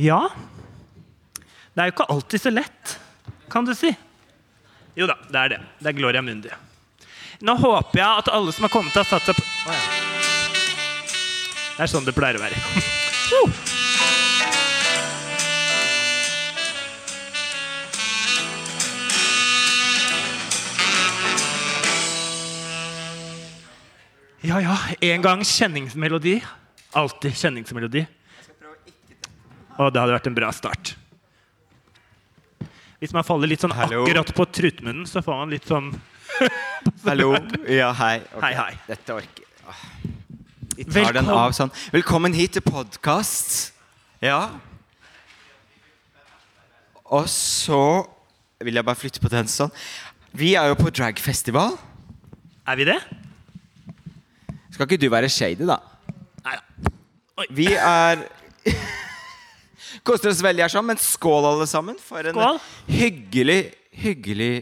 Ja. 0.00 0.30
Det 1.74 1.82
er 1.82 1.90
jo 1.90 1.92
ikke 1.92 2.04
alltid 2.08 2.40
så 2.40 2.50
lett, 2.50 2.92
kan 3.52 3.66
du 3.68 3.74
si. 3.76 3.90
Jo 4.96 5.04
da, 5.10 5.18
det 5.28 5.40
er 5.40 5.50
det. 5.52 5.58
Det 5.76 5.90
er 5.90 5.96
Gloria 5.98 6.22
Mundi. 6.24 6.48
Nå 7.44 7.54
håper 7.60 8.00
jeg 8.00 8.22
at 8.22 8.30
alle 8.32 8.52
som 8.56 8.64
har 8.64 8.72
kommet, 8.72 8.96
har 8.96 9.04
satt 9.04 9.28
seg 9.28 9.36
på 9.36 9.44
oh, 9.44 9.74
ja. 9.76 9.82
Det 11.76 11.84
er 11.84 11.90
sånn 11.92 12.08
det 12.08 12.14
pleier 12.16 12.36
å 12.36 12.40
være. 12.40 12.56
uh. 13.36 13.60
Ja 24.48 24.62
ja, 24.64 24.78
en 25.12 25.28
gang 25.28 25.44
kjenningsmelodi. 25.44 26.38
Alltid 26.96 27.36
kjenningsmelodi. 27.36 28.06
Og 29.80 29.88
det 29.94 30.00
hadde 30.02 30.12
vært 30.16 30.28
en 30.28 30.36
bra 30.36 30.50
start. 30.52 30.94
Hvis 33.00 33.14
man 33.16 33.24
faller 33.24 33.48
litt 33.48 33.62
sånn 33.64 33.72
Hallo. 33.72 34.02
akkurat 34.04 34.32
på 34.36 34.44
trutmunnen, 34.52 35.06
så 35.08 35.22
får 35.24 35.38
man 35.40 35.52
litt 35.54 35.68
sånn 35.68 35.88
Hallo. 37.06 37.30
Ja, 37.68 37.90
hei. 37.96 38.18
Okay. 38.28 38.42
Hei, 38.44 38.52
hei. 38.60 38.74
Dette 38.90 39.16
orker 39.16 39.46
Åh. 39.70 39.80
Vi 40.76 40.84
tar 40.84 41.12
den 41.12 41.26
Velkommen. 41.26 41.32
av 41.36 41.52
sånn. 41.56 41.72
Velkommen 41.92 42.32
hit 42.36 42.54
til 42.56 42.64
podkast. 42.64 43.72
Ja. 44.24 44.38
Og 47.10 47.26
så 47.32 47.80
vil 48.64 48.78
jeg 48.78 48.86
bare 48.88 48.96
flytte 49.00 49.20
på 49.20 49.28
den 49.32 49.48
sånn. 49.50 49.72
Vi 50.36 50.54
er 50.56 50.70
jo 50.70 50.78
på 50.78 50.92
dragfestival. 50.94 51.74
Er 52.68 52.78
vi 52.80 52.86
det? 52.88 52.96
Skal 54.72 54.86
ikke 54.86 55.00
du 55.02 55.08
være 55.12 55.28
shady, 55.32 55.66
da? 55.68 55.80
Nei 56.46 56.56
da. 56.56 56.64
Vi 57.56 57.66
er 57.76 58.24
Koster 60.06 60.32
oss 60.32 60.42
veldig 60.44 60.64
her 60.64 60.72
sånn, 60.72 60.86
men 60.88 61.00
skål, 61.00 61.46
alle 61.52 61.66
sammen, 61.68 61.96
for 62.00 62.24
en 62.24 62.36
Skål. 62.36 62.60
hyggelig, 62.88 63.60
hyggelig 64.00 64.54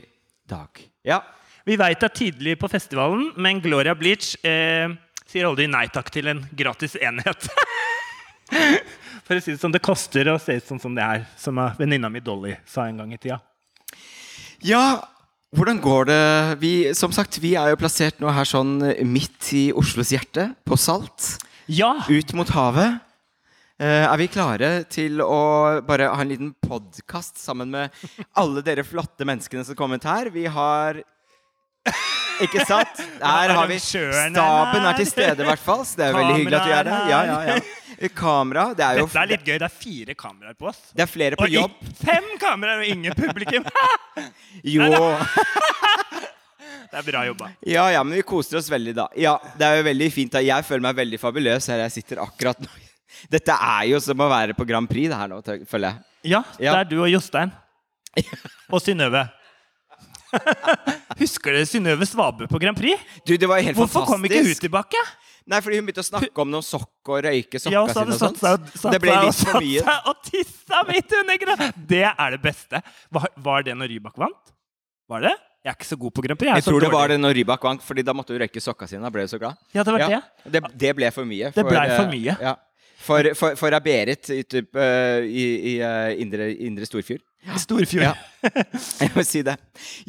dag. 0.50 0.80
Ja. 1.06 1.20
Vi 1.68 1.76
veit 1.78 2.00
det 2.00 2.08
er 2.08 2.16
tidlig 2.16 2.56
på 2.58 2.70
festivalen, 2.72 3.30
men 3.36 3.60
Gloria 3.60 3.94
Bleach 3.98 4.32
eh, 4.46 4.88
sier 5.28 5.48
aldri 5.50 5.66
nei 5.70 5.84
takk 5.92 6.08
til 6.14 6.30
en 6.32 6.40
gratis 6.56 6.96
enhet. 6.96 7.48
For 9.28 9.36
å 9.36 9.42
si 9.44 9.52
det 9.52 9.60
sånn, 9.60 9.74
det 9.74 9.82
koster 9.84 10.30
å 10.32 10.38
se 10.40 10.56
ut 10.56 10.64
sånn 10.64 10.80
som 10.80 10.94
det 10.96 11.04
er, 11.04 11.26
som 11.36 11.58
venninna 11.76 12.08
mi 12.08 12.22
Dolly 12.24 12.54
sa 12.64 12.86
en 12.88 13.02
gang 13.02 13.12
i 13.12 13.18
tida. 13.20 13.36
Ja, 14.64 15.02
hvordan 15.52 15.82
går 15.84 16.08
det? 16.08 16.22
Vi, 16.62 16.72
som 16.96 17.12
sagt, 17.12 17.36
vi 17.44 17.52
er 17.60 17.74
jo 17.74 17.80
plassert 17.80 18.22
nå 18.24 18.32
her 18.32 18.48
sånn 18.48 18.78
midt 19.04 19.50
i 19.52 19.66
Oslos 19.76 20.14
hjerte, 20.16 20.48
på 20.64 20.80
Salt. 20.80 21.34
Ja! 21.68 21.92
Ut 22.08 22.32
mot 22.36 22.48
havet. 22.56 23.04
Eh, 23.78 24.04
er 24.10 24.16
vi 24.18 24.26
klare 24.26 24.68
til 24.90 25.20
å 25.22 25.36
bare 25.86 26.08
ha 26.10 26.22
en 26.24 26.30
liten 26.32 26.48
podkast 26.66 27.38
sammen 27.38 27.70
med 27.70 27.94
alle 28.34 28.62
dere 28.66 28.82
flotte 28.82 29.22
menneskene 29.28 29.62
som 29.68 29.76
kommet 29.78 30.02
her? 30.08 30.32
Vi 30.34 30.48
har 30.50 30.98
Ikke 32.42 32.64
sant? 32.66 32.98
Her 33.22 33.52
har 33.54 33.68
vi 33.70 33.76
Staben 33.82 34.82
er 34.86 34.98
til 34.98 35.06
stede, 35.08 35.42
i 35.42 35.46
hvert 35.46 35.62
fall. 35.62 35.84
Så 35.86 35.98
det 35.98 36.08
er 36.08 36.16
veldig 36.18 36.34
hyggelig 36.40 36.58
at 36.58 36.66
du 36.66 36.74
er 36.74 36.90
her. 36.90 37.06
Ja, 37.10 37.20
ja, 37.26 37.38
ja. 37.54 38.08
Kamera. 38.14 38.68
Det 38.78 38.84
er 38.86 38.98
jo 39.00 39.06
Dette 39.08 39.22
er 39.22 39.30
litt 39.32 39.46
gøy. 39.46 39.56
Det 39.62 39.66
er 39.66 39.74
fire 39.74 40.14
kameraer 40.18 40.58
på 40.58 40.68
oss. 40.70 40.82
det 40.94 41.02
er 41.06 41.10
flere 41.10 41.38
på 41.38 41.46
Og 41.48 41.54
jobb. 41.54 41.78
fem 42.02 42.28
kameraer 42.42 42.82
og 42.82 42.90
ingen 42.92 43.14
publikum! 43.18 43.66
Jo. 44.74 44.90
Det 46.88 46.96
er 46.98 47.04
bra 47.06 47.22
jobba. 47.26 47.50
Ja, 47.68 47.86
ja, 47.94 48.02
men 48.02 48.16
vi 48.18 48.22
koser 48.26 48.58
oss 48.58 48.70
veldig, 48.72 48.94
da. 48.96 49.06
Ja, 49.18 49.36
Det 49.58 49.66
er 49.66 49.80
jo 49.80 49.86
veldig 49.90 50.10
fint. 50.14 50.32
da 50.34 50.42
Jeg 50.42 50.66
føler 50.66 50.86
meg 50.88 50.98
veldig 50.98 51.18
fabuløs 51.22 51.66
her 51.70 51.82
jeg 51.86 51.98
sitter 52.00 52.22
akkurat 52.26 52.58
nå. 52.64 52.70
Dette 53.32 53.54
er 53.54 53.88
jo 53.92 54.00
som 54.04 54.20
å 54.24 54.28
være 54.30 54.54
på 54.58 54.66
Grand 54.68 54.88
Prix, 54.90 55.08
det 55.12 55.18
her 55.18 55.30
nå, 55.32 55.40
føler 55.70 55.88
jeg. 55.90 56.04
Ja, 56.34 56.42
det 56.58 56.74
er 56.74 56.88
du 56.90 56.96
og 57.02 57.10
Jostein. 57.12 57.52
Og 58.74 58.80
Synnøve. 58.82 59.26
Husker 61.18 61.54
dere 61.56 61.66
Synnøve 61.68 62.06
Svabø 62.08 62.48
på 62.50 62.58
Grand 62.60 62.76
Prix? 62.76 63.00
Du, 63.26 63.32
det 63.40 63.48
var 63.48 63.62
helt 63.64 63.78
Hvorfor 63.78 64.04
kom 64.08 64.24
ikke 64.28 64.42
hun 64.44 64.58
tilbake? 64.60 65.00
Nei, 65.48 65.62
fordi 65.64 65.78
hun 65.80 65.86
begynte 65.88 66.02
å 66.04 66.08
snakke 66.10 66.42
om 66.44 66.50
noen 66.52 66.64
sokk 66.66 67.08
og 67.08 67.22
røyke 67.24 67.56
Ja, 67.56 67.80
sokka 67.86 67.94
så 67.94 68.02
sine 68.02 68.12
og 68.12 68.20
sånt. 68.20 68.40
seg 68.42 68.66
satt 68.82 68.92
det 68.92 69.00
ble 69.00 69.14
litt 69.24 69.38
for 69.40 69.62
mye. 69.64 69.84
seg 69.86 70.10
og 70.10 70.18
tissa 70.26 70.82
midt 70.90 71.14
under 71.22 71.38
Grand 71.40 71.78
Det 71.88 72.02
er 72.10 72.34
det 72.36 72.40
beste. 72.44 72.82
Var, 73.16 73.28
var 73.48 73.64
det 73.64 73.76
når 73.80 73.94
Rybak 73.94 74.20
vant? 74.20 74.52
Var 75.08 75.24
det? 75.24 75.32
Jeg 75.64 75.72
er 75.72 75.78
ikke 75.78 75.88
så 75.88 75.96
god 76.04 76.14
på 76.18 76.24
Grand 76.26 76.38
Prix. 76.42 76.52
Jeg 76.60 76.66
tror 76.68 76.84
det 76.84 76.92
var 76.92 77.08
det 77.14 77.16
når 77.22 77.38
Rybak 77.40 77.64
vant, 77.64 77.82
Fordi 77.84 78.04
da 78.04 78.12
måtte 78.16 78.36
hun 78.36 78.42
røyke 78.44 78.60
sokka 78.62 78.86
sine. 78.90 79.00
Da 79.08 79.10
ble 79.14 79.24
hun 79.24 79.32
så 79.32 79.40
glad. 79.40 79.56
Ja, 79.72 79.82
det 79.88 79.94
var 79.96 80.04
Ja, 80.04 80.20
det. 80.44 80.52
det, 80.52 80.62
det 80.84 80.92
ble 81.00 81.10
for 81.16 81.28
mye. 81.28 81.48
Det 81.56 81.64
ble 81.64 81.80
eh, 81.80 81.96
for 81.96 82.12
mye. 82.12 82.36
Ja. 82.44 82.52
For, 83.08 83.24
for, 83.38 83.56
for 83.56 83.72
Berit 83.80 84.28
i, 84.34 84.42
typ, 84.44 84.76
eh, 84.76 85.24
i, 85.24 85.44
i 85.72 85.74
eh, 85.80 86.20
indre, 86.20 86.50
indre 86.66 86.88
Storfjord. 86.88 87.22
Storfjord. 87.56 88.04
Ja. 88.04 88.12
Jeg 89.00 89.12
må 89.14 89.24
si 89.24 89.40
det. 89.46 89.54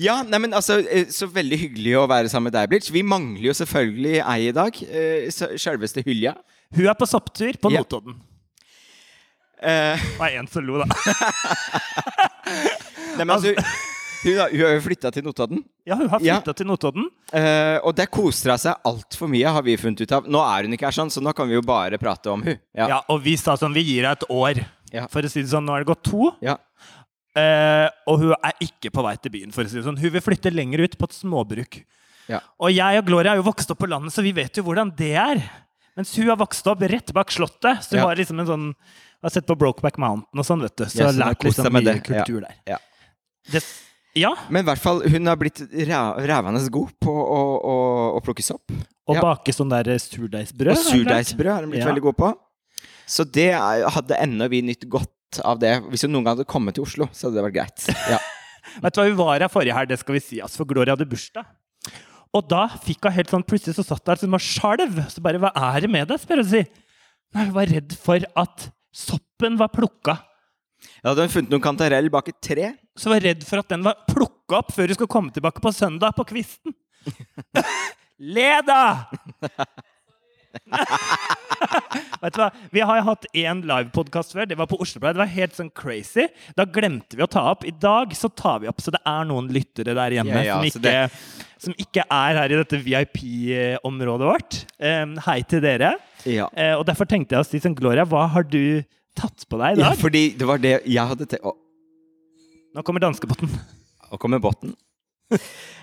Ja, 0.02 0.18
nei, 0.28 0.40
men 0.44 0.56
altså, 0.58 0.80
eh, 0.84 1.06
Så 1.14 1.30
veldig 1.32 1.60
hyggelig 1.62 1.94
å 2.02 2.08
være 2.12 2.32
sammen 2.32 2.50
med 2.50 2.58
deg, 2.58 2.68
Blitz. 2.74 2.90
Vi 2.92 3.06
mangler 3.06 3.52
jo 3.52 3.56
selvfølgelig 3.62 4.18
ei 4.26 4.50
i 4.50 4.56
dag. 4.56 4.82
Selveste 5.32 6.04
Hylja. 6.04 6.36
Hun 6.76 6.90
er 6.92 6.98
på 7.00 7.08
sopptur 7.10 7.56
på 7.62 7.72
Ja. 7.74 7.86
Notodden. 7.86 8.20
Det 9.60 10.16
var 10.16 10.32
én 10.40 10.48
som 10.48 10.64
lo, 10.64 10.78
da. 10.80 10.86
nei, 13.18 13.26
men 13.26 13.34
altså, 13.36 13.52
hun, 14.24 14.38
har- 14.38 14.50
hun 14.52 14.62
har 14.66 14.74
jo 14.76 14.82
flytta 14.86 15.12
til 15.16 15.24
Notodden. 15.24 15.64
Ja, 15.88 15.96
hun 15.96 16.10
har 16.10 16.20
Ja. 16.22 16.40
til 16.42 16.66
Notodden. 16.68 17.06
Eh, 17.34 17.80
og 17.84 17.96
der 17.96 18.06
koser 18.08 18.52
hun 18.52 18.58
seg 18.60 18.76
altfor 18.86 19.30
mye, 19.30 19.46
har 19.52 19.62
vi 19.64 19.76
funnet 19.78 20.02
ut 20.02 20.12
av. 20.12 20.26
Nå 20.28 20.40
er 20.44 20.64
hun 20.68 20.74
ikke 20.74 20.88
her 20.90 20.92
sånn, 20.98 21.10
så 21.12 21.22
nå 21.22 21.34
kan 21.36 21.48
vi 21.48 21.56
jo 21.56 21.62
bare 21.62 21.98
prate 21.98 22.28
om 22.32 22.42
hun. 22.44 22.58
Ja. 22.76 22.88
Ja, 22.88 23.02
og 23.10 23.22
vi 23.24 23.36
sa 23.38 23.56
sånn 23.56 23.74
Vi 23.74 23.84
gir 23.84 24.04
henne 24.04 24.12
et 24.18 24.28
år. 24.30 24.66
Ja. 24.92 25.08
For 25.08 25.22
å 25.22 25.30
si 25.30 25.42
det 25.42 25.50
sånn, 25.52 25.66
nå 25.66 25.76
er 25.76 25.84
det 25.84 25.88
gått 25.96 26.04
to. 26.04 26.32
Ja. 26.42 26.58
Eh, 27.36 27.88
og 28.10 28.20
hun 28.20 28.34
er 28.44 28.54
ikke 28.60 28.90
på 28.92 29.04
vei 29.06 29.16
til 29.22 29.32
byen. 29.32 29.52
for 29.54 29.64
å 29.64 29.70
si 29.70 29.76
det 29.78 29.86
sånn 29.86 30.00
Hun 30.00 30.10
vil 30.12 30.22
flytte 30.22 30.52
lenger 30.52 30.80
ut, 30.84 30.98
på 30.98 31.04
et 31.06 31.14
småbruk. 31.14 31.84
Ja. 32.28 32.40
Og 32.60 32.72
jeg 32.74 32.98
og 32.98 33.06
Gloria 33.06 33.34
er 33.34 33.38
jo 33.38 33.44
vokst 33.52 33.70
opp 33.72 33.80
på 33.80 33.88
landet, 33.90 34.12
så 34.14 34.22
vi 34.24 34.32
vet 34.34 34.54
jo 34.58 34.64
hvordan 34.64 34.96
det 34.96 35.14
er. 35.16 35.44
Mens 35.96 36.16
hun 36.16 36.28
har 36.28 36.38
vokst 36.38 36.66
opp 36.68 36.80
rett 36.82 37.14
bak 37.14 37.30
Slottet. 37.30 37.82
Så 37.84 37.92
hun 37.98 38.00
har 38.08 38.16
liksom 38.16 38.40
en 38.40 38.48
sånn 38.48 38.76
har 39.24 39.30
sett 39.30 39.46
på 39.48 39.58
Brokeback 39.58 39.98
Mountain 39.98 40.40
og 40.40 40.46
sånn, 40.46 40.62
vet 40.62 40.76
du. 40.76 40.86
Så 40.86 41.00
yes, 41.04 41.16
har 41.16 41.34
lært 41.34 41.44
liksom 41.44 41.74
mye 41.74 42.02
kultur 42.02 42.42
der. 42.42 42.56
Ja. 42.68 42.78
Det, 43.52 43.64
ja, 44.18 44.32
Men 44.50 44.64
i 44.64 44.68
hvert 44.70 44.82
fall, 44.82 45.02
hun 45.10 45.28
har 45.30 45.38
blitt 45.38 45.60
rævende 45.70 46.62
god 46.74 46.90
på 47.02 47.14
å, 47.14 47.42
å, 47.62 47.76
å 48.18 48.22
plukke 48.26 48.44
sopp. 48.44 48.72
Og 49.10 49.16
Ja. 49.16 49.22
bake 49.22 49.54
sånn 49.54 49.70
der 49.70 49.86
surdeigsbrød. 49.98 50.72
Og 50.72 50.78
har 50.78 50.92
surdeigsbrød 50.94 51.52
har 51.54 51.62
hun 51.66 51.72
blitt 51.72 51.82
Ja. 51.84 51.92
veldig 51.92 52.02
god 52.02 52.18
på. 52.18 52.34
Så 53.10 53.26
det 53.26 53.54
hadde 53.54 54.18
ennå 54.22 54.50
vi 54.50 54.62
nytt 54.62 54.88
godt 54.90 55.40
av 55.44 55.60
det. 55.60 55.82
Hvis 55.90 56.04
hun 56.06 56.12
noen 56.12 56.24
gang 56.26 56.38
hadde 56.38 56.46
kommet 56.50 56.76
til 56.76 56.84
Oslo, 56.86 57.08
så 57.14 57.28
hadde 57.30 57.38
det 57.42 57.46
vært 57.50 57.58
greit. 57.58 57.88
Ja. 58.10 58.20
Vet 58.84 58.94
du 58.94 59.02
hva, 59.02 59.08
Vi 59.10 59.16
var 59.18 59.40
her 59.40 59.50
forrige 59.50 59.74
helg, 59.74 59.90
det 59.90 60.00
skal 60.00 60.14
vi 60.14 60.20
si, 60.22 60.40
altså, 60.42 60.58
for 60.62 60.66
Gloria 60.70 60.94
hadde 60.96 61.10
bursdag. 61.10 61.46
Og 62.38 62.46
da 62.48 62.68
fikk 62.86 63.08
hun 63.08 63.12
helt 63.16 63.32
sånn 63.34 63.44
Plutselig 63.44 63.74
så 63.80 63.86
satt 63.86 64.04
hun 64.06 64.14
der 64.14 64.20
som 64.22 64.32
var 64.36 64.44
skjalv. 64.46 65.00
Så 65.10 65.22
bare 65.26 65.40
Hva 65.42 65.50
er 65.56 65.82
det 65.82 65.90
med 65.90 66.08
deg? 66.12 66.20
spør 66.22 66.44
hun 66.44 66.50
si. 66.52 66.64
Nei, 67.34 67.46
Hun 67.46 67.54
var 67.56 67.66
redd 67.66 67.94
for 67.98 68.20
at 68.38 68.70
soppen 68.94 69.58
var 69.58 69.70
plukka. 69.74 70.20
Da 71.02 71.12
hadde 71.12 71.30
funnet 71.32 71.54
noen 71.54 71.64
kantarell 71.64 72.10
bak 72.14 72.32
et 72.32 72.40
tre. 72.44 72.74
Så 72.98 73.12
var 73.12 73.20
jeg 73.20 73.28
redd 73.30 73.46
for 73.48 73.64
at 73.64 73.72
den 73.72 73.86
var 73.86 74.02
plukka 74.10 74.60
opp 74.62 74.74
før 74.76 74.90
du 74.90 74.96
skulle 74.98 75.12
komme 75.12 75.34
tilbake 75.36 75.64
på 75.64 75.74
søndag 75.76 76.18
på 76.18 76.28
kvisten. 76.32 76.76
Le, 78.36 78.50
da! 78.68 78.82
Vet 82.20 82.36
du 82.36 82.40
hva? 82.42 82.50
Vi 82.74 82.82
har 82.84 83.00
jo 83.00 83.06
hatt 83.08 83.28
én 83.38 83.62
livepodkast 83.68 84.34
før. 84.36 84.48
Det 84.50 84.58
var 84.60 84.68
på 84.70 84.80
Oslo 84.82 85.00
Pride. 85.02 85.16
Det 85.16 85.24
var 85.24 85.32
helt 85.32 85.56
sånn 85.56 85.72
crazy. 85.76 86.26
Da 86.58 86.66
glemte 86.68 87.18
vi 87.20 87.24
å 87.24 87.30
ta 87.32 87.46
opp. 87.54 87.64
I 87.68 87.74
dag 87.76 88.12
så 88.18 88.32
tar 88.32 88.64
vi 88.64 88.70
opp, 88.72 88.82
så 88.84 88.92
det 88.96 89.02
er 89.08 89.30
noen 89.30 89.48
lyttere 89.54 89.96
der 89.98 90.18
hjemme 90.20 90.36
Ja, 90.36 90.44
ja, 90.50 90.58
som, 90.58 90.68
ikke, 90.68 90.80
ikke, 90.84 91.58
som 91.66 91.80
ikke 91.86 92.06
er 92.06 92.42
her 92.42 92.56
i 92.56 92.60
dette 92.60 92.82
VIP-området 92.86 94.32
vårt. 94.34 94.62
Um, 94.84 95.18
hei 95.30 95.40
til 95.48 95.64
dere. 95.64 95.96
Ja. 96.28 96.50
Uh, 96.52 96.76
og 96.80 96.88
derfor 96.90 97.10
tenkte 97.10 97.38
jeg 97.38 97.46
å 97.46 97.50
si 97.50 97.64
sånn, 97.64 97.78
Gloria, 97.78 98.08
hva 98.10 98.28
har 98.34 98.48
du 98.48 98.82
tatt 99.18 99.46
på 99.50 99.60
deg 99.62 99.78
i 99.78 99.82
ja, 99.82 99.90
dag? 99.90 100.00
fordi 100.02 100.24
det 100.38 100.48
var 100.50 100.62
det 100.62 100.76
jeg 100.86 101.06
hadde 101.14 101.28
tenkt 101.30 101.66
Nå 102.70 102.84
kommer 102.86 103.02
danskebåten. 103.02 103.50
Nå 104.12 104.18
kommer 104.22 104.42
båten. 104.44 104.76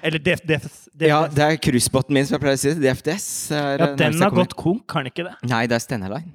Eller 0.06 0.22
DF, 0.22 0.42
DF, 0.46 0.66
DF, 0.94 1.08
Ja, 1.08 1.24
det 1.30 1.42
er 1.42 1.56
cruisebåten 1.58 2.14
min, 2.14 2.26
som 2.26 2.36
jeg 2.36 2.44
pleier 2.44 2.58
å 2.58 2.62
si. 2.62 2.74
DFDS. 2.78 3.26
Ja, 3.50 3.88
den 3.98 4.22
har 4.22 4.34
gått 4.34 4.54
konk, 4.58 4.86
har 4.94 5.02
den 5.02 5.10
ikke 5.10 5.26
det? 5.26 5.34
Nei, 5.50 5.64
det 5.66 5.80
er 5.80 5.82
Stena 5.82 6.10
Line. 6.14 6.30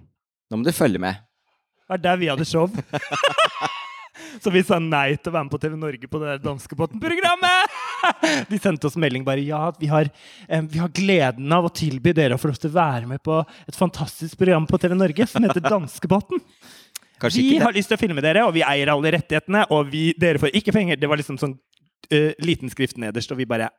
Nå 0.51 0.59
må 0.59 0.67
du 0.67 0.73
følge 0.75 0.99
med. 0.99 1.23
Det 1.79 1.95
var 1.95 2.03
der 2.03 2.19
vi 2.19 2.31
hadde 2.31 2.47
show. 2.47 2.67
Så 4.39 4.51
vi 4.53 4.61
sa 4.63 4.77
nei 4.79 5.17
til 5.17 5.31
å 5.31 5.35
være 5.35 5.45
med 5.47 5.53
på 5.53 5.59
TV 5.61 5.75
Norge 5.79 6.07
på 6.11 6.19
det 6.21 6.37
danskebåten-programmet! 6.45 7.79
De 8.51 8.59
sendte 8.61 8.87
oss 8.87 8.97
melding 8.99 9.25
bare 9.27 9.43
ja, 9.43 9.65
vi 9.77 9.89
har, 9.91 10.07
eh, 10.47 10.63
vi 10.65 10.79
har 10.81 10.91
gleden 10.95 11.51
av 11.53 11.67
å 11.67 11.73
tilby 11.73 12.13
dere 12.17 12.37
å 12.37 12.41
få 12.41 12.49
lov 12.49 12.59
til 12.61 12.71
å 12.71 12.77
være 12.77 13.09
med 13.09 13.21
på 13.23 13.41
et 13.67 13.77
fantastisk 13.77 14.39
program 14.39 14.65
på 14.69 14.79
TV 14.81 14.95
Norge 14.97 15.27
som 15.29 15.43
heter 15.45 15.63
Danskebåten. 15.65 16.41
Kanskje 17.21 17.43
Vi 17.45 17.59
har 17.61 17.75
lyst 17.75 17.91
til 17.91 17.99
å 17.99 18.01
filme 18.01 18.23
dere, 18.23 18.47
og 18.47 18.55
vi 18.55 18.65
eier 18.65 18.89
alle 18.93 19.13
rettighetene, 19.17 19.67
og 19.73 19.91
vi, 19.91 20.09
dere 20.19 20.41
får 20.41 20.55
ikke 20.57 20.73
penger. 20.75 20.99
Det 20.99 21.09
var 21.11 21.21
liksom 21.21 21.37
sånn 21.41 21.53
uh, 21.55 22.31
liten 22.41 22.71
skrift 22.73 22.99
nederst, 23.01 23.31
og 23.33 23.39
vi 23.41 23.49
bare 23.49 23.69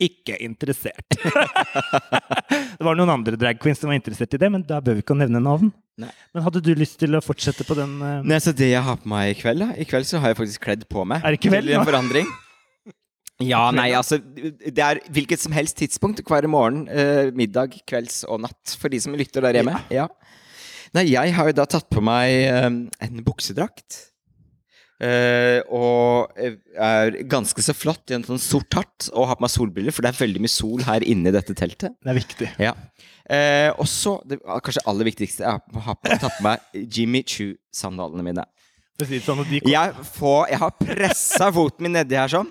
ikke 0.00 0.38
interessert. 0.40 1.04
det 2.78 2.84
var 2.84 2.96
noen 2.96 3.12
andre 3.12 3.36
drag 3.38 3.60
queens 3.60 3.82
som 3.82 3.90
var 3.92 3.98
interessert 3.98 4.34
i 4.34 4.40
det, 4.40 4.48
men 4.52 4.64
da 4.66 4.80
bør 4.84 4.96
vi 4.96 5.04
ikke 5.04 5.16
nevne 5.18 5.42
navn. 5.44 5.72
Nei. 6.00 6.08
Men 6.32 6.46
hadde 6.46 6.62
du 6.64 6.70
lyst 6.78 6.96
til 7.02 7.18
å 7.18 7.20
fortsette 7.20 7.66
på 7.68 7.76
den 7.76 7.98
uh... 8.00 8.20
Nei, 8.24 8.38
så 8.40 8.54
det 8.56 8.70
jeg 8.70 8.84
har 8.86 8.96
på 9.02 9.10
meg 9.12 9.34
i 9.34 9.36
kveld, 9.36 9.60
da 9.60 9.74
I 9.76 9.84
kveld 9.88 10.08
så 10.08 10.22
har 10.22 10.32
jeg 10.32 10.40
faktisk 10.40 10.64
kledd 10.64 10.86
på 10.88 11.04
meg. 11.08 11.20
Er 11.20 11.36
det 11.36 11.42
kveld 11.44 11.68
Til 11.68 11.80
en 11.80 11.88
forandring. 11.88 12.30
Ja, 13.40 13.70
nei, 13.72 13.86
altså 13.96 14.18
Det 14.20 14.82
er 14.84 14.98
hvilket 15.08 15.40
som 15.40 15.54
helst 15.56 15.78
tidspunkt 15.80 16.18
hver 16.28 16.44
morgen, 16.50 16.82
uh, 16.92 17.30
middag, 17.32 17.78
kvelds 17.88 18.18
og 18.28 18.42
natt 18.44 18.74
for 18.76 18.92
de 18.92 19.00
som 19.00 19.16
lytter 19.16 19.46
der 19.46 19.56
hjemme. 19.56 19.78
Ja. 19.88 20.10
Nei, 20.96 21.06
jeg 21.12 21.34
har 21.36 21.50
jo 21.50 21.54
da 21.54 21.66
tatt 21.70 21.86
på 21.92 22.02
meg 22.02 22.32
eh, 22.50 22.70
en 23.06 23.26
buksedrakt. 23.26 24.06
Uh, 25.00 25.62
og 25.72 26.34
eh, 26.36 26.58
er 26.76 27.14
ganske 27.24 27.62
så 27.64 27.72
flott 27.72 28.12
i 28.12 28.18
en 28.18 28.24
sånn 28.26 28.40
sort 28.42 28.76
hatt 28.76 29.06
og 29.14 29.30
har 29.30 29.38
på 29.38 29.46
meg 29.46 29.52
solbriller, 29.54 29.94
for 29.96 30.04
det 30.04 30.10
er 30.10 30.18
veldig 30.18 30.42
mye 30.44 30.52
sol 30.52 30.84
her 30.84 31.06
inne 31.08 31.30
i 31.30 31.32
dette 31.32 31.56
teltet. 31.56 31.94
Det 32.04 32.12
er 32.12 32.18
viktig. 32.18 32.48
Ja. 32.60 32.74
Uh, 33.24 33.70
og 33.80 33.88
så, 33.88 34.18
det 34.28 34.42
kanskje 34.44 34.84
aller 34.90 35.08
viktigste, 35.08 35.46
jeg 35.46 35.84
har, 35.86 35.98
tatt 36.10 36.36
på 36.36 36.44
meg 36.44 36.82
Jimmy 36.92 37.22
Choo-sandalene 37.24 38.26
mine. 38.26 38.44
Sånn, 39.00 39.40
Jeg, 39.48 40.04
får, 40.18 40.40
jeg 40.52 40.60
har 40.60 40.76
pressa 40.76 41.48
foten 41.56 41.86
min 41.86 41.96
nedi 41.96 42.18
her 42.20 42.28
sånn. 42.28 42.50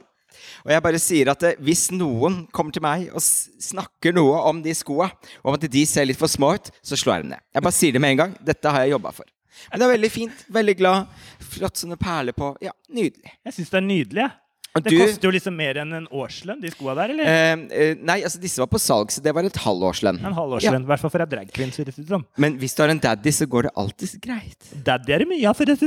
Og 0.66 0.74
jeg 0.74 0.84
bare 0.86 1.02
sier 1.02 1.32
at 1.32 1.44
eh, 1.48 1.60
hvis 1.64 1.88
noen 1.96 2.42
kommer 2.56 2.76
til 2.76 2.84
meg 2.84 3.08
og 3.14 3.24
snakker 3.24 4.16
noe 4.16 4.42
om 4.50 4.62
de 4.66 4.74
skoa, 4.76 5.10
om 5.44 5.56
at 5.56 5.68
de 5.72 5.84
ser 5.88 6.08
litt 6.10 6.20
for 6.20 6.32
små 6.32 6.54
ut, 6.58 6.72
så 6.84 7.00
slår 7.00 7.20
jeg 7.20 7.28
dem 7.28 7.34
ned. 7.36 7.46
Jeg 7.56 7.66
bare 7.68 7.78
sier 7.80 7.96
det 7.96 8.04
med 8.04 8.16
en 8.16 8.22
gang. 8.24 8.36
Dette 8.52 8.74
har 8.76 8.86
jeg 8.86 8.96
jobba 8.96 9.14
for. 9.16 9.30
Men 9.70 9.82
det 9.82 9.88
er 9.88 9.96
veldig 9.96 10.12
fint. 10.12 10.46
Veldig 10.56 10.76
glad. 10.80 11.24
Flott 11.56 11.80
sånne 11.82 11.98
perler 12.00 12.36
på. 12.38 12.54
Ja, 12.64 12.72
nydelig. 12.96 13.34
Jeg 13.48 13.56
syns 13.58 13.74
det 13.74 13.80
er 13.82 13.88
nydelig. 13.88 14.24
jeg. 14.28 14.32
Og 14.32 14.49
Det 14.76 14.92
du- 14.94 15.00
koster 15.02 15.28
jo 15.28 15.32
liksom 15.34 15.56
mer 15.58 15.76
enn 15.82 15.94
en 15.98 16.08
årslønn, 16.14 16.62
de 16.62 16.70
skoa 16.70 16.94
der, 16.96 17.10
eller? 17.10 17.26
Eh, 17.26 17.64
eh, 17.72 17.96
nei, 18.06 18.22
altså 18.22 18.40
disse 18.40 18.60
var 18.62 18.68
på 18.70 18.80
salg, 18.80 19.10
så 19.12 19.22
det 19.22 19.34
var 19.34 19.44
et 19.44 19.58
halvårslønn. 19.58 20.20
En 20.24 20.34
halvårslønn. 20.38 20.84
I 20.86 20.90
hvert 20.92 21.00
fall 21.02 21.10
for 21.10 21.20
ei 21.26 21.26
drag 21.26 21.52
queen. 21.52 21.72
ser 21.72 21.86
det 21.90 21.98
ut 21.98 22.08
som. 22.08 22.26
Men 22.38 22.58
hvis 22.62 22.76
du 22.78 22.84
har 22.84 22.90
en 22.94 23.00
daddy, 23.00 23.32
så 23.34 23.48
går 23.50 23.64
det 23.64 23.72
alltid 23.76 24.22
greit. 24.22 24.70
Daddy 24.86 25.12
er 25.12 25.18
det 25.20 25.28
mye 25.28 25.50
av, 25.50 25.56
si 25.58 25.66
det 25.66 25.80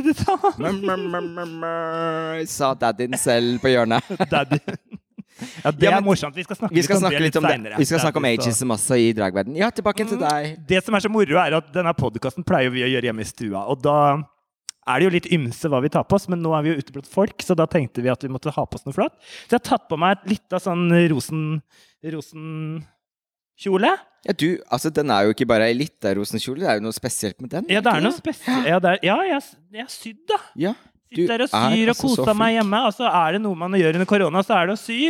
mør, 0.59 1.47
mør, 1.63 2.47
Sa 2.51 2.75
daddyen 2.75 3.17
selv 3.19 3.61
på 3.63 3.71
hjørnet. 3.73 4.03
Daddy. 4.35 4.59
Ja, 5.65 5.71
det 5.73 5.83
Ja, 5.89 5.97
er 5.99 6.05
morsomt. 6.05 6.35
Vi 6.37 6.45
skal 6.45 6.57
snakke, 6.59 6.75
Vi 6.75 6.83
skal 6.83 6.97
litt 6.99 7.03
om 7.05 7.09
snakke 7.11 7.23
litt 7.23 7.37
om 7.37 7.43
det. 7.47 7.53
senere. 7.57 7.79
Vi 7.79 7.85
skal 7.89 8.03
snakke 8.05 8.17
om 8.21 8.25
ages 8.29 8.47
ageism 8.47 8.71
også 8.75 8.99
i 9.01 9.13
dragverden. 9.17 9.57
Ja, 9.59 9.71
tilbake 9.71 10.07
til 10.07 10.19
deg. 10.21 10.59
Det 10.69 10.83
som 10.85 10.95
er 10.95 11.01
så 11.01 11.11
moro, 11.11 11.39
er 11.41 11.57
at 11.57 11.73
denne 11.73 11.95
podkasten 11.95 12.45
pleier 12.47 12.71
vi 12.71 12.83
å 12.85 12.91
gjøre 12.93 13.09
hjemme 13.11 13.25
i 13.25 13.31
stua. 13.31 13.65
Og 13.73 13.81
da 13.83 13.97
er 14.83 14.99
det 14.99 15.07
jo 15.07 15.13
litt 15.15 15.29
ymse 15.35 15.71
hva 15.71 15.81
vi 15.85 15.91
tar 15.95 16.07
på 16.09 16.19
oss, 16.19 16.29
men 16.33 16.43
nå 16.43 16.53
er 16.57 16.65
vi 16.65 16.73
jo 16.73 16.83
ute 16.83 16.95
blant 16.95 17.11
folk, 17.11 17.45
så 17.45 17.55
da 17.59 17.69
tenkte 17.71 18.03
vi 18.03 18.11
at 18.13 18.25
vi 18.25 18.31
måtte 18.33 18.55
ha 18.55 18.65
på 18.67 18.79
oss 18.79 18.87
noe 18.87 18.97
flott. 18.97 19.19
Så 19.23 19.55
jeg 19.55 19.61
har 19.61 19.67
tatt 19.69 19.89
på 19.91 19.99
meg 20.01 20.25
litt 20.31 20.57
av 20.57 20.65
sånn 20.65 20.89
rosen... 21.13 21.45
rosenkjole. 22.15 23.93
Ja, 24.23 24.35
du, 24.39 24.49
altså 24.71 24.91
Den 24.95 25.11
er 25.11 25.27
jo 25.27 25.35
ikke 25.35 25.49
bare 25.51 25.67
ei 25.71 25.75
lita 25.75 26.15
rosenkjole, 26.19 26.63
det 26.65 26.71
er 26.71 26.81
jo 26.81 26.87
noe 26.87 26.97
spesielt 26.97 27.39
med 27.43 27.55
den. 27.55 27.69
Ja, 27.71 27.83
det 27.83 27.95
er 27.95 28.05
noe 28.05 28.15
spesielt. 28.17 28.69
Ja, 28.71 28.79
er, 28.79 28.99
ja 29.07 29.19
jeg, 29.29 29.43
jeg 29.75 29.87
har 29.87 29.93
sydd, 29.93 30.23
da. 30.31 30.41
Ja, 30.69 30.75
du 31.13 31.23
Sitter 31.23 31.45
og 31.45 31.49
er 31.49 31.53
syr 31.53 31.83
og 31.83 31.93
altså 31.93 32.09
koser 32.09 32.39
meg 32.39 32.55
hjemme. 32.57 32.79
Altså, 32.89 33.09
er 33.09 33.37
det 33.37 33.43
noe 33.45 33.59
man 33.59 33.77
gjør 33.77 33.99
under 33.99 34.09
korona, 34.09 34.43
så 34.47 34.57
er 34.59 34.71
det 34.71 34.79
å 34.79 34.81
sy. 34.81 35.01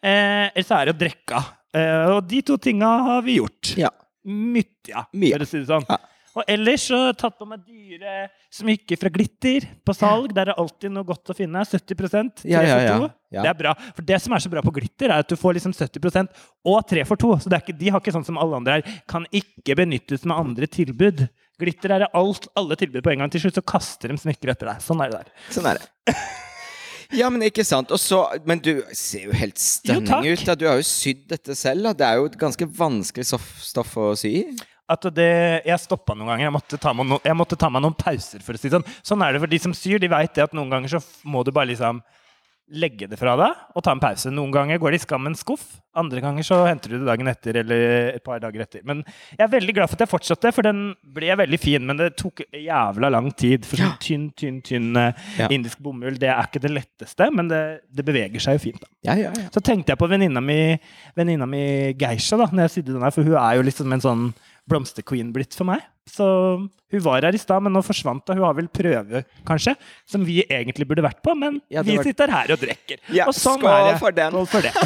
Eh, 0.00 0.44
eller 0.52 0.66
så 0.66 0.76
er 0.78 0.88
det 0.88 0.94
å 0.94 1.00
drikke. 1.00 1.40
Eh, 1.76 2.12
og 2.14 2.22
de 2.30 2.42
to 2.46 2.56
tinga 2.62 2.90
har 3.08 3.24
vi 3.26 3.40
gjort. 3.40 3.72
Ja. 3.80 3.90
Myttja, 4.30 5.06
Mye. 5.16 5.34
for 5.34 5.46
å 5.46 5.48
si 5.50 5.58
det 5.58 5.68
sånn. 5.70 5.86
Ja. 5.88 5.98
Og 6.38 6.46
ellers 6.46 6.84
så 6.86 6.98
tatt 7.18 7.34
på 7.40 7.46
meg 7.48 7.64
dyre 7.66 8.28
smykker 8.54 9.00
fra 9.00 9.10
Glitter 9.10 9.66
på 9.86 9.94
salg. 9.96 10.30
Der 10.36 10.52
er 10.52 10.60
alltid 10.62 10.92
noe 10.94 11.06
godt 11.08 11.32
å 11.32 11.36
finne. 11.36 11.64
70 11.66 11.98
3 11.98 12.22
Ja, 12.50 12.62
ja, 12.62 12.76
ja. 12.84 12.94
for 12.94 13.08
2. 13.08 13.10
Ja. 13.34 13.42
Det 13.44 13.50
er 13.50 13.58
bra. 13.58 13.74
For 13.96 14.06
det 14.06 14.20
som 14.22 14.34
er 14.34 14.44
så 14.44 14.52
bra 14.52 14.62
på 14.62 14.72
Glitter, 14.74 15.10
er 15.10 15.24
at 15.24 15.30
du 15.30 15.38
får 15.38 15.58
liksom 15.58 15.74
70% 15.74 16.30
og 16.70 16.78
3 16.90 17.04
for 17.08 17.20
2. 17.20 17.32
Så 17.42 17.50
det 17.50 17.58
er 17.58 17.64
ikke, 17.66 17.78
de 17.80 17.90
har 17.90 18.02
ikke 18.02 18.14
sånn 18.14 18.26
som 18.26 18.38
alle 18.42 18.60
andre 18.62 18.78
her. 18.78 18.98
Kan 19.10 19.26
ikke 19.34 19.78
benyttes 19.82 20.26
med 20.26 20.38
andre 20.38 20.70
tilbud. 20.70 21.26
Glitter 21.60 21.96
er 21.98 22.06
alt, 22.16 22.46
alle 22.56 22.78
tilbud 22.78 23.02
på 23.04 23.12
en 23.12 23.24
gang. 23.24 23.32
Til 23.34 23.44
slutt 23.44 23.58
så 23.58 23.66
kaster 23.66 24.14
de 24.14 24.20
smykker 24.22 24.54
etter 24.54 24.70
deg. 24.70 24.86
Sånn 24.86 25.02
er 25.02 25.10
det 25.10 25.24
der. 25.24 25.34
Sånn 25.52 25.68
er 25.72 25.82
det. 25.82 26.14
Ja, 27.10 27.26
men 27.26 27.42
ikke 27.42 27.64
sant. 27.66 27.90
Og 27.90 27.98
så, 27.98 28.22
men 28.46 28.60
du 28.62 28.84
ser 28.94 29.26
jo 29.26 29.34
helt 29.34 29.58
stunning 29.58 30.30
ut. 30.30 30.44
Da. 30.46 30.54
Du 30.54 30.66
har 30.70 30.78
jo 30.78 30.86
sydd 30.86 31.24
dette 31.32 31.56
selv. 31.58 31.88
Da. 31.88 31.94
Det 31.98 32.06
er 32.06 32.20
jo 32.20 32.28
et 32.30 32.38
ganske 32.38 32.68
vanskelig 32.78 33.26
stoff 33.26 33.96
å 33.98 34.12
sy 34.18 34.30
i. 34.44 34.44
At 34.90 35.06
det, 35.14 35.30
jeg 35.68 35.82
stoppa 35.84 36.16
noen 36.18 36.32
ganger. 36.32 36.48
Jeg 36.48 36.54
måtte, 36.58 36.94
no, 37.06 37.20
jeg 37.24 37.38
måtte 37.38 37.58
ta 37.60 37.70
meg 37.70 37.84
noen 37.84 37.94
pauser. 37.98 38.42
for 38.42 38.58
å 38.58 38.60
si 38.60 38.72
Sånn 38.72 38.86
Sånn 39.06 39.22
er 39.22 39.36
det 39.36 39.44
for 39.44 39.50
de 39.52 39.60
som 39.62 39.74
syr. 39.76 40.00
De 40.02 40.10
veit 40.10 40.38
at 40.42 40.56
noen 40.56 40.72
ganger 40.72 40.96
så 40.98 41.04
må 41.30 41.44
du 41.46 41.52
bare 41.54 41.70
liksom 41.72 42.02
legge 42.70 43.08
det 43.10 43.16
fra 43.18 43.32
deg 43.34 43.62
og 43.74 43.82
ta 43.82 43.90
en 43.90 43.98
pause. 44.02 44.30
Noen 44.30 44.52
ganger 44.54 44.78
går 44.78 44.92
det 44.94 45.00
i 45.00 45.02
skam 45.02 45.24
en 45.26 45.34
skuff. 45.34 45.64
Andre 45.98 46.20
ganger 46.22 46.44
så 46.46 46.60
henter 46.68 46.92
du 46.92 47.00
det 47.00 47.08
dagen 47.08 47.26
etter 47.26 47.56
eller 47.64 48.12
et 48.12 48.22
par 48.22 48.38
dager 48.38 48.62
etter. 48.62 48.84
Men 48.86 49.00
jeg 49.32 49.42
er 49.42 49.50
veldig 49.50 49.74
glad 49.74 49.90
for 49.90 49.98
at 49.98 50.04
jeg 50.04 50.10
fortsatte, 50.12 50.52
for 50.54 50.62
den 50.68 50.84
ble 51.16 51.32
veldig 51.40 51.58
fin. 51.58 51.82
Men 51.88 51.98
det 51.98 52.12
tok 52.20 52.44
jævla 52.54 53.10
lang 53.10 53.26
tid. 53.34 53.66
For 53.66 53.82
sånn 53.82 53.96
tynn, 54.04 54.28
tynn, 54.38 54.60
tynn 54.62 54.86
eh, 55.02 55.18
Ja. 55.40 55.48
indisk 55.50 55.82
bomull, 55.82 56.14
det 56.22 56.30
er 56.30 56.46
ikke 56.46 56.62
det 56.62 56.70
letteste, 56.76 57.26
men 57.34 57.50
det, 57.50 57.62
det 57.90 58.06
beveger 58.06 58.38
seg 58.46 58.60
jo 58.60 58.62
fint. 58.68 58.78
da. 58.86 58.92
Ja, 59.10 59.18
ja, 59.18 59.32
ja. 59.34 59.48
Så 59.50 59.64
tenkte 59.66 59.90
jeg 59.90 59.98
på 59.98 60.10
venninna 60.10 60.38
mi, 60.44 60.60
venninna 61.18 61.50
mi 61.50 61.64
Geisha 61.98 62.38
da 62.38 62.46
når 62.52 62.68
jeg 62.68 62.76
sydde 62.78 62.94
den 62.94 63.02
her, 63.02 63.10
for 63.18 63.26
hun 63.26 63.34
er 63.34 63.58
jo 63.58 63.66
liksom 63.66 63.98
en 63.98 64.06
sånn 64.06 64.24
blomsterqueen 64.68 65.32
blitt 65.32 65.54
for 65.56 65.64
meg. 65.70 65.80
Så 66.10 66.26
hun 66.90 67.02
var 67.04 67.22
her 67.22 67.34
i 67.36 67.38
stad, 67.38 67.62
men 67.62 67.72
nå 67.72 67.82
forsvant 67.86 68.26
hun. 68.28 68.36
Hun 68.40 68.44
har 68.48 68.54
vel 68.58 68.66
prøve, 68.68 69.22
kanskje, 69.46 69.76
som 70.10 70.24
vi 70.26 70.40
egentlig 70.48 70.86
burde 70.90 71.02
vært 71.06 71.22
på, 71.22 71.34
men 71.38 71.60
Ja, 71.70 71.82
vi 71.86 71.94
var- 71.96 72.04
sitter 72.04 72.26
her 72.34 72.50
og 72.52 72.58
drikker. 72.58 72.98
Ja, 73.14 73.26
og 73.30 73.34
sånn 73.34 73.60
skål 73.60 73.70
er 73.70 73.92
det. 73.92 73.98
for 74.00 74.10
den. 74.10 74.32
Skål 74.32 74.46
for 74.48 74.60
det. 74.66 74.72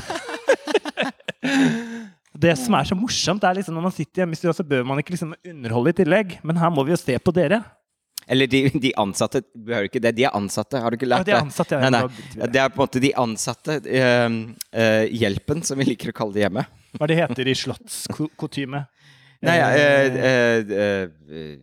Det 2.44 2.56
som 2.59 2.75
er 2.75 2.85
så 2.88 2.97
morsomt, 2.99 3.44
er 3.47 3.55
liksom 3.55 3.75
når 3.76 3.82
man 3.87 3.93
sitter 3.94 4.21
hjemme 4.25 4.32
i 4.35 4.37
stua, 4.37 4.53
så 4.53 4.65
bør 4.67 4.82
man 4.85 4.99
ikke 5.00 5.12
liksom 5.15 5.35
underholde 5.47 5.91
i 5.93 5.97
tillegg. 6.03 6.32
Men 6.43 6.56
her 6.59 6.70
må 6.75 6.82
vi 6.85 6.91
jo 6.93 6.97
se 6.99 7.15
på 7.23 7.32
dere. 7.32 7.61
Eller 8.27 8.47
de, 8.50 8.65
de 8.81 8.91
ansatte. 9.00 9.41
behøver 9.55 9.85
ikke 9.88 10.00
det. 10.03 10.12
De 10.17 10.25
er 10.27 10.31
ansatte. 10.35 10.81
Har 10.82 10.91
du 10.91 10.97
ikke 10.99 11.06
Ja, 11.09 11.23
de 11.23 11.31
er 11.31 11.35
det? 11.38 11.43
ansatte, 11.44 11.73
ja. 11.79 11.91
Nei, 11.93 12.00
nei. 12.00 12.09
Det. 12.35 12.50
Det 12.56 12.61
er 12.61 12.69
på 12.75 12.81
en 12.81 12.85
måte 12.88 13.00
de 13.05 13.12
ansatte. 13.23 13.79
Uh, 13.87 14.31
uh, 14.75 15.05
hjelpen, 15.15 15.62
som 15.65 15.79
vi 15.79 15.85
liker 15.93 16.09
å 16.11 16.12
kalle 16.17 16.32
det 16.35 16.43
hjemme. 16.47 16.67
Hva 16.99 17.06
det 17.11 17.17
heter 17.23 17.49
i 17.49 17.55
slottskotyme? 17.55 18.82
Nei, 19.44 19.56
ja, 19.61 19.69
eh, 19.76 20.19
eh, 20.31 20.75
eh, 21.31 21.55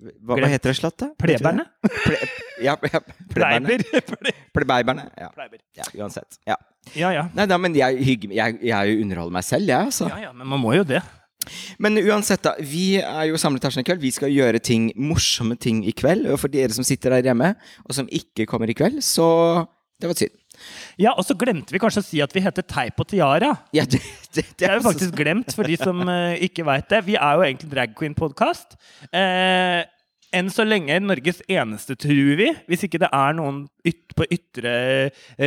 hva, 0.00 0.38
hva 0.38 0.48
heter 0.48 0.72
det 0.72 0.76
slottet? 0.78 1.12
Pleberne? 1.20 1.66
Ple, 1.84 2.18
ja, 2.66 2.74
ja, 2.88 3.00
pleberne. 3.34 3.78
Plebeiberne. 4.56 5.06
Ja. 5.20 5.30
Ja, 5.76 5.88
uansett. 6.00 6.40
Ja. 6.48 6.56
Ja, 6.96 7.12
ja. 7.12 7.24
Nei 7.36 7.46
da, 7.50 7.58
men 7.60 7.76
jeg, 7.76 8.00
hygger, 8.06 8.32
jeg, 8.34 8.60
jeg 8.64 9.00
underholder 9.04 9.36
meg 9.36 9.46
selv, 9.46 9.68
jeg, 9.68 9.90
altså. 9.92 10.08
Ja, 10.10 10.28
ja, 10.28 10.34
men 10.36 10.48
man 10.48 10.62
må 10.62 10.72
jo 10.78 10.86
det. 10.88 11.02
Men 11.80 11.96
uansett, 12.00 12.42
da. 12.44 12.54
Vi 12.64 13.00
er 13.00 13.26
jo 13.30 13.38
samlet 13.40 13.64
her 13.64 13.74
sånn 13.74 13.84
i 13.84 13.88
kveld. 13.88 14.02
Vi 14.02 14.12
skal 14.14 14.32
gjøre 14.32 14.60
ting, 14.64 14.90
morsomme 15.00 15.56
ting 15.60 15.82
i 15.88 15.94
kveld. 15.96 16.28
Og 16.32 16.40
for 16.42 16.52
dere 16.52 16.74
som 16.76 16.86
sitter 16.86 17.16
der 17.16 17.30
hjemme, 17.30 17.54
og 17.86 17.96
som 17.96 18.08
ikke 18.12 18.48
kommer 18.48 18.70
i 18.70 18.76
kveld, 18.76 19.00
så 19.04 19.66
Det 20.00 20.08
var 20.08 20.16
synd. 20.16 20.32
Ja, 21.00 21.14
og 21.14 21.24
så 21.26 21.36
glemte 21.38 21.74
vi 21.74 21.80
kanskje 21.82 22.02
å 22.02 22.06
si 22.06 22.20
at 22.24 22.34
vi 22.36 22.42
heter 22.44 22.66
Teip 22.66 23.00
og 23.00 23.08
Tiara. 23.10 23.54
Ja, 23.76 23.86
det, 23.88 24.02
det, 24.34 24.46
Det 24.58 24.68
er 24.68 24.78
jo 24.78 24.86
faktisk 24.88 25.16
glemt, 25.18 25.54
for 25.56 25.68
de 25.68 25.78
som 25.80 26.02
uh, 26.06 26.34
ikke 26.46 26.66
veit 26.68 26.90
det. 26.92 27.04
Vi 27.08 27.16
er 27.18 27.38
jo 27.38 27.46
egentlig 27.46 27.72
Drag 27.72 27.96
Queen-podkast. 27.98 28.78
Uh, 29.14 29.86
enn 30.36 30.50
så 30.52 30.64
lenge 30.66 30.98
Norges 31.02 31.40
eneste, 31.50 31.96
tror 31.98 32.36
vi. 32.38 32.50
Hvis 32.70 32.84
ikke 32.86 33.00
det 33.02 33.10
er 33.14 33.34
noen 33.36 33.64
yt 33.86 34.14
på 34.16 34.26
ytre 34.30 34.74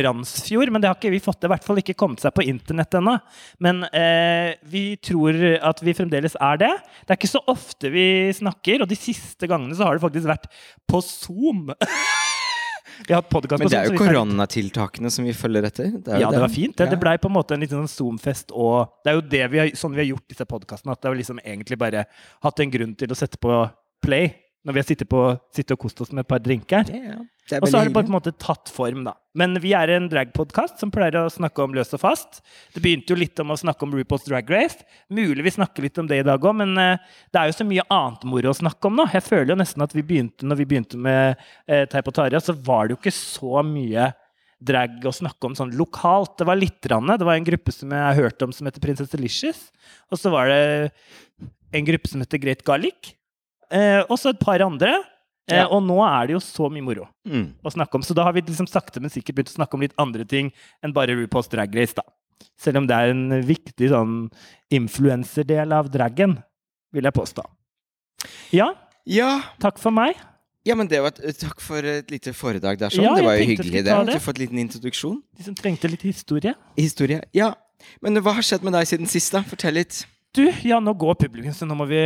Randsfjord. 0.04 0.72
Men 0.72 0.82
det 0.82 0.90
har 0.90 0.98
ikke 0.98 1.12
vi 1.14 1.22
fått. 1.24 1.40
Det 1.42 1.48
i 1.48 1.54
hvert 1.54 1.66
fall 1.66 1.80
ikke 1.80 1.96
kommet 1.98 2.24
seg 2.24 2.34
på 2.36 2.44
internett 2.48 2.98
ennå. 2.98 3.16
Men 3.64 3.84
eh, 3.90 4.54
vi 4.70 4.84
tror 5.04 5.38
at 5.60 5.82
vi 5.84 5.96
fremdeles 5.96 6.36
er 6.36 6.60
det. 6.64 6.72
Det 7.04 7.14
er 7.14 7.20
ikke 7.20 7.34
så 7.36 7.44
ofte 7.50 7.92
vi 7.94 8.06
snakker, 8.36 8.84
og 8.84 8.90
de 8.90 8.98
siste 8.98 9.48
gangene 9.50 9.76
så 9.76 9.88
har 9.88 9.96
det 9.96 10.04
faktisk 10.04 10.30
vært 10.30 10.50
på 10.90 11.02
Zoom. 11.04 11.72
vi 13.06 13.14
har 13.14 13.22
hatt 13.22 13.50
Men 13.58 13.68
det 13.68 13.78
er 13.78 13.90
jo 13.90 13.98
koronatiltakene 13.98 15.10
som 15.12 15.26
vi 15.26 15.34
følger 15.36 15.66
etter. 15.68 15.90
Det 15.98 16.20
ja, 16.22 16.30
det 16.30 16.42
var 16.44 16.52
fint. 16.52 16.76
Det, 16.78 16.88
det 16.92 17.00
blei 17.00 17.16
på 17.20 17.30
en 17.30 17.36
måte 17.36 17.56
en 17.56 17.64
liten 17.64 17.82
sånn 17.82 17.90
Zoom-fest. 17.90 18.54
Og 18.54 18.92
det 19.04 19.12
er 19.12 19.18
jo 19.18 19.26
det 19.34 19.44
vi 19.52 19.62
har, 19.62 19.72
sånn 19.78 19.96
vi 19.96 20.04
har 20.04 20.10
gjort 20.12 20.28
disse 20.30 20.46
podkastene. 20.48 20.94
At 20.94 21.02
det 21.02 21.10
har 21.10 21.18
liksom 21.18 21.42
egentlig 21.42 21.80
bare 21.80 22.06
hatt 22.46 22.64
en 22.64 22.74
grunn 22.74 22.94
til 22.98 23.14
å 23.14 23.18
sette 23.18 23.40
på 23.42 23.58
play 24.04 24.32
når 24.64 24.74
vi 24.74 24.80
har 24.80 24.86
sittet, 24.88 25.08
på, 25.10 25.22
sittet 25.52 25.74
og 25.76 25.82
kost 25.84 26.00
oss 26.00 26.12
med 26.14 26.24
et 26.24 26.30
par 26.30 26.40
drinker. 26.40 26.88
Er 26.88 27.60
Og 27.60 27.68
så 27.68 27.76
har 27.76 27.84
det 27.84 27.92
på 27.92 28.00
en 28.00 28.14
måte 28.14 28.32
tatt 28.40 28.70
form, 28.72 29.02
da. 29.04 29.12
Men 29.36 29.58
vi 29.60 29.74
er 29.76 29.90
en 29.92 30.06
dragpodkast 30.08 30.80
som 30.80 30.92
pleier 30.94 31.18
å 31.20 31.32
snakke 31.32 31.60
om 31.60 31.74
løs 31.76 31.92
og 31.96 32.00
fast. 32.00 32.40
Det 32.72 32.80
begynte 32.80 33.12
jo 33.12 33.18
litt 33.20 33.40
om 33.42 33.52
å 33.52 33.58
snakke 33.60 33.84
om 33.84 33.92
RuPaul's 33.92 34.24
Drag 34.24 34.48
Race. 34.48 34.86
Mulig 35.12 35.44
vi 35.44 35.52
snakker 35.58 35.84
litt 35.84 36.00
om 36.00 36.08
det 36.08 36.22
i 36.22 36.26
dag 36.26 36.40
òg, 36.40 36.56
men 36.62 36.72
eh, 36.80 37.02
det 37.34 37.42
er 37.42 37.50
jo 37.50 37.58
så 37.58 37.66
mye 37.68 37.84
annet 37.92 38.24
moro 38.30 38.54
å 38.54 38.56
snakke 38.56 38.88
om 38.88 38.96
nå. 38.96 39.06
Jeg 39.12 39.26
føler 39.26 39.52
jo 39.52 39.58
nesten 39.60 39.84
at 39.84 39.96
vi 39.96 40.06
begynte 40.06 40.48
når 40.48 40.62
vi 40.62 40.68
begynte 40.70 41.00
med 41.00 41.34
eh, 41.68 41.84
Teip 41.92 42.08
og 42.08 42.16
Tarja, 42.16 42.40
så 42.40 42.56
var 42.56 42.86
det 42.86 42.96
jo 42.96 43.00
ikke 43.02 43.16
så 43.18 43.60
mye 43.68 44.08
drag 44.64 45.04
å 45.04 45.12
snakke 45.12 45.50
om 45.50 45.58
sånn 45.58 45.74
lokalt. 45.76 46.38
Det 46.40 46.48
var 46.48 46.56
litt. 46.56 46.80
rande. 46.88 47.18
Det 47.20 47.28
var 47.28 47.36
en 47.36 47.50
gruppe 47.50 47.74
som 47.74 47.92
jeg 47.92 48.06
har 48.06 48.16
hørt 48.16 48.46
om 48.46 48.52
som 48.54 48.68
heter 48.68 48.80
Prinsesse 48.80 49.20
Licious. 49.20 49.66
Og 50.08 50.20
så 50.20 50.32
var 50.32 50.48
det 50.48 50.62
en 51.74 51.86
gruppe 51.86 52.08
som 52.08 52.22
heter 52.24 52.40
Great 52.40 52.64
Garlic. 52.64 53.12
Eh, 53.74 54.02
og 54.08 54.16
så 54.20 54.30
et 54.30 54.38
par 54.40 54.62
andre. 54.62 54.94
Eh, 55.50 55.56
Ja. 55.58 55.66
Og 55.68 55.82
nå 55.84 55.98
er 56.00 56.26
det 56.28 56.32
jo 56.38 56.40
så 56.40 56.70
mye 56.72 56.80
moro 56.82 57.08
Mm. 57.28 57.52
å 57.64 57.70
snakke 57.74 57.94
om. 57.98 58.02
Så 58.02 58.14
da 58.14 58.22
har 58.24 58.32
vi 58.32 58.40
liksom 58.40 58.66
sakte, 58.70 59.00
men 59.00 59.10
sikkert 59.10 59.34
begynt 59.36 59.50
å 59.52 59.58
snakke 59.58 59.74
om 59.74 59.80
litt 59.82 59.92
andre 59.98 60.24
ting 60.24 60.52
enn 60.82 60.92
bare 60.94 61.08
RuPaul's 61.12 61.50
Drag 61.50 61.74
Race. 61.76 61.92
da. 61.92 62.02
Selv 62.56 62.76
om 62.78 62.86
det 62.86 62.94
er 62.96 63.10
en 63.10 63.42
viktig 63.42 63.90
sånn 63.90 64.30
influenserdel 64.72 65.72
av 65.72 65.90
dragen, 65.92 66.38
vil 66.94 67.04
jeg 67.08 67.12
påstå. 67.16 67.44
Ja, 68.52 68.72
Ja, 69.06 69.42
takk 69.60 69.76
for 69.78 69.90
meg. 69.92 70.16
ja, 70.64 70.74
men 70.74 70.86
det 70.88 71.00
var 71.02 71.08
et, 71.12 71.36
takk 71.38 71.60
for 71.60 71.76
et 71.84 72.10
lite 72.10 72.32
foredrag 72.32 72.78
der. 72.78 72.88
sånn. 72.88 73.02
Ja, 73.04 73.14
det 73.14 73.24
var 73.24 73.36
jo 73.36 73.44
hyggelig, 73.44 73.84
det. 73.84 73.84
det. 73.84 74.06
du 74.14 74.18
fått 74.18 74.38
en 74.40 74.46
liten 74.46 74.58
introduksjon. 74.58 75.22
De 75.36 75.42
som 75.44 75.54
trengte 75.54 75.90
litt 75.90 76.00
historie. 76.02 76.54
Historie. 76.78 77.20
Ja. 77.34 77.52
Men 78.00 78.14
hva 78.16 78.32
har 78.32 78.40
skjedd 78.42 78.62
med 78.62 78.72
deg 78.72 78.86
siden 78.86 79.06
sist, 79.06 79.30
da? 79.32 79.42
Fortell 79.42 79.74
litt. 79.74 80.06
Du, 80.34 80.42
ja, 80.66 80.80
nå 80.82 80.92
går 80.98 81.14
publikum, 81.20 81.52
så 81.54 81.66
nå 81.68 81.76
må 81.78 81.84
vi 81.86 82.00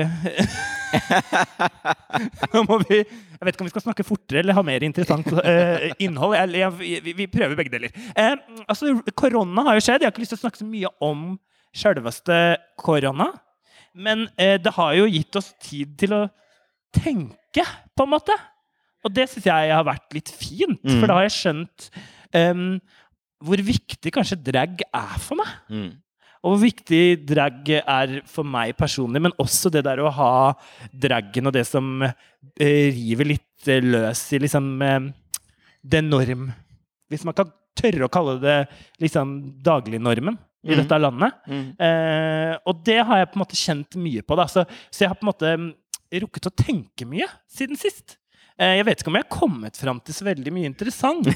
Nå 2.52 2.62
må 2.68 2.78
vi 2.84 2.98
Jeg 3.00 3.44
vet 3.46 3.54
ikke 3.54 3.64
om 3.64 3.68
vi 3.68 3.72
skal 3.72 3.84
snakke 3.86 4.06
fortere 4.06 4.42
eller 4.42 4.56
ha 4.56 4.64
mer 4.66 4.84
interessant 4.86 5.28
uh, 5.32 5.86
innhold. 6.02 6.34
Jeg, 6.36 6.52
jeg, 6.60 7.00
vi, 7.04 7.14
vi 7.22 7.26
prøver 7.30 7.56
begge 7.58 7.72
deler. 7.72 7.92
Uh, 8.18 8.36
altså, 8.66 8.92
Korona 9.16 9.64
har 9.68 9.78
jo 9.78 9.84
skjedd. 9.86 10.02
Jeg 10.02 10.08
har 10.10 10.14
ikke 10.14 10.24
lyst 10.24 10.34
til 10.34 10.40
å 10.40 10.44
snakke 10.44 10.60
så 10.60 10.66
mye 10.68 10.90
om 11.04 11.22
sjølveste 11.78 12.38
korona. 12.80 13.30
Men 13.94 14.26
uh, 14.34 14.56
det 14.60 14.74
har 14.76 14.96
jo 14.98 15.06
gitt 15.12 15.38
oss 15.40 15.52
tid 15.62 15.94
til 16.02 16.16
å 16.18 16.22
tenke, 16.98 17.64
på 17.96 18.04
en 18.06 18.12
måte. 18.16 18.34
Og 19.06 19.14
det 19.14 19.28
syns 19.30 19.46
jeg 19.48 19.72
har 19.72 19.86
vært 19.86 20.12
litt 20.16 20.30
fint, 20.34 20.80
Mm. 20.82 20.98
for 20.98 21.06
da 21.08 21.16
har 21.20 21.28
jeg 21.28 21.36
skjønt 21.38 21.88
um, 22.34 22.66
hvor 23.46 23.60
viktig 23.62 24.10
kanskje 24.14 24.38
drag 24.50 24.82
er 24.88 25.16
for 25.22 25.38
meg. 25.38 25.54
Mm. 25.70 25.90
Og 26.44 26.54
hvor 26.54 26.60
viktig 26.62 27.02
drag 27.26 27.70
er 27.80 28.18
for 28.30 28.46
meg 28.46 28.76
personlig, 28.78 29.22
men 29.24 29.34
også 29.42 29.72
det 29.74 29.82
der 29.86 30.02
å 30.02 30.12
ha 30.14 30.32
dragen 30.92 31.50
og 31.50 31.54
det 31.56 31.64
som 31.66 32.04
eh, 32.04 32.88
river 32.94 33.32
litt 33.34 33.70
eh, 33.70 33.82
løs 33.82 34.22
i 34.36 34.42
liksom 34.44 34.70
eh, 34.84 35.08
det 35.82 36.02
norm 36.04 36.50
Hvis 37.08 37.24
man 37.26 37.36
kan 37.36 37.50
tørre 37.78 38.06
å 38.06 38.12
kalle 38.12 38.36
det 38.42 38.58
liksom 39.02 39.36
daglignormen 39.64 40.36
i 40.66 40.74
mm. 40.74 40.78
dette 40.80 40.98
landet. 40.98 41.36
Mm. 41.46 41.66
Eh, 41.86 42.54
og 42.66 42.80
det 42.86 42.98
har 42.98 43.20
jeg 43.20 43.30
på 43.30 43.38
en 43.38 43.44
måte 43.44 43.58
kjent 43.58 43.98
mye 44.00 44.24
på. 44.26 44.38
Så, 44.50 44.64
så 44.90 45.04
jeg 45.04 45.12
har 45.12 45.18
på 45.18 45.26
en 45.26 45.30
måte 45.30 45.52
mm, 45.54 45.68
rukket 46.24 46.50
å 46.50 46.56
tenke 46.58 47.06
mye 47.08 47.28
siden 47.50 47.78
sist. 47.78 48.18
Eh, 48.58 48.74
jeg 48.80 48.86
vet 48.88 49.02
ikke 49.02 49.10
om 49.12 49.18
jeg 49.20 49.26
har 49.28 49.36
kommet 49.38 49.76
fram 49.78 50.00
til 50.02 50.16
så 50.16 50.24
veldig 50.26 50.50
mye 50.54 50.66
interessant. 50.66 51.28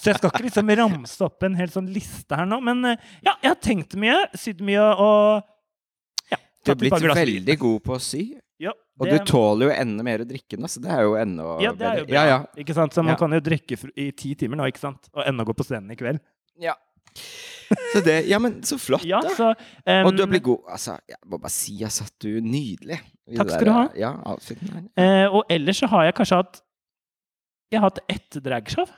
så 0.00 0.08
jeg 0.08 0.16
skal 0.16 0.30
ikke 0.30 0.46
liksom 0.46 0.70
ramse 0.80 1.24
opp 1.26 1.44
en 1.46 1.56
hel 1.58 1.72
sånn 1.72 1.90
liste 1.92 2.38
her 2.38 2.48
nå. 2.48 2.60
Men 2.64 2.80
eh, 2.92 3.02
ja, 3.26 3.34
jeg 3.42 3.50
har 3.52 3.58
tenkt 3.60 3.96
mye, 4.00 4.22
sydd 4.40 4.62
mye 4.64 4.86
og 4.94 5.42
ja, 6.32 6.38
Du 6.64 6.72
har 6.72 6.78
er 6.78 6.80
blitt 6.86 7.18
veldig 7.20 7.58
god 7.60 7.84
på 7.84 7.98
å 7.98 8.00
sy. 8.02 8.22
Ja, 8.62 8.72
Og 9.02 9.08
du 9.10 9.16
tåler 9.26 9.68
jo 9.68 9.72
enda 9.74 10.04
mer 10.06 10.22
å 10.22 10.26
drikke 10.28 10.54
nå, 10.60 10.68
så 10.70 10.78
det 10.84 10.90
er 10.94 11.00
jo 11.02 11.16
enda 11.18 11.56
ja, 11.64 11.72
det 11.74 11.86
er 11.88 11.96
jo 11.98 12.04
bedre. 12.06 12.14
Ja, 12.14 12.22
ja. 12.30 12.36
Ikke 12.62 12.76
sant? 12.76 12.94
Så 12.94 13.02
man 13.02 13.16
Ja. 13.16 13.18
kan 13.18 13.32
jo 13.34 13.40
drikke 13.42 13.74
i 13.98 14.04
ti 14.14 14.36
timer 14.38 14.60
nå, 14.60 14.68
ikke 14.70 14.78
sant? 14.84 15.08
og 15.12 15.24
ennå 15.26 15.42
gå 15.48 15.56
på 15.58 15.66
scenen 15.66 15.90
i 15.92 15.98
kveld. 15.98 16.22
ja. 16.62 16.76
Så 17.92 18.02
det, 18.04 18.16
ja, 18.28 18.38
men 18.42 18.58
så 18.66 18.76
flott, 18.80 19.04
Ja, 19.08 19.20
da. 19.24 19.30
så, 19.36 19.50
um, 19.86 20.06
Og 20.06 20.16
du 20.16 20.22
har 20.22 20.28
blitt 20.28 20.44
god. 20.44 20.58
Altså, 20.74 20.98
jeg 21.08 21.16
må 21.26 21.38
bare 21.40 21.52
si, 21.54 21.78
jeg 21.80 21.90
satt 21.94 22.12
du 22.20 22.28
nydelig. 22.44 22.98
Takk 23.36 23.48
skal 23.54 23.64
der, 23.64 23.64
du 23.64 23.72
ha. 23.72 23.84
Ja. 23.96 24.10
Eh, 25.00 25.26
og 25.32 25.44
ellers 25.52 25.80
så 25.80 25.88
har 25.92 26.04
jeg 26.08 26.14
kanskje 26.18 26.36
hatt 26.42 26.60
Jeg 27.72 27.80
har 27.80 27.86
hatt 27.88 28.00
ett 28.12 28.36
dragshow 28.44 28.88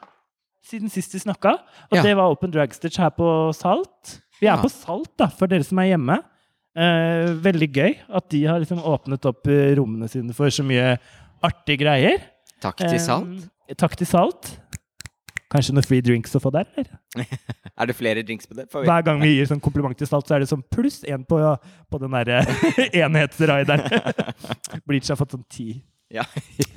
siden 0.64 0.88
sist 0.90 1.12
vi 1.14 1.21
snakka. 1.21 1.59
Og 1.92 1.99
Ja. 1.99 2.02
det 2.02 2.14
var 2.16 2.30
Open 2.33 2.50
Dragstitch 2.50 2.97
her 2.99 3.11
på 3.14 3.26
Salt. 3.54 4.21
Vi 4.40 4.49
er 4.49 4.56
på 4.62 4.71
Salt, 4.73 5.11
da, 5.21 5.26
for 5.28 5.47
dere 5.47 5.62
som 5.62 5.78
er 5.78 5.90
hjemme. 5.92 6.16
Eh, 6.75 7.28
veldig 7.44 7.68
gøy 7.71 7.92
at 8.11 8.28
de 8.33 8.44
har 8.49 8.59
liksom 8.59 8.80
åpnet 8.83 9.28
opp 9.30 9.47
eh, 9.47 9.75
rommene 9.78 10.09
sine 10.11 10.33
for 10.35 10.49
så 10.50 10.64
mye 10.66 10.97
artige 11.44 11.85
greier. 11.85 12.25
Takk 12.64 12.80
til 12.80 12.99
Salt. 12.99 13.44
Eh, 13.68 13.75
takk 13.78 13.94
til 14.00 14.09
Salt. 14.09 14.54
Kanskje 15.54 15.75
noen 15.76 15.87
free 15.87 16.02
drinks 16.02 16.34
å 16.34 16.40
få 16.42 16.50
der? 16.54 16.66
Eller? 16.75 17.30
Er 17.80 17.88
det 17.90 17.94
flere 17.99 18.23
drinks 18.26 18.46
på 18.50 18.54
det? 18.58 18.66
Får 18.70 18.82
vi- 18.84 18.88
Hver 18.90 19.02
gang 19.06 19.20
vi 19.23 19.32
gir 19.37 19.46
sånn 19.50 19.62
kompliment 19.62 19.96
til 19.99 20.06
Salt, 20.11 20.26
så 20.28 20.37
er 20.37 20.42
det 20.44 20.50
sånn 20.50 20.62
pluss 20.70 21.00
én 21.06 21.25
på, 21.26 21.38
på 21.90 21.99
den 22.02 22.12
derre 22.14 22.42
enhetsrideren. 23.04 23.82
Bleach 24.87 25.11
har 25.11 25.18
fått 25.18 25.34
sånn 25.34 25.46
ti. 25.50 25.68
Ja. 26.14 26.23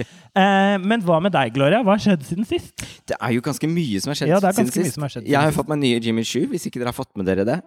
Eh, 0.01 0.77
men 0.81 1.01
hva 1.05 1.19
med 1.21 1.33
deg, 1.35 1.51
Gloria? 1.53 1.83
Hva 1.85 1.93
har 1.97 2.01
skjedd 2.01 2.23
siden 2.25 2.47
sist? 2.49 2.73
Det 3.09 3.17
er 3.19 3.35
jo 3.35 3.43
ganske 3.45 3.69
mye 3.69 3.99
som 4.01 4.09
har 4.13 4.17
skjedd 4.21 4.31
Ja, 4.31 4.39
det 4.41 4.49
er 4.49 4.55
siden 4.57 4.71
mye 4.71 4.85
sist. 4.87 4.95
som 4.97 5.05
har 5.05 5.13
skjedd 5.13 5.27
Jeg 5.29 5.37
har 5.37 5.49
siden 5.51 5.57
fått 5.59 5.69
meg 5.73 5.81
nye 5.83 5.99
Jimmy 6.01 6.23
Shoe, 6.25 6.47
hvis 6.53 6.65
ikke 6.69 6.81
dere 6.81 6.89
har 6.93 6.97
fått 6.97 7.11
med 7.19 7.27
dere 7.29 7.45
det. 7.45 7.57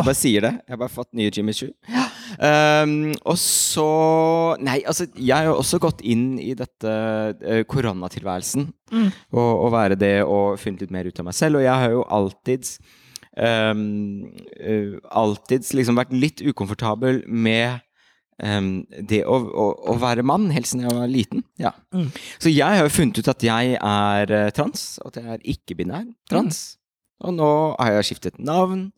Jeg 0.00 0.08
bare 0.08 0.16
sier 0.16 0.44
det. 0.44 0.52
Jeg 0.62 0.74
har 0.74 0.80
bare 0.80 0.94
fått 0.94 1.10
nye 1.18 1.30
Jimmy 1.34 1.52
Choo. 1.56 1.72
Um, 2.40 3.12
og 3.28 3.36
så 3.38 3.86
Nei, 4.62 4.78
altså, 4.88 5.04
jeg 5.18 5.34
har 5.36 5.50
jo 5.50 5.58
også 5.60 5.80
gått 5.82 6.00
inn 6.00 6.38
i 6.40 6.54
dette 6.56 6.94
uh, 7.42 7.60
koronatilværelsen. 7.68 8.70
Mm. 8.92 9.12
Og, 9.34 9.50
og 9.50 9.70
være 9.74 10.00
det 10.00 10.16
og 10.24 10.58
funnet 10.62 10.86
litt 10.86 10.94
mer 10.94 11.08
ut 11.08 11.20
av 11.20 11.28
meg 11.28 11.36
selv. 11.36 11.60
Og 11.60 11.66
jeg 11.66 11.84
har 11.84 11.94
jo 11.94 12.04
alltids 12.08 12.76
um, 13.36 13.86
uh, 14.58 14.98
Alltids 15.22 15.72
liksom 15.76 16.00
vært 16.00 16.14
litt 16.16 16.44
ukomfortabel 16.44 17.22
med 17.28 17.80
um, 18.42 18.74
det 18.96 19.22
å, 19.28 19.38
å, 19.38 19.66
å 19.92 19.96
være 20.00 20.24
mann, 20.26 20.50
helt 20.54 20.68
siden 20.68 20.86
jeg 20.88 20.98
var 20.98 21.10
liten. 21.10 21.44
Ja. 21.60 21.74
Mm. 21.94 22.10
Så 22.38 22.52
jeg 22.52 22.80
har 22.80 22.86
jo 22.86 22.94
funnet 22.96 23.20
ut 23.20 23.32
at 23.32 23.44
jeg 23.46 23.76
er 23.78 24.36
uh, 24.36 24.52
trans, 24.56 24.94
og 25.02 25.12
at 25.12 25.20
jeg 25.20 25.34
er 25.36 25.50
ikke-binær 25.56 26.06
trans. 26.30 26.62
Og 27.22 27.36
nå 27.36 27.50
har 27.78 27.98
jeg 27.98 28.12
skiftet 28.12 28.40
navn. 28.42 28.88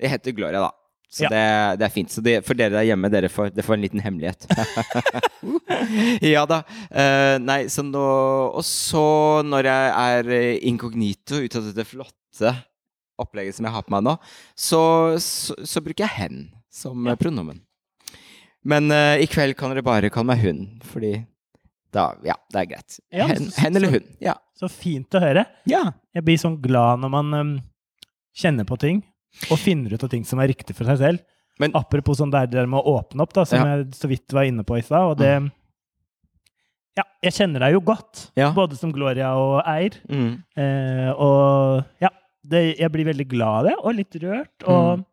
Jeg 0.00 0.10
heter 0.14 0.32
Gloria, 0.36 0.60
da. 0.68 0.70
Så 1.12 1.26
Ja. 1.26 1.28
det, 1.28 1.78
det 1.80 1.84
er 1.84 1.92
fint. 1.92 2.08
Så 2.08 2.22
det, 2.24 2.38
for 2.46 2.54
dere 2.56 2.72
der 2.72 2.86
hjemme, 2.88 3.10
dere 3.12 3.28
får, 3.28 3.50
det 3.52 3.64
får 3.66 3.74
en 3.76 3.82
liten 3.84 4.00
hemmelighet. 4.00 4.46
ja 6.32 6.44
da. 6.48 6.62
Uh, 6.88 7.36
nei, 7.42 7.66
så 7.72 7.84
nå 7.84 8.02
Og 8.56 8.64
så, 8.64 9.02
når 9.46 9.68
jeg 9.68 9.90
er 10.02 10.30
eh, 10.36 10.54
inkognito 10.70 11.42
ut 11.44 11.56
av 11.58 11.68
dette 11.68 11.84
flotte 11.88 12.54
opplegget 13.20 13.54
som 13.58 13.68
jeg 13.68 13.74
har 13.74 13.84
på 13.86 13.92
meg 13.94 14.06
nå, 14.06 14.14
så, 14.56 14.80
så, 15.22 15.54
så 15.68 15.82
bruker 15.84 16.06
jeg 16.06 16.16
hen 16.16 16.40
som 16.72 17.04
Ja. 17.06 17.12
eh, 17.12 17.20
pronomen. 17.20 17.60
Men 18.64 18.88
uh, 18.94 19.18
i 19.20 19.26
kveld 19.30 19.56
kan 19.58 19.72
dere 19.74 19.84
bare 19.84 20.10
kalle 20.14 20.30
meg 20.32 20.42
hun, 20.46 20.64
fordi 20.86 21.12
da 21.92 22.14
Ja, 22.24 22.38
det 22.54 22.60
er 22.62 22.68
greit. 22.70 22.96
Ja, 23.12 23.26
hen, 23.28 23.50
så- 23.50 23.60
hen 23.66 23.76
eller 23.76 23.92
hun. 23.98 24.06
Ja. 24.22 24.38
Så 24.56 24.68
fint 24.72 25.12
å 25.12 25.20
høre. 25.20 25.44
ja. 25.68 25.90
Jeg 26.14 26.24
blir 26.24 26.36
sånn 26.40 26.56
glad 26.62 27.00
når 27.04 27.10
man 27.12 27.34
um, 27.34 27.52
kjenner 28.36 28.64
på 28.68 28.76
ting 28.80 29.02
og 29.50 29.58
finner 29.58 29.92
ut 29.94 30.04
av 30.04 30.10
ting 30.10 30.24
som 30.24 30.38
er 30.40 30.48
riktig 30.48 30.74
for 30.76 30.84
seg 30.84 30.98
selv. 30.98 31.20
Men- 31.60 31.72
Apropos 31.74 32.18
sånn 32.18 32.30
der 32.32 32.66
med 32.66 32.80
å 32.80 32.96
åpne 33.00 33.20
opp, 33.22 33.32
da, 33.32 33.44
som 33.44 33.58
Ja. 33.60 33.76
jeg 33.76 33.90
så 33.92 34.08
vidt 34.08 34.32
var 34.32 34.42
inne 34.44 34.64
på 34.64 34.78
i 34.78 34.82
stad. 34.82 35.10
Og 35.10 35.18
det 35.18 35.50
Ja, 36.96 37.04
jeg 37.22 37.32
kjenner 37.32 37.60
deg 37.60 37.72
jo 37.72 37.80
godt, 37.80 38.30
Ja. 38.36 38.50
både 38.52 38.76
som 38.76 38.92
Gloria 38.92 39.30
og 39.34 39.62
Eir. 39.66 39.94
Mm. 40.10 40.42
Eh, 40.56 41.10
og 41.16 41.84
ja, 42.02 42.10
det, 42.46 42.76
jeg 42.78 42.92
blir 42.92 43.06
veldig 43.06 43.28
glad 43.28 43.48
av 43.48 43.64
det, 43.64 43.74
og 43.82 43.94
litt 43.94 44.10
rørt. 44.20 44.66
Og 44.68 44.98
Mm. 44.98 45.04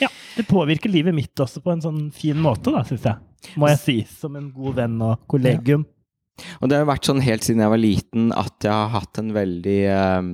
ja, 0.00 0.08
det 0.36 0.46
påvirker 0.48 0.90
livet 0.90 1.14
mitt 1.14 1.34
også 1.34 1.60
på 1.62 1.72
en 1.72 1.80
sånn 1.82 2.10
fin 2.12 2.36
måte, 2.36 2.72
da, 2.72 2.82
syns 2.84 3.02
jeg. 3.02 3.16
Må 3.56 3.68
jeg 3.68 3.78
si. 3.78 4.02
Som 4.04 4.36
en 4.36 4.50
god 4.50 4.74
venn 4.76 5.00
og 5.02 5.18
kollegium. 5.28 5.84
Og 6.60 6.70
det 6.70 6.78
har 6.78 6.88
vært 6.88 7.08
sånn 7.08 7.24
helt 7.24 7.46
siden 7.46 7.64
jeg 7.64 7.72
var 7.72 7.82
liten 7.82 8.30
at 8.36 8.66
jeg 8.66 8.74
har 8.74 8.92
hatt 8.94 9.20
en 9.20 9.32
veldig 9.36 9.80
eh, 9.90 10.30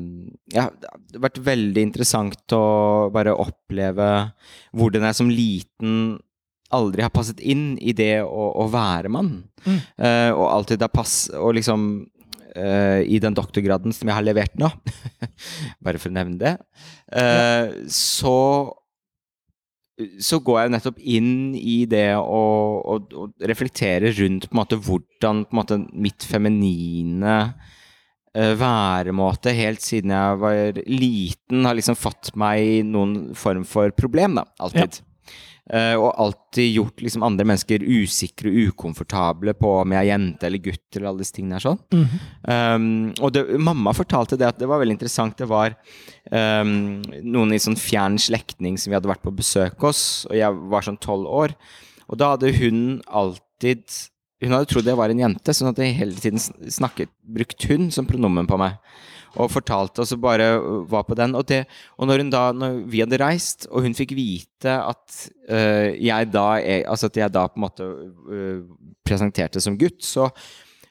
Ja, 0.54 0.68
det 0.68 0.90
har 0.90 1.24
vært 1.28 1.42
veldig 1.46 1.88
interessant 1.88 2.56
å 2.56 2.64
bare 3.14 3.36
oppleve 3.36 4.10
hvordan 4.76 5.08
jeg 5.08 5.20
som 5.20 5.32
liten 5.32 5.98
aldri 6.74 7.04
har 7.04 7.12
passet 7.14 7.40
inn 7.44 7.74
i 7.78 7.94
det 7.96 8.22
å, 8.24 8.48
å 8.64 8.66
være 8.72 9.12
mann. 9.12 9.36
Mm. 9.64 9.78
Uh, 9.98 10.30
og 10.34 10.46
alltid 10.50 10.82
har 10.84 10.90
pass 10.92 11.14
Og 11.38 11.54
liksom 11.56 11.84
uh, 12.04 13.00
I 13.00 13.20
den 13.22 13.36
doktorgraden 13.36 13.94
som 13.96 14.10
jeg 14.10 14.16
har 14.18 14.26
levert 14.26 14.56
nå, 14.60 14.70
bare 15.84 16.00
for 16.00 16.10
å 16.10 16.16
nevne 16.18 16.40
det, 16.40 16.54
eh, 17.16 17.70
så 17.90 18.36
så 19.94 20.40
går 20.42 20.60
jeg 20.60 20.72
nettopp 20.74 20.98
inn 20.98 21.54
i 21.54 21.84
det 21.90 22.16
å, 22.18 22.42
og, 22.82 23.14
og 23.14 23.46
reflektere 23.46 24.10
rundt 24.18 24.48
på 24.48 24.56
en 24.56 24.60
måte 24.60 24.78
hvordan 24.82 25.44
på 25.46 25.54
en 25.54 25.60
måte, 25.60 25.78
mitt 25.94 26.26
feminine 26.26 27.36
uh, 28.34 28.52
væremåte 28.58 29.54
helt 29.54 29.84
siden 29.84 30.14
jeg 30.16 30.40
var 30.42 30.80
liten, 30.90 31.62
har 31.68 31.78
liksom 31.78 31.98
fått 31.98 32.32
meg 32.40 32.82
noen 32.90 33.34
form 33.38 33.66
for 33.68 33.94
problem, 33.94 34.40
da. 34.40 34.48
Alltid. 34.66 34.98
Eh, 34.98 35.13
og 35.72 36.10
alltid 36.20 36.74
gjort 36.74 37.00
liksom 37.00 37.22
andre 37.24 37.46
mennesker 37.48 37.80
usikre 37.80 38.50
og 38.50 38.68
ukomfortable 38.68 39.54
på 39.56 39.70
om 39.80 39.94
jeg 39.94 40.02
er 40.02 40.10
jente 40.10 40.44
eller 40.44 40.60
gutt 40.60 40.98
eller 40.98 41.08
alle 41.08 41.24
disse 41.24 41.32
tingene 41.38 41.56
her 41.56 41.64
sånn. 41.64 41.78
-hmm. 41.88 42.18
Um, 42.44 43.14
og 43.20 43.32
det, 43.32 43.46
mamma 43.58 43.94
fortalte 43.96 44.36
det 44.36 44.46
at 44.46 44.58
det 44.58 44.68
var 44.68 44.78
veldig 44.82 44.98
interessant. 44.98 45.38
Det 45.38 45.48
var 45.48 45.74
um, 46.30 47.00
noen 47.22 47.54
i 47.54 47.58
sånn 47.58 47.78
fjern 47.80 48.18
slektning 48.20 48.76
som 48.76 48.90
vi 48.90 48.98
hadde 48.98 49.08
vært 49.08 49.24
på 49.24 49.32
besøk 49.32 49.80
hos, 49.80 50.26
og 50.28 50.36
jeg 50.36 50.52
var 50.52 50.82
sånn 50.82 51.00
tolv 51.00 51.26
år. 51.26 51.56
Og 52.08 52.18
da 52.20 52.34
hadde 52.34 52.52
hun 52.52 53.02
alltid 53.06 53.84
Hun 54.44 54.52
hadde 54.52 54.68
trodd 54.68 54.84
jeg 54.84 54.98
var 54.98 55.08
en 55.08 55.20
jente, 55.22 55.54
sånn 55.54 55.70
at 55.70 55.78
jeg 55.80 55.94
hele 55.96 56.12
tiden 56.20 56.38
snakket, 56.68 57.08
brukt 57.24 57.64
hun 57.70 57.90
som 57.94 58.04
pronomen 58.04 58.44
på 58.46 58.58
meg. 58.60 58.76
Og 59.34 59.50
fortalte 59.50 60.04
og 60.04 60.20
bare 60.22 60.48
var 60.90 61.06
på 61.08 61.16
den. 61.18 61.34
Og, 61.34 61.46
det, 61.48 61.64
og 61.98 62.10
når, 62.10 62.26
da, 62.30 62.44
når 62.54 62.82
vi 62.90 63.02
hadde 63.02 63.20
reist, 63.22 63.68
og 63.70 63.86
hun 63.86 63.96
fikk 63.96 64.14
vite 64.16 64.76
at 64.78 65.16
uh, 65.50 65.90
jeg 65.90 66.30
da 66.32 66.46
er, 66.60 66.84
Altså 66.90 67.10
at 67.10 67.18
jeg 67.18 67.34
da 67.34 67.48
på 67.50 67.58
en 67.58 67.66
måte 67.66 67.88
uh, 67.88 68.60
presenterte 69.04 69.62
som 69.62 69.78
gutt, 69.78 70.02
så 70.04 70.30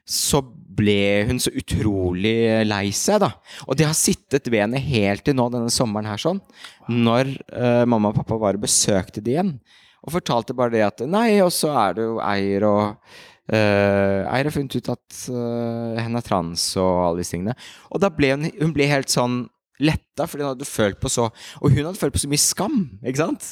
så 0.03 0.41
ble 0.43 1.23
hun 1.29 1.37
så 1.39 1.51
utrolig 1.55 2.35
lei 2.67 2.89
seg, 2.95 3.21
da. 3.23 3.29
Og 3.69 3.77
det 3.79 3.87
har 3.87 3.95
sittet 3.95 4.49
ved 4.51 4.65
henne 4.65 4.81
helt 4.83 5.23
til 5.23 5.37
nå 5.37 5.45
denne 5.53 5.71
sommeren 5.71 6.09
her, 6.11 6.19
sånn. 6.19 6.41
Når 6.91 7.31
uh, 7.53 7.83
mamma 7.87 8.11
og 8.11 8.17
pappa 8.19 8.39
var 8.41 8.59
og 8.59 8.65
besøkte 8.65 9.23
de 9.23 9.37
igjen. 9.37 9.53
Og 10.03 10.17
fortalte 10.17 10.55
bare 10.57 10.75
det 10.75 10.83
at 10.83 11.05
Nei, 11.07 11.37
og 11.39 11.53
så 11.55 11.71
er 11.85 12.01
jo 12.03 12.17
Eier 12.19 12.67
og 12.67 13.13
Eier 13.51 14.47
har 14.47 14.53
funnet 14.55 14.77
ut 14.79 14.91
at 14.93 15.17
uh, 15.33 15.99
hen 15.99 16.15
er 16.15 16.23
trans 16.23 16.63
og 16.79 16.91
alle 17.09 17.23
disse 17.23 17.35
tingene. 17.35 17.57
Og 17.91 17.99
da 18.03 18.11
ble 18.13 18.31
hun, 18.35 18.47
hun 18.61 18.71
ble 18.75 18.87
helt 18.87 19.11
sånn 19.11 19.43
letta, 19.83 20.27
fordi 20.29 20.45
hun 20.45 20.53
hadde 20.53 20.69
følt 20.69 20.99
på 21.01 21.09
så 21.11 21.27
Og 21.59 21.73
hun 21.73 21.87
hadde 21.87 21.99
følt 21.99 22.15
på 22.15 22.21
så 22.21 22.29
mye 22.31 22.41
skam, 22.41 22.77
ikke 23.03 23.23
sant? 23.23 23.47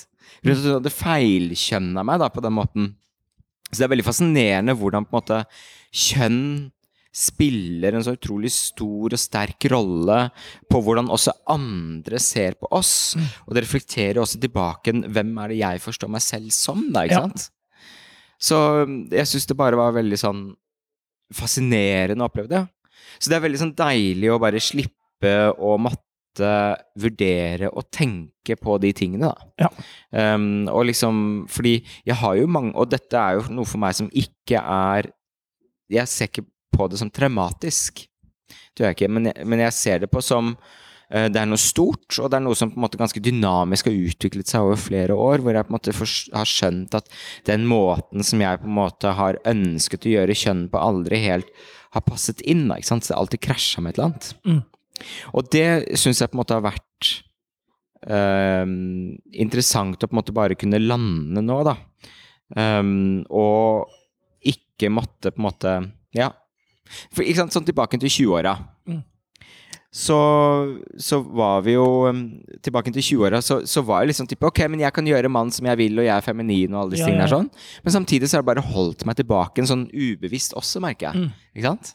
Hun 0.45 0.55
hadde 0.55 0.93
feilkjønna 0.95 2.05
meg 2.07 2.21
da, 2.21 2.29
på 2.31 2.43
den 2.45 2.55
måten. 2.55 2.91
Så 3.71 3.81
det 3.81 3.88
er 3.88 3.95
veldig 3.95 4.07
fascinerende 4.07 4.75
hvordan 4.77 5.07
på 5.07 5.15
en 5.15 5.19
måte 5.19 5.41
kjønn 5.91 6.43
spiller 7.12 7.98
en 7.98 8.03
så 8.05 8.13
utrolig 8.15 8.53
stor 8.55 9.12
og 9.12 9.19
sterk 9.19 9.65
rolle 9.74 10.17
på 10.71 10.79
hvordan 10.79 11.12
også 11.12 11.33
andre 11.51 12.21
ser 12.24 12.55
på 12.60 12.69
oss. 12.71 13.17
Og 13.48 13.55
det 13.55 13.65
reflekterer 13.65 14.21
også 14.21 14.39
tilbake 14.39 14.93
hvem 15.12 15.33
er 15.43 15.51
det 15.51 15.60
jeg 15.60 15.83
forstår 15.83 16.12
meg 16.15 16.24
selv 16.24 16.55
som, 16.55 16.86
da, 16.93 17.03
ikke 17.07 17.19
Ja. 17.19 17.50
Så 18.41 18.57
jeg 19.12 19.29
syns 19.29 19.48
det 19.50 19.57
bare 19.60 19.79
var 19.79 19.93
veldig 19.95 20.17
sånn 20.19 20.45
fascinerende 21.36 22.25
å 22.25 22.29
oppleve 22.31 22.51
det. 22.51 22.63
Så 23.19 23.31
det 23.31 23.38
er 23.38 23.45
veldig 23.45 23.62
sånn 23.62 23.75
deilig 23.77 24.31
å 24.31 24.39
bare 24.41 24.62
slippe 24.63 25.33
å 25.62 25.75
måtte 25.81 26.50
vurdere 27.00 27.69
og 27.69 27.89
tenke 27.93 28.55
på 28.57 28.77
de 28.81 28.93
tingene, 28.95 29.29
da. 29.29 29.50
Ja. 29.65 29.69
Um, 30.36 30.63
og 30.71 30.88
liksom 30.88 31.15
Fordi 31.51 31.74
jeg 32.07 32.15
har 32.17 32.38
jo 32.39 32.48
mange 32.51 32.71
Og 32.79 32.88
dette 32.91 33.19
er 33.19 33.36
jo 33.36 33.51
noe 33.51 33.67
for 33.67 33.79
meg 33.83 33.98
som 33.98 34.07
ikke 34.15 34.60
er 34.60 35.10
Jeg 35.91 36.07
ser 36.07 36.31
ikke 36.31 36.45
på 36.71 36.88
det 36.88 37.01
som 37.01 37.12
traumatisk. 37.12 38.05
Det 38.71 38.81
gjør 38.81 38.93
jeg 38.93 38.98
ikke, 38.98 39.12
men 39.12 39.27
jeg, 39.27 39.48
men 39.51 39.63
jeg 39.65 39.75
ser 39.75 40.03
det 40.03 40.10
på 40.12 40.24
som 40.24 40.53
det 41.12 41.41
er 41.41 41.48
noe 41.50 41.60
stort, 41.60 42.08
og 42.22 42.30
det 42.32 42.38
er 42.38 42.44
noe 42.46 42.56
som 42.56 42.70
på 42.72 42.80
en 42.80 42.86
måte 42.86 43.00
ganske 43.00 43.20
dynamisk 43.24 43.89
har 43.89 43.98
utviklet 44.08 44.48
seg 44.48 44.63
over 44.63 44.80
flere 44.80 45.18
år, 45.18 45.44
hvor 45.44 45.58
jeg 45.58 45.68
på 45.68 45.74
en 45.74 45.75
måte 45.75 45.96
har 46.32 46.48
skjønt 46.48 46.96
at 46.96 47.10
den 47.50 47.65
måten 47.68 48.24
som 48.24 48.39
jeg 48.39 48.62
på 48.62 48.70
en 48.70 48.77
måte 48.77 49.12
har 49.18 49.39
ønsket 49.51 50.08
å 50.08 50.13
gjøre 50.13 50.38
kjønn 50.44 50.65
på, 50.72 50.80
aldri 50.80 51.20
helt 51.25 51.51
har 51.91 52.06
passet 52.06 52.41
inn. 52.48 52.70
Ikke 52.72 52.88
sant? 52.88 53.06
Så 53.06 53.13
det 53.13 53.20
alltid 53.20 53.44
krasja 53.44 53.84
med 53.84 53.94
et 53.94 54.00
eller 54.00 54.12
annet. 54.12 54.32
Mm. 54.48 54.62
Og 55.36 55.51
det 55.51 55.68
syns 56.00 56.22
jeg 56.22 56.32
på 56.32 56.38
en 56.38 56.41
måte 56.44 56.58
har 56.58 56.65
vært 56.65 57.13
um, 58.08 58.75
interessant 59.32 60.03
å 60.03 60.10
på 60.10 60.15
en 60.15 60.22
måte 60.22 60.36
bare 60.36 60.58
kunne 60.60 60.82
lande 60.82 61.44
nå, 61.44 61.62
da. 61.68 61.75
Um, 62.56 63.24
og 63.32 63.91
ikke 64.48 64.91
måtte 64.94 65.34
på 65.34 65.41
en 65.41 65.50
måte 65.50 65.80
Ja. 66.18 66.34
For, 67.13 67.24
ikke 67.24 67.39
sant, 67.39 67.53
sånn 67.56 67.68
tilbake 67.68 67.96
til 68.01 68.12
20-åra. 68.12 68.58
Mm. 68.89 69.03
Så, 69.91 70.17
så 70.95 71.17
var 71.19 71.65
vi 71.65 71.74
jo 71.74 71.86
um, 72.07 72.21
Tilbake 72.63 72.93
til 72.95 73.03
20-åra, 73.03 73.41
så, 73.43 73.57
så 73.67 73.81
var 73.83 74.05
jeg 74.05 74.13
liksom 74.13 74.29
type 74.31 74.48
Ok, 74.48 74.62
men 74.71 74.79
jeg 74.79 74.95
kan 74.95 75.07
gjøre 75.07 75.27
mann 75.27 75.51
som 75.51 75.67
jeg 75.67 75.79
vil, 75.81 76.00
og 76.00 76.07
jeg 76.07 76.13
er 76.15 76.24
feminin, 76.24 76.71
og 76.71 76.86
alle 76.86 76.95
disse 76.95 77.03
Ja, 77.03 77.10
tingene 77.10 77.25
ja. 77.25 77.27
er 77.27 77.33
sånn. 77.33 77.50
Men 77.83 77.95
samtidig 77.98 78.29
så 78.31 78.38
har 78.38 78.45
det 78.45 78.51
bare 78.53 78.63
holdt 78.63 79.03
meg 79.10 79.19
tilbake 79.19 79.60
en 79.60 79.67
sånn 79.67 79.83
ubevisst 79.91 80.55
også, 80.55 80.79
merker 80.83 81.10
jeg. 81.10 81.25
Mm. 81.25 81.51
Ikke 81.57 81.67
sant? 81.67 81.91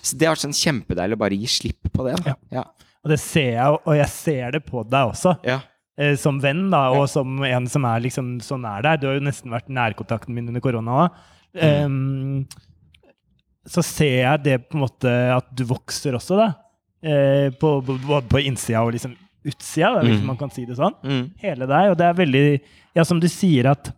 Så 0.00 0.16
det 0.16 0.28
har 0.28 0.38
vært 0.38 0.46
sånn 0.46 0.56
kjempedeilig 0.56 1.18
å 1.18 1.20
bare 1.20 1.38
gi 1.42 1.52
slipp 1.52 1.92
på 1.92 2.08
det. 2.08 2.16
Ja. 2.24 2.34
Ja. 2.62 2.64
Og 3.04 3.12
det 3.12 3.20
ser 3.20 3.52
jeg, 3.58 3.78
og 3.84 4.00
jeg 4.00 4.10
ser 4.14 4.56
det 4.56 4.64
på 4.64 4.86
deg 4.88 5.12
også. 5.12 5.36
Ja. 5.44 5.60
Eh, 6.00 6.16
som 6.18 6.40
venn, 6.42 6.66
da, 6.72 6.86
og 6.96 7.04
som 7.12 7.44
en 7.44 7.68
som 7.70 7.84
er 7.86 8.02
liksom 8.08 8.38
så 8.42 8.56
nær 8.60 8.88
deg. 8.88 9.02
Du 9.02 9.10
har 9.10 9.20
jo 9.20 9.28
nesten 9.28 9.52
vært 9.52 9.68
nærkontakten 9.68 10.32
min 10.34 10.48
under 10.48 10.64
korona 10.64 11.04
òg. 11.04 11.24
Mm. 11.54 12.48
så 13.70 13.82
ser 13.86 14.16
jeg 14.24 14.40
det 14.42 14.56
på 14.66 14.74
en 14.74 14.82
måte 14.82 15.10
at 15.30 15.52
du 15.54 15.62
vokser 15.68 16.16
også, 16.18 16.34
da. 16.40 16.48
Eh, 17.04 17.50
på, 17.60 17.70
både 17.84 18.24
på 18.32 18.40
innsida 18.40 18.80
og 18.86 18.94
liksom 18.96 19.12
utsida, 19.44 19.90
hvis 20.00 20.20
Mm. 20.22 20.26
man 20.30 20.36
kan 20.40 20.50
si 20.50 20.64
det 20.64 20.78
sånn. 20.78 20.94
Mm. 21.04 21.24
Hele 21.42 21.66
deg. 21.68 21.90
Og 21.92 21.98
det 22.00 22.06
er 22.06 22.14
veldig 22.16 22.60
Ja, 22.96 23.02
som 23.04 23.18
du 23.20 23.26
sier 23.28 23.66
at 23.72 23.90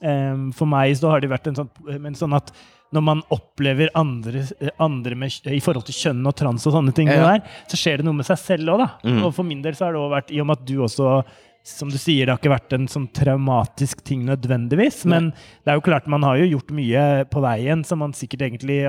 um, 0.00 0.52
For 0.52 0.66
meg 0.68 0.92
så 0.96 1.08
har 1.10 1.20
det 1.20 1.30
vært 1.32 1.46
en 1.48 1.54
sånn, 1.56 1.70
men 2.00 2.14
sånn 2.14 2.34
at 2.36 2.52
når 2.94 3.02
man 3.02 3.22
opplever 3.34 3.88
andre, 3.98 4.44
andre 4.78 5.16
med, 5.18 5.32
i 5.50 5.58
forhold 5.58 5.86
til 5.88 5.96
kjønn 5.98 6.26
og 6.28 6.36
trans 6.36 6.66
og 6.68 6.74
sånne 6.76 6.94
ting, 6.94 7.08
Ja, 7.08 7.14
ja. 7.16 7.38
Der, 7.38 7.48
så 7.66 7.74
skjer 7.80 7.96
det 7.98 8.04
noe 8.06 8.14
med 8.14 8.26
seg 8.28 8.38
selv 8.38 8.68
òg, 8.70 8.78
da. 8.84 8.88
Mm. 9.02 9.24
Og 9.24 9.34
for 9.34 9.42
min 9.48 9.62
del 9.64 9.74
så 9.74 9.86
har 9.88 9.96
det 9.96 9.98
også 10.04 10.12
vært, 10.14 10.30
i 10.30 10.38
og 10.40 10.46
med 10.46 10.60
at 10.60 10.64
du 10.68 10.76
også 10.84 11.24
som 11.64 11.88
du 11.90 11.96
sier, 11.98 12.26
det 12.26 12.34
har 12.34 12.38
ikke 12.38 12.52
vært 12.54 12.72
en 12.76 12.86
sånn 12.86 13.08
traumatisk 13.16 14.04
ting 14.04 14.22
nødvendigvis, 14.28 15.06
men 15.08 15.30
det 15.64 15.72
er 15.72 15.78
jo 15.80 15.84
klart 15.88 16.06
man 16.12 16.22
har 16.22 16.36
jo 16.36 16.50
gjort 16.58 16.70
mye 16.76 17.24
på 17.32 17.40
veien 17.42 17.82
som 17.88 17.98
man 18.04 18.12
sikkert 18.12 18.42
egentlig 18.46 18.84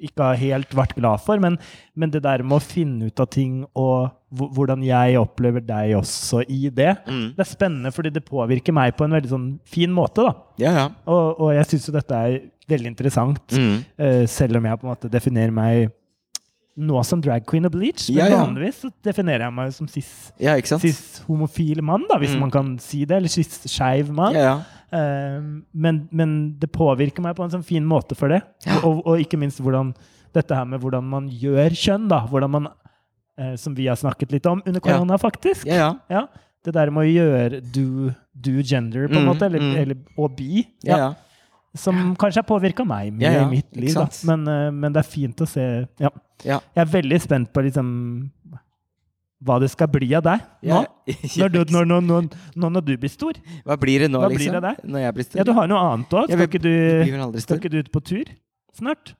ikke 0.00 0.22
har 0.30 0.36
helt 0.36 0.70
vært 0.76 0.94
glad 0.94 1.20
for, 1.24 1.38
men, 1.42 1.56
men 1.96 2.10
det 2.10 2.22
der 2.22 2.42
med 2.42 2.58
å 2.58 2.62
finne 2.62 3.06
ut 3.10 3.20
av 3.20 3.26
ting 3.34 3.64
og 3.74 4.10
hvordan 4.30 4.82
jeg 4.84 5.16
opplever 5.18 5.60
deg 5.64 5.94
også 5.98 6.42
i 6.48 6.68
det, 6.70 6.96
Mm. 7.08 7.34
det 7.34 7.40
er 7.44 7.48
spennende 7.50 7.92
fordi 7.92 8.12
det 8.12 8.24
påvirker 8.28 8.72
meg 8.76 8.94
på 8.96 9.04
en 9.04 9.12
veldig 9.16 9.30
sånn 9.32 9.48
fin 9.64 9.90
måte, 9.90 10.22
da. 10.22 10.34
Ja, 10.58 10.72
ja. 10.72 10.88
Og, 11.06 11.40
og 11.40 11.54
jeg 11.56 11.66
syns 11.70 11.88
jo 11.88 11.92
dette 11.96 12.14
er 12.14 12.40
veldig 12.68 12.92
interessant, 12.94 13.40
Mm. 13.56 13.78
uh, 13.98 14.26
selv 14.26 14.56
om 14.60 14.64
jeg 14.68 14.78
på 14.80 14.86
en 14.86 14.92
måte 14.94 15.10
definerer 15.10 15.50
meg 15.52 15.90
nå 16.78 17.00
som 17.02 17.18
drag 17.20 17.42
queen 17.48 17.66
og 17.66 17.72
bleach, 17.74 18.04
men 18.08 18.18
Ja, 18.20 18.26
ja. 18.30 18.36
vanligvis 18.44 18.76
så 18.84 18.90
definerer 19.02 19.48
jeg 19.48 19.54
meg 19.56 19.72
som 19.74 19.88
cis 19.90 20.30
ja, 20.38 20.52
cis-homofil 20.60 21.80
mann, 21.82 22.04
da, 22.08 22.18
hvis 22.20 22.36
Mm. 22.36 22.40
man 22.40 22.50
kan 22.54 22.78
si 22.78 23.04
det. 23.04 23.16
Eller 23.16 23.28
cis-skeiv 23.28 24.10
mann. 24.14 24.34
Ja, 24.34 24.40
ja. 24.40 24.62
Eh, 24.92 25.40
men, 25.72 26.08
men 26.10 26.34
det 26.58 26.70
påvirker 26.72 27.20
meg 27.24 27.36
på 27.36 27.44
en 27.44 27.50
sånn 27.52 27.64
fin 27.66 27.84
måte 27.84 28.16
for 28.16 28.28
det. 28.32 28.42
Og, 28.82 29.02
og 29.04 29.20
ikke 29.20 29.38
minst 29.40 29.60
hvordan, 29.60 29.94
dette 30.36 30.54
her 30.56 30.64
med 30.68 30.80
hvordan 30.80 31.04
man 31.08 31.28
gjør 31.28 31.74
kjønn. 31.76 32.08
da, 32.08 32.22
hvordan 32.28 32.50
man, 32.50 32.68
eh, 33.38 33.54
Som 33.60 33.74
vi 33.76 33.86
har 33.90 33.96
snakket 34.00 34.32
litt 34.32 34.46
om 34.46 34.62
under 34.64 34.80
korona, 34.84 35.18
faktisk. 35.20 35.66
ja, 35.66 35.74
ja. 35.76 35.94
Ja, 36.10 36.26
Det 36.64 36.74
der 36.74 36.90
med 36.90 37.06
å 37.06 37.12
gjøre 37.12 37.60
do, 37.72 38.10
do 38.34 38.62
gender, 38.62 39.06
på 39.08 39.14
en 39.16 39.24
Mm, 39.24 39.28
måte, 39.30 39.46
eller, 39.46 39.60
mm. 39.62 39.76
eller, 39.82 39.96
og 40.18 40.36
bi. 40.36 40.66
ja, 40.84 40.96
ja. 40.98 41.14
Som 41.76 42.16
kanskje 42.16 42.40
har 42.40 42.48
påvirka 42.48 42.82
meg 42.88 43.12
mye 43.12 43.22
Ja, 43.28 43.32
ja, 43.42 43.46
i 43.46 43.50
mitt 43.50 43.76
liv. 43.76 43.94
Men, 44.24 44.48
eh, 44.48 44.70
men 44.72 44.92
det 44.92 45.04
er 45.04 45.08
fint 45.08 45.36
å 45.44 45.46
se. 45.46 45.86
Jeg 46.42 46.60
er 46.74 46.84
veldig 46.90 47.20
spent 47.20 47.52
på 47.52 47.62
liksom 47.62 48.30
hva 49.44 49.58
det 49.62 49.68
skal 49.70 49.86
bli 49.92 50.08
av 50.18 50.24
deg 50.26 50.40
nå. 50.66 50.80
Når, 51.38 51.48
du, 51.54 51.58
når, 51.70 51.84
når, 52.02 52.26
når, 52.58 52.80
du 52.82 52.96
blir 52.98 53.10
stor. 53.12 53.36
Hva 53.64 53.76
blir 53.78 54.02
det 54.04 54.08
nå, 54.10 54.18
Hva 54.24 54.28
blir 54.32 54.42
liksom? 54.48 54.64
det? 54.64 54.74
Når 54.90 55.04
jeg 55.04 55.14
blir 55.14 55.26
stor? 55.28 55.38
Ja, 55.40 55.44
du 55.46 55.52
har 55.54 55.68
noe 55.70 55.82
annet 55.92 56.16
òg. 56.18 56.26
Skal, 56.32 56.46
ikke 56.48 56.60
du- 56.64 57.40
skal 57.44 57.60
ikke 57.62 57.70
du 57.72 57.78
ut 57.84 57.92
på 57.94 58.02
tur 58.02 58.32
snart? 58.76 59.14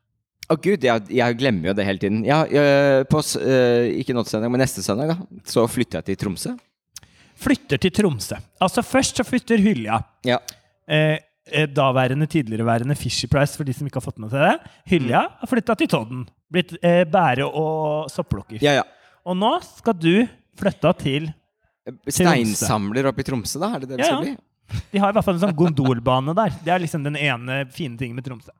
Å 0.49 0.57
gud, 0.57 0.81
jeg, 0.83 1.03
jeg 1.13 1.37
glemmer 1.39 1.71
jo 1.71 1.75
det 1.77 1.85
hele 1.85 2.01
tiden. 2.01 2.23
Ja, 2.25 2.41
jeg, 2.49 3.05
på, 3.13 3.21
eh, 3.45 3.91
ikke 4.01 4.15
nå 4.17 4.23
til 4.25 4.33
søndag, 4.39 4.51
men 4.55 4.63
neste 4.65 4.81
søndag, 4.83 5.11
da, 5.13 5.43
så 5.45 5.67
flytter 5.69 6.01
jeg 6.01 6.07
til 6.09 6.21
Tromsø. 6.25 6.55
Flytter 7.39 7.79
til 7.85 7.93
Tromsø. 7.95 8.39
Altså 8.65 8.83
Først 8.83 9.21
så 9.21 9.27
flytter 9.29 9.61
Hylja. 9.63 10.01
Ja. 10.27 10.39
Eh, 10.89 11.19
eh, 11.53 11.67
daværende, 11.71 12.27
tidligere-værende 12.33 12.97
Fisher 12.99 13.29
Price, 13.31 13.55
for 13.61 13.69
de 13.69 13.77
som 13.77 13.87
ikke 13.87 14.01
har 14.01 14.07
fått 14.09 14.19
med 14.25 14.33
seg 14.33 14.41
det. 14.43 14.73
Hylja 14.91 15.21
Mm. 15.29 15.37
har 15.45 15.53
flytta 15.53 15.77
til 15.79 15.89
Todden. 15.93 16.25
Blitt 16.51 16.73
eh, 16.83 17.05
bære- 17.05 17.47
og 17.53 18.09
sopplukker. 18.11 18.59
ja, 18.65 18.81
ja. 18.81 18.87
Og 19.29 19.37
nå 19.37 19.51
skal 19.67 19.97
du 20.01 20.13
flytte 20.59 20.93
til 21.03 21.29
Steinsamler 22.09 23.09
oppe 23.09 23.23
i 23.23 23.27
Tromsø, 23.29 23.61
da? 23.63 23.71
Er 23.77 23.85
det 23.85 23.91
det 23.93 23.99
det 24.01 24.07
Ja, 24.07 24.13
skal 24.17 24.25
bli? 24.25 24.35
De 24.93 25.01
har 25.01 25.11
i 25.13 25.17
hvert 25.17 25.25
fall 25.25 25.39
en 25.39 25.45
sånn 25.47 25.57
gondolbane 25.57 26.35
der. 26.37 26.55
Det 26.65 26.73
er 26.75 26.83
liksom 26.83 27.05
den 27.07 27.17
ene 27.17 27.63
fine 27.73 27.97
tingen 28.01 28.17
med 28.19 28.27
Tromsø. 28.27 28.53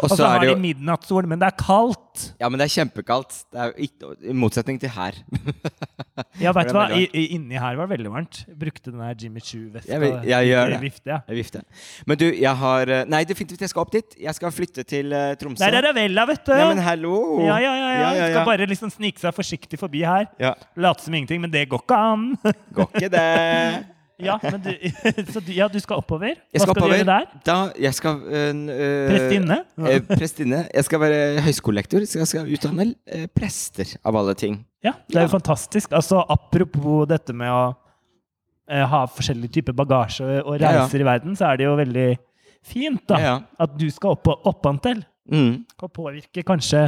Og 0.00 0.08
så 0.08 0.24
har 0.24 0.40
de 0.40 0.46
jo 0.48 0.56
midnattssol, 0.56 1.26
men 1.28 1.40
det 1.42 1.50
er 1.50 1.56
kaldt. 1.60 2.30
Ja, 2.40 2.48
men 2.48 2.56
det 2.60 2.64
er 2.68 2.72
kjempekaldt. 2.78 3.34
Det 3.52 3.60
er 3.60 3.74
ikke, 3.84 4.12
I 4.24 4.32
motsetning 4.36 4.78
til 4.80 4.92
her. 4.94 5.18
Ja, 6.40 6.52
vet 6.56 6.70
du 6.70 6.76
hva? 6.76 6.86
I, 6.96 7.24
inni 7.34 7.58
her 7.60 7.76
var 7.76 7.88
det 7.88 7.96
veldig 7.98 8.10
varmt. 8.12 8.38
Jeg 8.48 8.56
brukte 8.60 8.88
den 8.92 9.00
der 9.02 9.16
Jimmy 9.20 9.40
Choo-veska. 9.44 9.88
Jeg 9.90 10.00
vil- 10.00 10.28
jeg 10.30 10.48
gjør 10.48 10.70
det. 10.72 10.78
Vifte, 10.80 11.10
ja. 11.10 11.18
Jeg 11.28 11.36
vifte. 11.36 11.60
Men 12.08 12.18
du, 12.20 12.24
jeg 12.32 12.54
har 12.62 12.92
eh, 12.92 13.02
Nei, 13.12 13.20
definitivt, 13.28 13.60
jeg 13.64 13.72
skal 13.72 13.82
opp 13.84 13.92
dit. 13.92 14.16
Jeg 14.20 14.36
skal 14.38 14.52
flytte 14.54 14.84
til 14.88 15.12
uh, 15.12 15.34
Tromsø. 15.40 15.60
Der 15.64 15.76
er 15.80 15.84
Ravella, 15.90 16.24
vet 16.28 16.44
du! 16.48 16.54
Ja, 16.56 16.68
men 16.72 16.80
hallo! 16.84 17.16
Ja, 17.44 17.58
ja, 17.60 17.74
ja, 17.76 17.90
ja. 17.92 18.08
Ja. 18.16 18.30
Skal 18.32 18.48
bare 18.48 18.68
liksom 18.70 18.92
snike 18.92 19.20
seg 19.20 19.36
forsiktig 19.36 19.80
forbi 19.80 20.04
her. 20.08 20.24
Ja. 20.40 20.54
Late 20.76 21.04
som 21.04 21.16
ingenting, 21.16 21.42
men 21.44 21.52
det 21.52 21.66
går 21.72 21.84
ikke 21.84 22.00
an. 22.12 22.26
Går 22.76 22.88
ikke 22.96 23.12
det. 23.12 23.26
ja, 24.22 24.36
men 24.42 24.60
du, 24.64 24.70
så 25.32 25.40
du, 25.44 25.52
ja, 25.52 25.66
du 25.68 25.78
skal 25.82 25.96
oppover. 26.00 26.34
Skal 26.34 26.52
Hva 26.52 26.62
skal 26.62 26.72
oppover. 26.72 26.92
du 26.92 26.96
gjøre 27.00 27.08
der? 27.10 27.40
Da, 27.46 27.56
jeg 27.86 27.94
skal 27.94 28.20
øh, 28.26 28.60
øh, 28.74 29.08
Prestinne? 29.10 29.58
Øh, 29.78 30.00
prestinne. 30.16 30.60
Jeg 30.74 30.84
skal 30.84 31.00
være 31.00 31.40
høyskolelektor. 31.46 32.04
Så 32.08 32.18
jeg 32.22 32.26
skal 32.30 32.52
utdanne 32.56 32.86
øh, 33.14 33.26
prester, 33.36 33.96
av 34.04 34.16
alle 34.22 34.34
ting. 34.34 34.60
Ja, 34.84 34.92
det 35.10 35.16
er 35.16 35.26
jo 35.28 35.34
fantastisk. 35.34 35.92
Altså, 35.92 36.22
apropos 36.30 37.08
dette 37.10 37.34
med 37.36 37.50
å 37.50 37.64
eh, 38.70 38.84
ha 38.86 39.02
forskjellige 39.10 39.58
typer 39.58 39.76
bagasje 39.76 40.40
og, 40.44 40.54
reiser 40.60 40.70
Ja, 40.70 40.86
ja. 40.86 41.02
i 41.02 41.10
verden, 41.10 41.36
så 41.36 41.50
er 41.52 41.56
det 41.60 41.66
jo 41.68 41.74
veldig 41.78 42.08
fint 42.66 43.02
da, 43.08 43.18
Ja, 43.20 43.34
ja. 43.36 43.36
at 43.62 43.76
du 43.78 43.86
skal 43.94 44.16
opp 44.16 44.26
og 44.32 44.48
oppantil. 44.52 45.04
Mm. 45.26 45.64
Og 45.82 45.90
påvirke 45.90 46.44
kanskje 46.46 46.84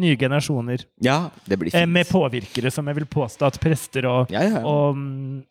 nye 0.00 0.16
generasjoner. 0.16 0.80
ja, 1.04 1.26
det 1.44 1.58
blir 1.60 1.68
Eh, 1.74 1.82
fint. 1.82 1.92
med 1.92 2.08
påvirkere 2.08 2.70
som 2.72 2.86
jeg 2.88 2.96
vil 2.96 3.04
påstå 3.04 3.44
at 3.46 3.58
prester 3.60 4.06
og, 4.08 4.30
ja, 4.32 4.40
ja. 4.48 4.62
og 4.64 4.96
mm, 4.96 5.42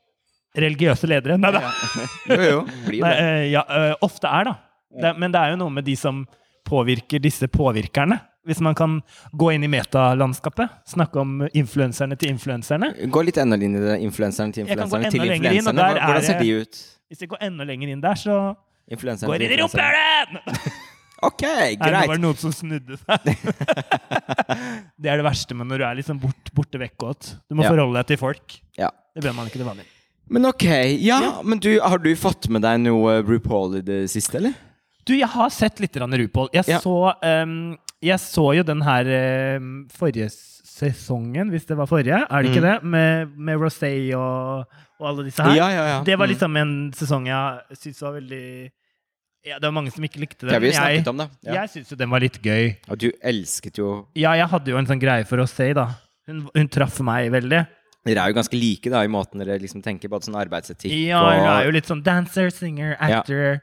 religiøse 0.58 1.08
ledere 1.08 1.38
Nei 1.40 1.52
da. 1.56 1.62
ja. 1.64 2.06
Jo, 2.32 2.42
jo. 2.50 2.60
Blir 2.88 3.02
Nei, 3.06 3.12
det. 3.16 3.28
eh, 3.28 3.46
ja, 3.54 3.62
eh, 3.70 3.94
ofte 4.04 4.28
er, 4.28 4.50
da. 4.52 4.56
Det, 4.92 5.14
men 5.22 5.32
det 5.32 5.40
er 5.40 5.54
jo 5.54 5.60
noe 5.62 5.72
med 5.72 5.86
de 5.88 5.96
som 5.96 6.26
påvirker 6.68 7.22
disse 7.24 7.48
påvirkerne. 7.48 8.20
Hvis 8.46 8.58
man 8.66 8.74
kan 8.74 8.96
gå 9.38 9.52
inn 9.54 9.64
i 9.64 9.70
metalandskapet. 9.70 10.72
Snakke 10.90 11.20
om 11.22 11.44
influenserne 11.54 12.16
til 12.18 12.32
influenserne. 12.34 12.90
Gå 13.14 13.22
litt 13.28 13.38
enda 13.38 13.56
inn 13.62 13.76
i 13.78 13.84
det. 13.84 14.00
Influenserne 14.02 14.52
til 14.56 14.66
Jeg 14.66 14.78
kan 14.80 14.90
gå 14.90 14.98
influenserne 14.98 15.12
til 15.12 15.36
influenserne. 15.38 15.90
inn, 15.92 16.02
Hvordan 16.10 16.26
ser 16.26 16.40
de 16.42 16.56
ut? 16.64 16.80
Hvis 17.12 17.22
jeg 17.22 17.30
går 17.30 17.44
enda 17.46 17.68
lenger 17.70 17.92
inn 17.94 18.02
der, 18.02 18.18
så 18.18 18.40
Influenserne 18.92 19.30
går 19.30 19.46
inn 19.46 19.54
i 19.54 19.62
rumpehullet! 19.62 20.72
Ok, 21.22 21.44
Nei, 21.46 21.76
det 21.78 21.92
var 21.94 22.08
greit. 22.10 22.22
noen 22.24 22.38
som 22.42 22.50
snudde 22.50 22.96
seg. 22.98 23.28
det 25.02 25.12
er 25.12 25.20
det 25.22 25.26
verste 25.26 25.54
med 25.54 25.68
når 25.70 25.78
du 25.78 25.86
er 25.86 25.98
liksom 26.00 26.18
bort, 26.22 26.50
borte 26.58 26.80
vekk. 26.82 27.06
Du 27.46 27.54
må 27.58 27.62
Ja. 27.66 27.70
forholde 27.70 28.00
deg 28.00 28.08
til 28.10 28.18
folk. 28.18 28.56
Ja. 28.80 28.90
Det 29.14 29.22
bør 29.22 29.36
man 29.38 29.46
ikke 29.46 29.60
til 29.62 29.68
vanlig. 29.70 29.86
Men 30.32 30.46
ok, 30.48 30.64
ja, 31.04 31.18
Ja. 31.22 31.32
men 31.44 31.60
du, 31.60 31.74
har 31.84 32.00
du 32.00 32.12
fått 32.16 32.48
med 32.50 32.64
deg 32.64 32.80
noe 32.86 33.18
RuPaul 33.28 33.78
i 33.82 33.82
det 33.84 34.06
siste, 34.14 34.38
eller? 34.40 34.54
Du, 35.04 35.12
jeg 35.18 35.28
har 35.28 35.50
sett 35.52 35.80
litt 35.84 35.98
RuPaul. 35.98 36.48
Jeg, 36.56 36.64
Ja. 36.70 36.80
så, 36.80 37.14
um, 37.44 37.78
jeg 38.02 38.20
så 38.24 38.46
jo 38.56 38.64
den 38.64 38.82
her 38.86 39.58
um, 39.60 39.88
forrige 39.92 40.30
sesongen, 40.32 41.50
hvis 41.52 41.66
det 41.68 41.76
var 41.78 41.86
forrige, 41.90 42.22
er 42.30 42.42
det 42.44 42.52
ikke 42.54 42.64
det? 42.64 42.78
Med, 42.84 43.34
med 43.38 43.60
Rosé 43.60 43.92
og, 44.16 44.64
og 45.02 45.08
alle 45.10 45.26
disse 45.28 45.44
her. 45.44 45.56
Ja, 45.58 45.68
ja, 45.70 45.84
ja. 45.98 46.04
Det 46.08 46.16
var 46.18 46.28
Mm. 46.28 46.32
liksom 46.34 46.58
en 46.62 46.72
sesong 46.96 47.28
jeg 47.28 47.78
syntes 47.78 48.02
var 48.02 48.14
veldig 48.14 48.72
ja, 49.44 49.58
Det 49.58 49.66
var 49.66 49.72
mange 49.74 49.92
som 49.92 50.04
ikke 50.06 50.20
likte 50.22 50.46
det. 50.48 50.54
Det 50.62 50.74
jeg, 50.74 51.08
om, 51.10 51.18
da. 51.18 51.28
Ja. 51.44 51.54
jeg 51.64 51.70
syns 51.74 51.90
jo 51.92 51.98
den 51.98 52.10
var 52.14 52.22
litt 52.22 52.38
gøy. 52.42 52.76
Og 52.94 52.98
du 53.02 53.12
elsket 53.26 53.78
jo 53.82 54.08
Ja, 54.16 54.34
jeg 54.38 54.48
hadde 54.48 54.70
jo 54.70 54.78
en 54.78 54.86
sånn 54.86 55.02
greie 55.02 55.26
for 55.26 55.42
Rosé, 55.42 55.74
da. 55.74 55.88
Hun, 56.30 56.44
hun 56.56 56.68
traff 56.70 57.00
meg 57.02 57.32
veldig. 57.34 57.66
Dere 58.06 58.24
er 58.24 58.32
jo 58.32 58.38
ganske 58.40 58.58
like 58.58 58.90
da, 58.90 59.04
i 59.06 59.12
måten 59.14 59.44
dere 59.44 59.60
liksom 59.62 59.84
tenker 59.86 60.10
på 60.10 60.18
sånn 60.26 60.38
arbeidsetikk 60.42 60.90
Ja, 61.08 61.20
hun 61.22 61.46
er 61.52 61.66
jo 61.68 61.74
litt 61.76 61.86
sånn 61.86 62.02
dancer, 62.04 62.50
singer, 62.50 62.96
actor. 63.00 63.60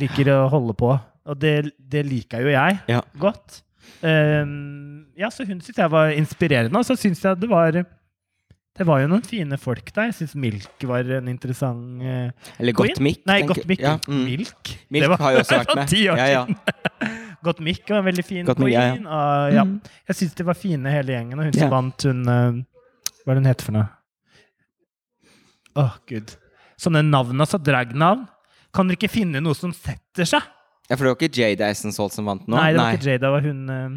Liker 0.00 0.30
å 0.32 0.38
holde 0.52 0.72
på. 0.80 0.94
Og 1.26 1.38
det, 1.42 1.72
det 1.78 2.04
liker 2.06 2.40
jo 2.46 2.48
jeg 2.54 2.78
Ja. 2.88 3.02
godt. 3.18 3.62
Um, 4.02 5.06
ja, 5.16 5.28
så 5.32 5.44
hun 5.46 5.60
syntes 5.60 5.76
jeg 5.78 5.90
var 5.92 6.10
inspirerende, 6.14 6.76
og 6.78 6.84
så 6.88 6.96
syns 6.98 7.20
jeg 7.24 7.38
det 7.40 7.48
var 7.50 7.72
Det 8.76 8.84
var 8.84 9.00
jo 9.00 9.08
noen 9.08 9.22
fine 9.24 9.56
folk 9.58 9.88
der. 9.96 10.10
Jeg 10.10 10.16
syns 10.18 10.34
Milk 10.36 10.84
var 10.84 11.08
en 11.18 11.28
interessant 11.32 12.02
uh, 12.02 12.30
Eller 12.60 12.72
Godt 12.76 12.94
queen. 12.96 13.04
Mick. 13.06 13.22
Nei, 13.28 13.38
tenker- 13.40 13.54
Godt 13.54 13.68
Mick. 13.70 13.80
Ja, 13.80 13.94
mm. 14.06 14.24
Milk. 14.26 14.72
Milk 14.92 15.02
Det 15.06 15.08
var- 15.10 15.18
har 15.24 15.32
jo 15.32 15.38
også 15.44 15.58
vært 15.62 15.74
med. 15.80 15.88
ti 15.88 16.02
år 16.12 16.16
Ja, 16.20 16.26
ja. 16.26 16.46
Godt 17.46 17.60
Mick 17.64 17.88
var 17.88 17.98
en 18.02 18.04
veldig 18.10 18.24
fin 18.24 18.44
Godt 18.48 18.58
Mick, 18.58 18.72
ja, 18.74 18.82
ja. 18.94 19.00
Og, 19.00 19.52
ja. 19.54 19.64
Mm. 19.64 19.80
Jeg 20.08 20.16
syns 20.16 20.34
de 20.34 20.44
var 20.44 20.54
fine, 20.60 20.90
hele 20.92 21.12
gjengen. 21.16 21.38
Og 21.38 21.44
hun 21.44 21.52
Ja. 21.54 21.60
som 21.60 21.70
vant, 21.70 22.02
hun 22.08 22.28
eh, 22.28 22.62
Hva 23.26 23.34
er 23.34 23.38
det 23.38 23.42
hun 23.42 23.50
heter 23.50 23.66
for 23.66 23.74
noe? 23.74 23.88
Åh, 25.82 25.96
gud. 26.06 26.36
Sånne 26.78 27.02
navn, 27.02 27.42
altså 27.42 27.58
dragnavn. 27.58 28.22
Kan 28.76 28.86
dere 28.86 29.00
ikke 29.00 29.10
finne 29.10 29.42
noe 29.42 29.56
som 29.58 29.74
setter 29.74 30.28
seg? 30.28 30.52
ja, 30.86 30.94
for 30.94 31.02
det 31.02 31.10
var 31.10 31.18
ikke 31.18 31.40
Jade 31.42 31.66
Eisensold 31.66 32.14
som 32.14 32.28
vant 32.30 32.44
nå? 32.46 32.54
Nei, 32.54 32.70
det 32.70 32.78
var 32.78 32.94
ikke 32.94 33.08
Jada, 33.10 33.22
det 33.24 33.30
var 33.34 33.46
hun 33.48 33.62
eh, 33.74 33.94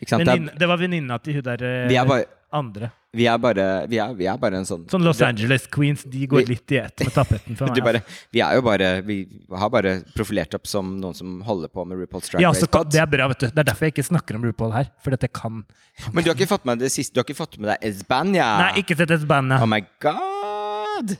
Ikke 0.00 0.14
sant? 0.14 0.52
Det 0.62 0.68
var 0.70 0.80
venninna 0.80 1.18
til 1.20 1.36
hun 1.36 1.44
der 1.50 1.64
eh, 1.66 1.74
er, 1.82 1.90
vi, 1.90 1.98
er 2.00 2.08
bare, 2.08 2.24
andre. 2.52 2.90
vi, 3.14 3.24
er 3.26 3.38
bare, 3.42 3.64
vi, 3.90 3.98
er, 3.98 4.12
vi 4.14 4.26
er 4.30 4.36
bare 4.38 4.58
en 4.60 4.66
sånn 4.68 4.84
Sånn 4.90 5.02
Los 5.02 5.18
Angeles 5.22 5.64
Queens, 5.70 6.04
de 6.06 6.26
går 6.30 6.44
Vi- 6.44 6.52
litt 6.54 6.72
i 6.72 6.78
ett 6.78 7.00
med 7.02 7.12
tapetten 7.14 7.56
for 7.58 7.66
meg. 7.72 7.80
Bare, 7.82 8.02
vi 8.32 8.40
er 8.44 8.54
jo 8.58 8.62
bare 8.66 8.90
Vi 9.06 9.16
har 9.50 9.70
bare 9.70 9.96
profilert 10.14 10.54
opp 10.54 10.66
som 10.70 10.92
noen 11.00 11.14
som 11.18 11.40
holder 11.46 11.68
på 11.74 11.84
med 11.86 11.98
RuPaul's 11.98 12.30
Drag 12.30 12.42
ja, 12.44 12.52
Race. 12.54 12.66
Pod. 12.70 12.90
det 12.94 13.00
er 13.02 13.10
bra, 13.10 13.26
vet 13.32 13.40
du. 13.42 13.46
Det 13.50 13.58
er 13.64 13.70
derfor 13.72 13.88
jeg 13.88 13.96
ikke 13.96 14.06
snakker 14.10 14.38
om 14.38 14.44
RuPaul 14.46 14.72
her. 14.76 14.92
For 15.02 15.10
dette 15.16 15.30
kan 15.32 15.64
Men 16.12 16.22
du 16.22 16.30
har 16.30 16.36
ikke 16.38 16.50
fått 16.52 16.64
med 16.70 16.78
det 16.82 16.92
siste? 16.94 17.14
Du 17.14 17.22
har 17.22 17.26
ikke 17.26 17.38
fått 17.40 17.58
med 17.58 17.72
deg 17.72 17.88
Esbania? 17.90 18.46
Nei, 18.66 18.70
ikke 18.84 18.96
sett 19.00 19.10
Esbania. 19.18 19.58
Oh 19.62 19.66
my 19.70 19.82
god! 20.02 21.16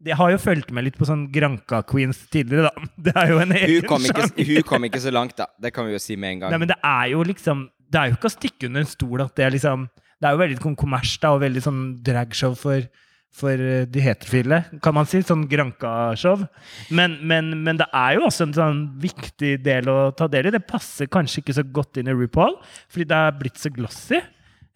Jeg 0.00 0.16
har 0.16 0.30
jo 0.32 0.38
fulgt 0.40 0.70
med 0.72 0.86
litt 0.86 0.94
på 0.96 1.04
sånn 1.04 1.26
Granca 1.32 1.82
Queens 1.84 2.22
tidligere, 2.32 2.70
da. 2.72 2.86
Det 3.10 3.12
er 3.20 3.34
jo 3.34 3.40
en 3.42 3.52
Hun 3.52 3.88
kom, 3.90 4.06
ikke, 4.08 4.28
hun 4.48 4.62
kom 4.66 4.86
ikke 4.88 5.02
så 5.04 5.12
langt, 5.12 5.36
da. 5.36 5.46
Det 5.60 5.74
kan 5.76 5.84
vi 5.86 5.92
jo 5.92 6.00
si 6.00 6.16
med 6.16 6.36
en 6.38 6.46
gang. 6.46 6.54
Nei, 6.54 6.60
men 6.62 6.70
det 6.72 6.78
er 6.80 7.10
jo 7.12 7.20
liksom 7.28 7.66
Det 7.90 8.00
er 8.00 8.08
jo 8.12 8.16
ikke 8.16 8.30
å 8.30 8.32
stikke 8.32 8.70
under 8.70 8.80
en 8.86 8.88
stol 8.88 9.20
at 9.26 9.34
det 9.36 9.44
er 9.44 9.54
liksom 9.58 9.84
Det 10.20 10.28
er 10.28 10.34
jo 10.36 10.42
veldig 10.42 10.58
sånn 10.60 10.76
kommers 10.78 11.14
da, 11.22 11.32
og 11.32 11.40
veldig 11.44 11.62
sånn 11.64 11.80
dragshow 12.04 12.56
for, 12.58 12.84
for 13.32 13.62
eh, 13.64 13.86
de 13.88 14.02
heterofile, 14.04 14.58
kan 14.84 14.96
man 14.96 15.08
si. 15.08 15.22
Sånn 15.24 15.46
Granka-show. 15.48 16.44
Men, 16.92 17.16
men, 17.24 17.54
men 17.64 17.80
det 17.80 17.88
er 17.96 18.18
jo 18.18 18.26
også 18.28 18.48
en 18.48 18.56
sånn 18.58 18.82
viktig 19.00 19.54
del 19.64 19.88
å 19.88 20.10
ta 20.16 20.28
del 20.28 20.50
i. 20.50 20.54
Det 20.54 20.66
passer 20.68 21.08
kanskje 21.08 21.40
ikke 21.40 21.56
så 21.56 21.64
godt 21.80 22.02
inn 22.02 22.12
i 22.12 22.16
RuPaul, 22.16 22.58
fordi 22.92 23.08
det 23.08 23.22
er 23.24 23.40
blitt 23.40 23.62
så 23.62 23.72
glossy. 23.72 24.20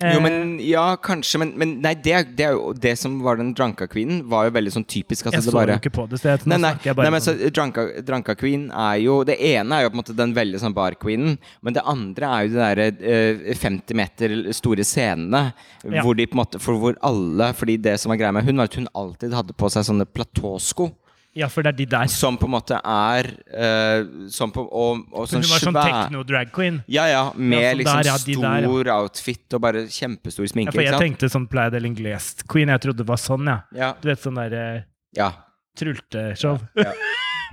Jo, 0.02 0.18
Eh, 0.18 0.20
men 0.22 0.58
Ja, 0.58 0.96
kanskje, 0.96 1.38
men, 1.38 1.52
men 1.56 1.74
nei, 1.80 1.92
det, 1.94 2.16
det 2.36 2.46
er 2.48 2.56
jo 2.56 2.72
det 2.74 2.96
som 2.98 3.20
var 3.22 3.36
den 3.38 3.52
Dranka 3.54 3.86
Queen, 3.86 4.24
var 4.28 4.48
jo 4.48 4.54
veldig 4.56 4.72
sånn 4.74 4.84
typisk. 4.90 5.28
Altså, 5.28 5.38
jeg 5.38 5.44
det 5.44 5.52
så 5.52 5.54
bare 5.54 5.76
jo 5.76 5.82
ikke 5.84 5.92
på 5.94 6.06
det, 6.10 6.18
stedet. 6.18 6.46
Nei, 6.50 6.58
nei, 6.58 6.72
nei 6.98 7.12
men 7.14 7.22
så 7.22 7.34
Dranka, 7.54 7.84
Dranka 8.02 8.34
Queen 8.34 8.66
er 8.70 8.96
jo 9.04 9.20
Det 9.24 9.36
ene 9.38 9.78
er 9.78 9.84
jo 9.86 9.92
på 9.92 9.94
en 9.94 10.02
måte 10.02 10.16
den 10.18 10.34
veldig 10.34 10.60
sånn 10.60 10.74
bar-queenen, 10.74 11.38
men 11.62 11.76
det 11.78 11.84
andre 11.86 12.26
er 12.32 12.42
jo 12.48 12.52
de 12.52 12.58
derre 12.58 12.88
eh, 13.14 13.54
50 13.62 13.94
meter 14.02 14.36
store 14.52 14.84
scenene 14.84 15.44
Ja. 15.84 16.02
hvor 16.02 16.16
de 16.18 16.26
på 16.26 16.34
en 16.34 16.42
måte 16.42 16.58
For 16.62 16.74
hvor 16.80 16.98
alle 17.04 17.52
Fordi 17.54 17.76
det 17.78 17.98
som 18.00 18.10
var 18.10 18.18
greia 18.18 18.32
med 18.34 18.44
hun, 18.44 18.56
var 18.58 18.64
at 18.70 18.74
hun 18.80 18.88
alltid 18.94 19.32
hadde 19.36 19.54
på 19.54 19.70
seg 19.70 19.86
sånne 19.86 20.06
platåsko. 20.10 20.90
Ja, 21.34 21.48
for 21.50 21.66
det 21.66 21.72
er 21.72 21.76
de 21.80 21.86
der. 21.90 22.06
Som 22.14 22.36
på 22.38 22.46
en 22.46 22.52
måte 22.54 22.76
er 22.78 23.26
uh, 23.50 24.28
Som 24.30 24.52
på 24.54 24.62
Og, 24.70 25.00
og 25.10 25.24
Hun 25.24 25.32
sånn 25.32 25.46
var 25.50 25.62
sånn 25.64 25.74
svær 25.74 25.88
techno-drag 25.90 26.52
queen. 26.54 26.76
Ja, 26.86 27.08
ja. 27.10 27.24
Med 27.34 27.58
Ja, 27.58 27.70
sånn 27.72 27.80
liksom 27.80 27.98
der, 27.98 28.06
ja, 28.10 28.18
de 28.26 28.36
der, 28.36 28.60
ja. 28.62 28.68
stor 28.68 28.90
outfit 28.98 29.56
og 29.58 29.64
bare 29.66 29.82
kjempestor 29.90 30.46
Ja, 30.46 30.52
sminke. 30.54 30.76
for 30.76 30.86
jeg 30.86 31.00
tenkte 31.02 31.30
sånn 31.32 31.48
Plaid 31.50 31.74
del 31.74 31.88
Inglest 31.90 32.46
Queen. 32.46 32.70
Jeg 32.70 32.84
trodde 32.86 33.02
det 33.02 33.08
var 33.10 33.18
sånn, 33.18 33.50
ja. 33.50 33.58
Ja. 33.74 33.90
Du 34.00 34.08
vet 34.12 34.22
sånn 34.22 34.38
der 34.38 34.54
eh, 34.60 34.80
ja. 35.18 35.32
trulteshow. 35.78 36.60
Ja. 36.78 36.92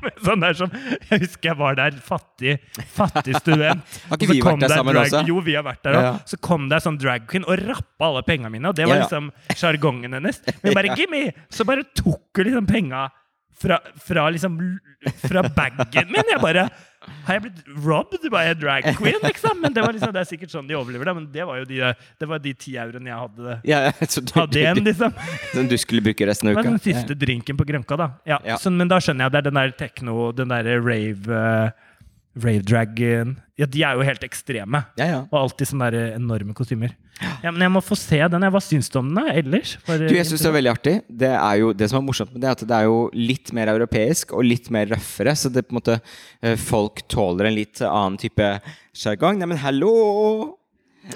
sånn 0.25 0.41
der 0.41 0.55
som 0.57 0.71
Jeg 1.11 1.21
husker 1.25 1.51
jeg 1.51 1.57
var 1.59 1.75
der, 1.77 1.97
fattig, 2.05 2.55
fattig 2.95 3.35
student. 3.41 3.81
Har 4.09 4.17
ikke 4.17 4.31
vi 4.33 4.41
vært 4.41 4.63
der 4.63 4.73
sammen 4.73 4.95
drag, 4.97 5.09
også? 5.09 5.23
Jo, 5.29 5.41
vi 5.45 5.55
har 5.57 5.65
vært 5.67 5.83
der 5.85 5.97
òg. 5.97 6.05
Ja, 6.05 6.13
ja. 6.15 6.21
Så 6.29 6.39
kom 6.41 6.69
det 6.71 6.79
ei 6.79 6.85
sånn 6.85 6.97
drag 7.01 7.25
queen 7.29 7.45
og 7.49 7.61
rappa 7.65 8.07
alle 8.09 8.23
penga 8.25 8.49
mine, 8.53 8.69
og 8.71 8.77
det 8.77 8.85
var 8.89 8.97
Ja, 8.97 9.03
ja. 9.03 9.09
liksom 9.09 9.29
sjargongen 9.57 10.17
hennes. 10.17 10.41
Men 10.63 10.77
bare 10.77 10.89
Ja. 10.93 10.97
gimme! 11.01 11.33
Så 11.53 11.65
bare 11.69 11.85
tok 11.97 12.29
hun 12.37 12.47
liksom 12.49 12.69
penga 12.69 13.07
fra, 13.61 13.77
fra 14.07 14.29
liksom 14.33 14.57
Fra 15.27 15.43
bagen 15.55 16.09
min. 16.11 16.27
Jeg 16.29 16.41
bare 16.43 16.67
Har 17.25 17.37
jeg 17.37 17.41
blitt 17.47 17.61
robbed 17.85 18.25
by 18.29 18.43
a 18.51 18.53
drag 18.53 18.85
queen, 18.99 19.17
liksom? 19.25 19.57
Men 19.63 19.73
det 19.73 19.81
var 19.81 19.95
liksom, 19.95 20.11
det 20.13 20.21
er 20.21 20.27
sikkert 20.29 20.51
sånn 20.53 20.67
de 20.69 20.75
overlever 20.77 21.09
det. 21.09 21.15
Men 21.17 21.23
det 21.33 21.45
var 21.49 21.57
jo 21.61 21.65
de, 21.69 21.79
det 22.21 22.27
var 22.29 22.41
de 22.43 22.53
ti 22.53 22.75
euroene 22.77 23.09
jeg 23.09 23.17
hadde, 23.23 23.55
ja, 23.65 23.79
så 24.05 24.21
du, 24.21 24.33
hadde 24.37 24.59
igjen, 24.61 24.83
liksom. 24.85 25.15
Som 25.55 25.69
du 25.71 25.77
skulle 25.81 26.03
bruke 26.05 26.27
resten 26.29 26.51
Det 26.51 26.53
av 26.53 26.59
var 26.59 26.67
uka? 26.69 26.75
den 26.77 26.83
siste 26.85 27.17
drinken 27.17 27.57
på 27.57 27.65
Grønka, 27.71 27.97
da. 27.97 28.09
Ja, 28.29 28.37
Ja. 28.45 28.59
Så, 28.61 28.69
men 28.69 28.91
da 28.91 28.99
skjønner 29.01 29.25
jeg 29.25 29.33
det 29.33 29.41
er 29.41 29.47
den 29.49 29.57
der 29.63 29.73
techno, 29.81 30.17
den 30.37 30.53
derre 30.53 30.77
rave 30.85 31.41
uh, 31.41 31.89
Rave 32.37 32.61
dragon 32.63 33.33
Ja, 33.59 33.65
de 33.67 33.81
er 33.83 33.97
jo 33.97 34.05
helt 34.07 34.21
ekstreme. 34.23 34.85
Ja, 35.01 35.05
ja. 35.09 35.17
Og 35.31 35.39
alltid 35.41 35.67
sånne 35.73 35.89
der 35.91 36.13
enorme 36.15 36.53
kostymer. 36.55 36.93
Ja, 37.43 37.51
Men 37.51 37.61
jeg 37.65 37.73
må 37.73 37.81
få 37.85 37.97
se 37.99 38.19
den. 38.33 38.45
Hva 38.53 38.61
syns 38.63 38.89
du 38.91 38.97
om 39.01 39.09
den 39.15 39.27
ellers? 39.31 39.75
For, 39.85 40.01
Du, 40.01 40.13
jeg 40.15 40.27
synes 40.29 40.43
det 40.45 40.49
er 40.49 40.55
veldig 40.57 40.71
artig. 40.73 40.93
Det, 41.07 41.31
er 41.37 41.59
jo, 41.61 41.71
det 41.77 41.89
som 41.91 41.99
er 42.01 42.05
morsomt 42.07 42.31
med 42.33 42.41
det, 42.43 42.49
er 42.49 42.57
at 42.57 42.63
det 42.71 42.77
er 42.79 42.87
jo 42.89 42.97
litt 43.17 43.51
mer 43.57 43.71
europeisk 43.73 44.33
og 44.37 44.45
litt 44.47 44.71
mer 44.73 44.89
røffere. 44.93 45.35
Så 45.37 45.51
det 45.53 45.65
på 45.67 45.75
en 45.75 45.79
måte 45.81 45.99
eh, 45.99 46.57
folk 46.59 47.03
tåler 47.11 47.49
en 47.49 47.57
litt 47.57 47.83
annen 47.85 48.17
type 48.21 48.49
sjargong. 48.97 49.39
Neimen, 49.41 49.61
hallo! 49.61 50.57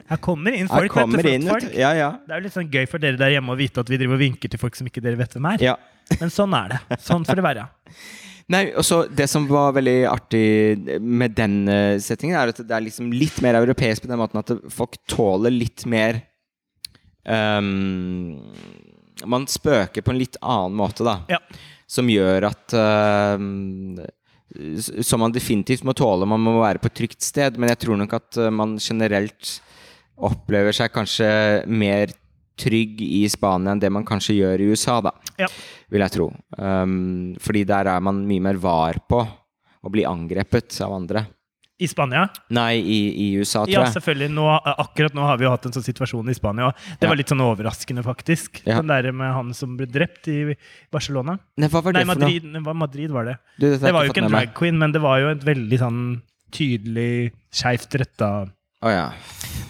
Her 0.10 0.18
kommer 0.18 0.56
inn 0.58 0.70
folk. 0.70 0.92
kommer 0.94 1.22
vet 1.22 1.28
du, 1.28 1.34
inn, 1.38 1.50
folk. 1.50 1.68
vet. 1.70 1.78
Ja, 1.78 1.92
ja. 1.98 2.12
Det 2.26 2.34
er 2.34 2.42
jo 2.42 2.48
litt 2.48 2.56
sånn 2.56 2.72
gøy 2.74 2.88
for 2.90 3.02
dere 3.04 3.20
der 3.22 3.36
hjemme 3.36 3.54
å 3.54 3.60
vite 3.60 3.84
at 3.84 3.92
vi 3.92 4.00
driver 4.02 4.18
og 4.18 4.24
vinker 4.24 4.52
til 4.52 4.62
folk 4.62 4.78
som 4.78 4.90
ikke 4.90 5.04
dere 5.06 5.20
vet 5.20 5.36
hvem 5.38 5.52
er. 5.56 5.68
ja. 5.72 5.76
Men 6.20 6.30
sånn 6.30 6.54
er 6.54 6.76
det. 6.76 7.00
Sånn 7.02 7.24
får 7.26 7.40
det 7.40 7.44
være. 7.46 7.64
Nei, 8.54 8.68
også 8.78 9.06
Det 9.10 9.26
som 9.30 9.48
var 9.50 9.74
veldig 9.74 9.98
artig 10.10 11.00
med 11.02 11.34
den 11.38 11.64
eh, 11.72 11.98
settingen, 12.04 12.38
er 12.38 12.54
at 12.54 12.62
det 12.62 12.76
er 12.76 12.86
liksom 12.86 13.10
litt 13.14 13.40
mer 13.46 13.58
europeisk 13.58 14.06
på 14.06 14.12
den 14.12 14.22
måten 14.22 14.42
at 14.42 14.54
folk 14.74 15.00
tåler 15.10 15.54
litt 15.54 15.86
mer 15.90 16.20
um, 17.26 18.38
Man 19.26 19.48
spøker 19.50 20.06
på 20.06 20.14
en 20.14 20.22
litt 20.22 20.38
annen 20.42 20.78
måte, 20.78 21.06
da. 21.08 21.18
Ja. 21.32 21.42
Som 21.90 22.10
gjør 22.10 22.50
at 22.52 22.76
um, 22.78 23.98
Som 25.02 25.26
man 25.26 25.34
definitivt 25.34 25.86
må 25.86 25.96
tåle. 25.98 26.28
Man 26.30 26.44
må 26.46 26.60
være 26.60 26.82
på 26.82 26.90
et 26.92 26.98
trygt 27.02 27.26
sted. 27.26 27.58
Men 27.58 27.74
jeg 27.74 27.82
tror 27.82 27.98
nok 28.00 28.14
at 28.18 28.38
eh, 28.42 28.54
man 28.54 28.78
generelt 28.82 29.58
opplever 30.16 30.76
seg 30.76 30.94
kanskje 30.96 31.28
mer 31.68 32.14
trygg 32.58 33.02
i 33.02 33.24
Spania 33.30 33.72
enn 33.76 33.80
det 33.84 33.92
man 33.92 34.06
kanskje 34.08 34.38
gjør 34.40 34.62
i 34.64 34.70
USA, 34.72 35.02
da 35.02 35.12
Ja. 35.38 35.48
vil 35.92 36.02
jeg 36.02 36.12
tro. 36.12 36.28
Um, 36.58 37.36
fordi 37.40 37.66
der 37.68 37.88
er 37.88 38.00
man 38.02 38.26
mye 38.28 38.42
mer 38.42 38.56
var 38.62 38.94
på 39.10 39.22
å 39.84 39.92
bli 39.92 40.04
angrepet 40.08 40.80
av 40.82 40.94
andre. 40.94 41.28
I 41.78 41.88
Spania? 41.92 42.30
Nei, 42.56 42.78
i, 42.80 43.00
i 43.20 43.26
USA, 43.36 43.66
tror 43.66 43.68
jeg. 43.74 43.76
Ja, 43.76 43.92
selvfølgelig. 43.92 44.30
Nå, 44.32 44.46
akkurat 44.80 45.14
nå 45.14 45.26
har 45.28 45.36
vi 45.38 45.44
jo 45.44 45.50
hatt 45.52 45.66
en 45.68 45.74
sånn 45.76 45.84
situasjon 45.84 46.30
i 46.32 46.34
Spania. 46.38 46.70
Det 46.72 47.04
Ja. 47.04 47.10
var 47.12 47.18
litt 47.20 47.28
sånn 47.28 47.44
overraskende, 47.44 48.02
faktisk. 48.02 48.62
Ja. 48.66 48.78
Den 48.80 48.88
der 48.88 49.12
med 49.12 49.34
han 49.36 49.52
som 49.54 49.76
ble 49.76 49.86
drept 49.86 50.30
i 50.32 50.56
Barcelona. 50.90 51.38
Nei, 51.60 51.68
hva 51.68 51.84
var 51.84 51.92
det 51.92 52.06
Nei, 52.06 52.14
for 52.14 52.22
Madrid, 52.24 52.48
det 52.54 52.64
var 52.64 52.74
Madrid 52.80 53.12
var 53.12 53.26
det. 53.26 53.36
Du, 53.60 53.68
Det 53.78 53.92
var 53.92 54.06
jo 54.08 54.14
ikke 54.14 54.24
en 54.24 54.32
drag 54.32 54.54
queen, 54.56 54.80
men 54.80 54.94
det 54.96 55.02
var 55.04 55.20
jo 55.20 55.28
et 55.36 55.44
veldig 55.44 55.80
sånn 55.84 56.22
tydelig 56.56 57.34
skeivt 57.52 57.92
retta 58.00 58.30
Å 58.86 58.92
ja. 58.94 59.06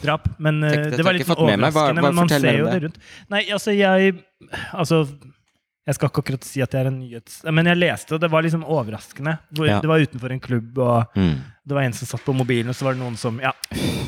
drap. 0.04 0.28
Men 0.44 0.60
eh, 0.68 0.74
Tenk, 0.76 0.98
det 1.00 1.06
var 1.08 1.16
litt 1.16 1.30
overraskende. 1.32 2.04
men 2.04 2.18
man 2.20 2.30
ser 2.30 2.60
jo 2.60 2.68
det. 2.68 2.74
det 2.76 2.84
rundt. 2.90 3.00
Nei, 3.32 3.46
altså, 3.56 3.72
jeg 3.76 4.18
Altså 4.76 5.06
Jeg 5.86 5.96
skal 5.98 6.10
ikke 6.10 6.22
akkurat 6.24 6.46
si 6.48 6.62
at 6.66 6.74
jeg 6.74 6.82
er 6.82 6.88
en 6.90 6.96
nyhets... 7.00 7.38
Men 7.54 7.68
jeg 7.70 7.78
leste, 7.78 8.16
og 8.18 8.22
det 8.24 8.30
var 8.34 8.42
liksom 8.42 8.64
overraskende. 8.66 9.36
Ja. 9.62 9.78
Det 9.84 9.90
var 9.90 10.02
utenfor 10.02 10.34
en 10.34 10.42
klubb, 10.42 10.80
og 10.82 11.14
Mm. 11.16 11.36
det 11.64 11.76
var 11.78 11.86
en 11.86 11.94
som 11.94 12.10
satt 12.10 12.24
på 12.26 12.34
mobilen, 12.34 12.70
og 12.74 12.76
så 12.76 12.88
var 12.88 12.98
det 12.98 13.04
noen 13.04 13.16
som 13.22 13.38
Ja. 13.40 13.52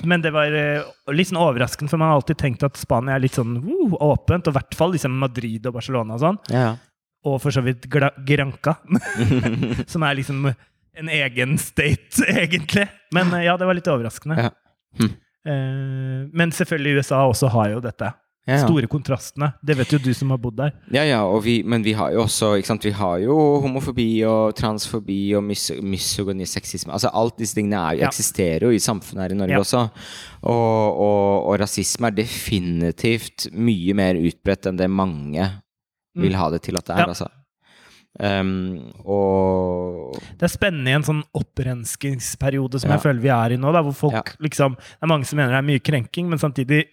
Men 0.03 0.21
det 0.25 0.31
var 0.33 0.49
eh, 0.57 0.81
litt 1.13 1.29
sånn 1.29 1.37
overraskende, 1.41 1.89
for 1.93 2.01
man 2.01 2.09
har 2.09 2.17
alltid 2.17 2.37
tenkt 2.41 2.65
at 2.65 2.77
Spania 2.81 3.15
er 3.15 3.21
litt 3.23 3.37
sånn 3.37 3.57
uh, 3.61 3.93
åpent, 4.09 4.47
og 4.49 4.55
i 4.55 4.57
hvert 4.57 4.75
fall 4.79 4.91
liksom 4.95 5.17
Madrid 5.21 5.65
og 5.69 5.77
Barcelona 5.77 6.17
og 6.17 6.23
sånn. 6.25 6.39
Ja, 6.49 6.63
ja. 6.65 6.75
Og 7.27 7.41
for 7.43 7.51
så 7.53 7.61
vidt 7.65 7.85
Gra 7.91 8.09
Granca, 8.25 8.77
som 9.91 10.01
er 10.03 10.17
liksom 10.17 10.47
en 10.97 11.09
egen 11.13 11.57
state, 11.61 12.25
egentlig. 12.41 12.87
Men 13.13 13.29
eh, 13.37 13.45
ja, 13.45 13.53
det 13.57 13.69
var 13.69 13.77
litt 13.77 13.89
overraskende. 13.93 14.47
Ja. 14.47 14.53
Hm. 14.99 15.11
Eh, 15.47 16.23
men 16.33 16.51
selvfølgelig 16.51 17.01
USA 17.01 17.25
også 17.27 17.51
har 17.53 17.69
jo 17.75 17.83
dette. 17.83 18.13
Ja, 18.47 18.55
ja. 18.55 18.63
Store 18.63 18.87
kontrastene. 18.87 19.49
Det 19.59 19.75
vet 19.75 19.91
jo 19.91 19.97
du 19.99 20.13
som 20.15 20.29
har 20.31 20.39
bodd 20.39 20.55
der. 20.55 20.71
Ja, 20.95 21.01
ja, 21.03 21.19
vi, 21.43 21.57
men 21.67 21.83
vi 21.83 21.91
har 21.97 22.13
jo 22.15 22.21
også? 22.23 22.53
Vi 22.79 22.91
har 22.95 23.17
jo 23.19 23.35
homofobi 23.65 24.23
og 24.23 24.55
transfobi 24.55 25.33
og 25.35 25.43
mis 25.43 25.65
misogyni, 25.83 26.47
sexisme 26.47 26.93
altså 26.95 27.11
Alt 27.11 27.37
disse 27.41 27.57
tingene 27.59 27.75
er, 27.75 27.99
Ja. 27.99 28.07
eksisterer 28.07 28.69
jo 28.69 28.71
i 28.71 28.79
samfunnet 28.79 29.25
her 29.25 29.35
i 29.35 29.39
Norge 29.41 29.59
også. 29.59 29.89
Og, 30.43 30.95
og, 30.95 31.47
og 31.51 31.59
rasisme 31.59 32.07
er 32.07 32.15
definitivt 32.21 33.49
mye 33.51 33.93
mer 33.93 34.15
utbredt 34.15 34.71
enn 34.71 34.79
det 34.79 34.87
mange 34.89 35.49
vil 36.15 36.39
ha 36.39 36.47
det 36.49 36.61
til 36.63 36.77
at 36.79 36.87
det 36.87 36.95
er. 36.95 37.03
Mm. 37.03 37.09
Altså. 37.09 37.27
Um, 38.19 38.91
og 39.05 40.15
Det 40.39 40.47
er 40.47 40.49
spennende 40.49 40.89
i 40.89 40.95
en 40.97 41.03
sånn 41.05 41.23
opprenskingsperiode 41.37 42.79
som 42.81 42.89
Ja. 42.89 42.95
jeg 42.97 43.03
føler 43.03 43.21
vi 43.21 43.29
er 43.29 43.53
i 43.53 43.57
nå, 43.61 43.71
da, 43.71 43.81
hvor 43.83 43.93
folk 43.93 44.13
Ja. 44.13 44.23
liksom 44.41 44.75
Det 44.75 45.03
er 45.03 45.07
mange 45.07 45.25
som 45.25 45.37
mener 45.37 45.49
det 45.51 45.57
er 45.59 45.71
mye 45.71 45.79
krenking, 45.83 46.29
men 46.29 46.39
samtidig 46.39 46.85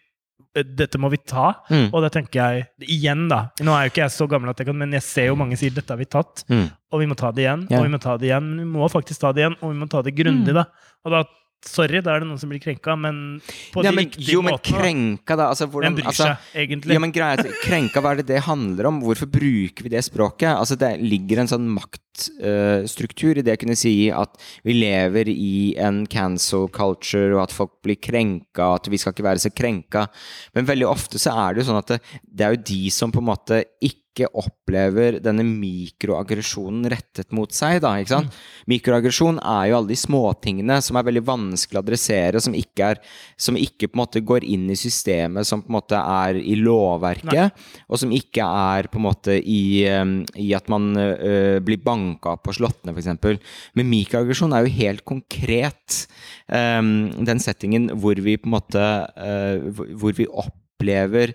eh, 0.57 0.63
dette 0.63 0.99
må 0.99 1.11
vi 1.11 1.17
ta. 1.17 1.55
Mm. 1.71 1.91
Og 1.93 2.03
da 2.03 2.09
tenker 2.11 2.33
jeg 2.35 2.67
igjen, 2.81 3.29
da 3.29 3.51
Nå 3.61 3.73
er 3.73 3.85
jo 3.89 3.91
ikke 3.91 4.05
jeg 4.05 4.11
så 4.11 4.29
gammel 4.29 4.51
at 4.51 4.59
jeg 4.59 4.67
kan, 4.67 4.77
men 4.79 4.93
jeg 4.93 5.03
ser 5.03 5.27
jo 5.27 5.37
mange 5.37 5.57
sier 5.57 5.71
dette 5.75 5.89
har 5.91 5.97
vi 5.99 6.05
tatt, 6.05 6.45
mm. 6.49 6.71
og 6.93 7.01
vi 7.01 7.07
må 7.07 7.17
ta 7.17 7.31
det 7.33 7.43
igjen, 7.45 7.67
yeah. 7.71 7.81
og 7.81 7.87
vi 7.89 7.93
må 7.97 8.01
ta 8.01 8.17
det 8.19 8.29
igjen. 8.29 8.45
Men 8.57 8.59
vi 8.73 8.79
må 8.79 8.89
faktisk 8.91 9.21
ta 9.21 9.33
det 9.33 9.43
igjen, 9.43 9.57
og 9.63 9.73
vi 9.73 9.79
må 9.81 9.89
ta 9.89 10.03
det 10.03 10.15
grundig, 10.15 10.53
Mm. 10.53 10.55
da. 10.55 10.65
Og 11.05 11.11
da 11.11 11.25
Sorry, 11.65 12.01
da 12.05 12.13
er 12.15 12.23
det 12.23 12.29
noen 12.29 12.41
som 12.41 12.51
blir 12.53 12.61
krenka, 12.63 12.95
men 13.01 13.41
på 13.73 13.83
ja, 13.83 13.91
de 13.91 13.97
men, 13.97 14.07
riktige 14.07 14.35
Jo, 14.35 14.43
men 14.45 14.55
måtene. 14.57 14.83
krenka, 14.83 15.37
da? 15.41 15.49
Altså, 15.55 15.69
hvordan, 15.73 15.97
bryr 15.97 16.11
altså, 16.11 16.29
seg, 16.29 16.51
egentlig? 16.65 16.97
Ja, 16.97 17.03
men 17.03 17.15
greia 17.15 17.39
er 17.41 17.57
Krenka, 17.63 18.03
hva 18.05 18.13
er 18.13 18.21
det 18.21 18.29
det 18.29 18.43
handler 18.47 18.91
om? 18.91 19.01
Hvorfor 19.05 19.31
bruker 19.33 19.87
vi 19.87 19.93
det 19.95 20.05
språket? 20.05 20.51
Altså, 20.53 20.77
Det 20.81 20.93
ligger 21.01 21.41
en 21.43 21.51
sånn 21.51 21.67
maktstruktur 21.73 23.41
i 23.41 23.47
det 23.47 23.57
å 23.57 23.63
kunne 23.65 23.79
si 23.81 23.95
at 24.13 24.37
vi 24.67 24.77
lever 24.77 25.33
i 25.33 25.75
en 25.81 26.05
cancel 26.07 26.69
culture, 26.69 27.33
og 27.35 27.47
at 27.47 27.57
folk 27.57 27.79
blir 27.83 27.97
krenka, 27.97 28.75
at 28.77 28.93
vi 28.93 29.01
skal 29.01 29.17
ikke 29.17 29.29
være 29.31 29.45
så 29.47 29.55
krenka. 29.55 30.07
Men 30.55 30.69
veldig 30.69 30.89
ofte 30.91 31.19
så 31.23 31.33
er 31.47 31.55
det 31.55 31.65
jo 31.65 31.71
sånn 31.73 31.83
at 31.83 31.97
det, 31.97 32.01
det 32.29 32.47
er 32.47 32.57
jo 32.59 32.65
de 32.75 32.83
som 32.93 33.15
på 33.15 33.25
en 33.25 33.31
måte 33.33 33.65
ikke 33.81 34.04
opplever 34.39 35.19
denne 35.19 35.43
mikroaggresjonen 35.43 36.87
rettet 36.93 37.33
mot 37.35 37.51
seg, 37.51 37.81
da, 37.83 37.97
ikke 37.99 38.13
sant? 38.15 38.37
Mikroaggresjon 38.71 39.41
er 39.43 39.71
jo 39.73 39.77
alle 39.81 39.91
de 39.91 39.97
småtingene 39.99 40.77
som 40.81 40.97
er 40.97 41.05
veldig 41.09 41.25
vanskelig 41.27 41.81
å 41.81 41.83
adressere, 41.83 42.41
som 42.41 42.55
ikke, 42.55 42.93
er, 42.95 43.01
som 43.37 43.59
ikke 43.59 43.89
på 43.91 43.99
en 43.99 44.03
måte 44.05 44.23
går 44.23 44.47
inn 44.47 44.71
i 44.71 44.77
systemet, 44.79 45.45
som 45.49 45.61
på 45.65 45.69
en 45.73 45.79
måte 45.81 45.99
er 45.99 46.39
i 46.39 46.55
lovverket, 46.61 47.53
og 47.89 47.99
som 47.99 48.15
ikke 48.15 48.47
er 48.47 48.87
på 48.93 49.01
en 49.01 49.07
måte 49.09 49.35
i, 49.41 49.83
i 49.85 50.49
at 50.55 50.71
man 50.73 50.93
uh, 50.95 51.59
blir 51.65 51.83
banka 51.83 52.37
på 52.39 52.55
slottene, 52.55 52.95
f.eks. 52.95 53.43
Men 53.75 53.91
mikroaggresjon 53.91 54.55
er 54.55 54.65
jo 54.69 54.77
helt 54.79 55.05
konkret 55.05 56.05
um, 56.47 57.11
den 57.27 57.43
settingen 57.43 57.91
hvor 57.99 58.15
vi 58.23 58.39
på 58.39 58.47
en 58.49 58.55
måte 58.57 58.85
uh, 59.19 59.83
hvor- 59.99 60.15
vi 60.15 60.29
opplever 60.31 61.33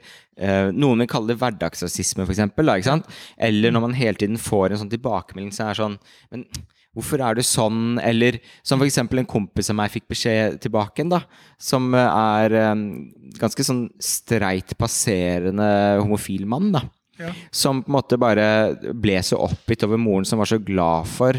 Noen 0.71 1.03
vil 1.03 1.09
kalle 1.11 1.33
det 1.33 1.39
hverdagsrasisme, 1.41 2.23
f.eks. 2.25 2.39
Ikke 2.55 2.87
sant? 2.87 3.07
Eller 3.37 3.73
når 3.75 3.81
man 3.87 3.95
hele 3.97 4.15
tiden 4.19 4.39
får 4.39 4.71
en 4.71 4.83
sånn 4.85 4.91
tilbakemelding 4.93 5.51
som 5.55 5.67
er 5.67 5.79
sånn 5.79 5.97
Men 6.31 6.45
hvorfor 6.95 7.21
er 7.23 7.35
du 7.37 7.43
sånn? 7.45 7.99
Eller 8.03 8.39
som 8.65 8.79
f.eks. 8.81 8.97
en 9.03 9.27
kompis 9.29 9.69
av 9.71 9.77
meg 9.79 9.91
fikk 9.93 10.07
beskjed 10.11 10.59
tilbake 10.63 11.03
en, 11.03 11.11
da. 11.17 11.21
Som 11.61 11.91
eh, 11.93 12.07
er 12.07 12.55
eh, 12.61 12.73
ganske 13.39 13.65
sånn 13.67 13.85
streit 14.03 14.73
passerende 14.79 15.69
homofil 16.01 16.47
mann, 16.49 16.71
da. 16.75 16.85
Ja. 17.19 17.33
Som 17.51 17.83
på 17.83 17.91
en 17.91 17.97
måte 17.97 18.17
bare 18.21 18.45
ble 18.95 19.17
så 19.27 19.41
oppgitt 19.43 19.83
over 19.83 19.99
moren, 19.99 20.25
som 20.25 20.39
var 20.39 20.47
så 20.47 20.59
glad 20.63 21.07
for 21.11 21.35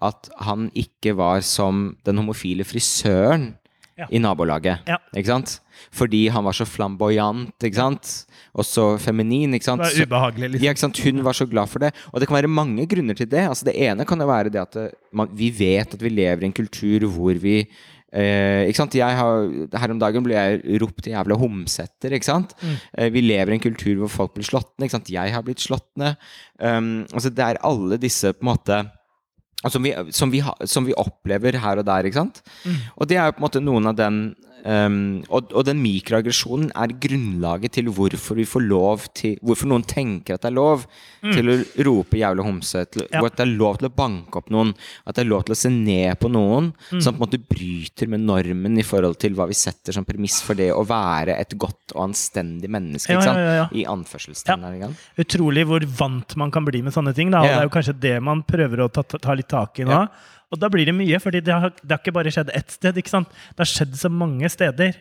at 0.00 0.30
han 0.46 0.70
ikke 0.72 1.12
var 1.18 1.42
som 1.44 1.90
den 2.08 2.16
homofile 2.22 2.64
frisøren 2.64 3.50
Ja. 4.00 4.06
i 4.08 4.16
nabolaget. 4.16 4.86
Ja. 4.88 4.96
Ikke 5.12 5.28
sant? 5.28 5.58
Fordi 5.92 6.22
han 6.32 6.46
var 6.46 6.56
så 6.56 6.64
flamboyant, 6.64 7.52
ikke 7.60 7.76
sant? 7.76 8.12
Og 8.58 8.66
så 8.66 8.86
feminin, 8.98 9.54
ikke 9.54 9.68
sant? 9.68 9.84
Det 9.84 10.02
er 10.02 10.08
ubehagelig, 10.10 10.48
liksom. 10.54 10.64
ja, 10.66 10.74
ikke 10.74 10.84
sant? 10.84 11.04
Hun 11.06 11.22
var 11.26 11.38
så 11.38 11.46
glad 11.50 11.70
for 11.70 11.84
det. 11.84 11.92
Og 12.10 12.20
det 12.20 12.28
kan 12.28 12.40
være 12.40 12.50
mange 12.50 12.86
grunner 12.90 13.18
til 13.18 13.30
det. 13.30 13.46
Altså, 13.46 13.68
det 13.68 13.76
ene 13.78 14.06
kan 14.08 14.20
jo 14.20 14.28
være 14.30 14.52
det 14.52 14.62
at 14.62 14.76
det, 14.76 14.90
man, 15.14 15.30
vi 15.36 15.52
vet 15.54 15.94
at 15.96 16.02
vi 16.02 16.12
lever 16.12 16.44
i 16.44 16.50
en 16.50 16.56
kultur 16.56 17.06
hvor 17.14 17.38
vi 17.38 17.60
eh, 17.62 18.66
ikke 18.66 18.80
sant? 18.80 18.96
Jeg 18.98 19.18
har, 19.20 19.50
her 19.82 19.94
om 19.94 20.00
dagen 20.02 20.26
ble 20.26 20.36
jeg 20.36 20.80
ropt 20.82 21.10
jævla 21.10 21.38
homsetter. 21.40 22.16
ikke 22.16 22.30
sant? 22.30 22.54
Mm. 22.62 22.78
Eh, 22.98 23.10
vi 23.14 23.24
lever 23.24 23.54
i 23.54 23.58
en 23.58 23.66
kultur 23.68 24.02
hvor 24.02 24.14
folk 24.18 24.38
blir 24.38 24.48
slått 24.48 24.72
ned. 24.76 24.88
ikke 24.88 24.98
sant? 24.98 25.12
Jeg 25.14 25.34
har 25.34 25.46
blitt 25.46 25.62
slått 25.62 25.90
ned. 26.00 26.18
Um, 26.58 27.06
altså, 27.12 27.32
det 27.34 27.46
er 27.46 27.62
alle 27.66 28.00
disse 28.02 28.34
på 28.34 28.44
en 28.44 28.52
måte 28.52 28.82
altså, 29.62 29.78
som, 29.78 29.86
vi, 29.86 29.94
som, 30.16 30.34
vi 30.34 30.42
som 30.66 30.88
vi 30.88 30.96
opplever 30.98 31.60
her 31.62 31.82
og 31.82 31.86
der. 31.88 32.08
ikke 32.08 32.22
sant? 32.22 32.42
Mm. 32.64 32.78
Og 32.96 33.10
det 33.10 33.20
er 33.20 33.30
jo 33.30 33.36
på 33.36 33.44
en 33.44 33.48
måte 33.48 33.64
noen 33.64 33.92
av 33.92 33.98
den 34.00 34.22
um, 34.64 35.22
og, 35.30 35.52
og 35.54 35.64
den 35.64 35.78
mikroaggresjonen 35.82 36.70
er 36.74 36.92
grunnlaget 37.00 37.72
til 37.78 37.88
hvorfor 37.94 38.36
vi 38.38 38.44
får 38.48 38.64
lov 38.66 39.06
til 39.16 39.36
Hvorfor 39.42 39.68
noen 39.70 39.84
tenker 39.88 40.34
at 40.36 40.42
det 40.42 40.50
er 40.50 40.56
lov 40.56 40.84
til 41.20 41.48
å 41.52 41.54
rope 41.86 42.16
'jævla 42.16 42.42
homse', 42.46 42.84
til, 42.90 43.02
Mm. 43.02 43.08
Ja. 43.12 43.24
at 43.26 43.36
det 43.36 43.44
er 43.46 43.56
lov 43.58 43.78
til 43.78 43.88
å 43.88 43.94
banke 43.94 44.36
opp 44.36 44.50
noen, 44.50 44.74
at 45.06 45.14
det 45.14 45.24
er 45.24 45.28
lov 45.28 45.44
til 45.44 45.52
å 45.54 45.56
se 45.56 45.68
ned 45.70 46.18
på 46.18 46.30
noen 46.30 46.72
Mm. 46.92 47.00
som 47.02 47.14
på 47.14 47.22
en 47.22 47.28
måte 47.28 47.42
bryter 47.48 48.08
med 48.08 48.20
normen 48.20 48.78
i 48.78 48.82
forhold 48.82 49.18
til 49.18 49.34
hva 49.34 49.46
vi 49.48 49.54
setter 49.54 49.92
som 49.92 50.04
premiss 50.04 50.40
for 50.42 50.54
det 50.54 50.70
å 50.72 50.84
være 50.86 51.38
et 51.38 51.50
godt 51.58 51.92
og 51.94 52.08
anstendig 52.08 52.68
menneske. 52.70 53.12
Ja, 53.12 53.18
ikke 53.18 53.24
sant? 53.24 53.38
ja. 53.38 53.68
I 53.72 53.84
anførselstegn. 53.84 54.80
Ja. 54.80 54.88
Utrolig 55.18 55.66
hvor 55.66 55.80
vant 55.84 56.36
man 56.36 56.50
kan 56.50 56.64
bli 56.64 56.82
med 56.82 56.92
sånne 56.92 57.14
ting. 57.14 57.30
Da. 57.30 57.40
Og. 57.40 57.44
Det 57.44 57.56
er 57.56 57.62
jo 57.68 57.68
kanskje 57.76 58.00
det 58.00 58.22
man 58.22 58.42
prøver 58.42 58.84
å 58.84 58.92
ta, 58.92 59.02
ta, 59.02 59.18
ta 59.18 59.34
litt 59.34 59.48
tak 59.48 59.78
i 59.80 59.84
nå. 59.84 60.08
Og 60.50 60.58
da 60.58 60.68
blir 60.68 60.84
det 60.88 60.94
mye, 60.96 61.18
fordi 61.22 61.40
det 61.44 61.52
det 61.52 61.90
har 61.94 61.98
ikke 62.00 62.12
bare 62.16 62.30
skjedd 62.34 62.50
ett 62.54 62.70
sted. 62.74 62.96
ikke 62.98 63.08
sant? 63.12 63.28
Det 63.54 63.58
har 63.62 63.70
skjedd 63.70 63.94
så 63.94 64.10
mange 64.10 64.48
steder. 64.50 64.96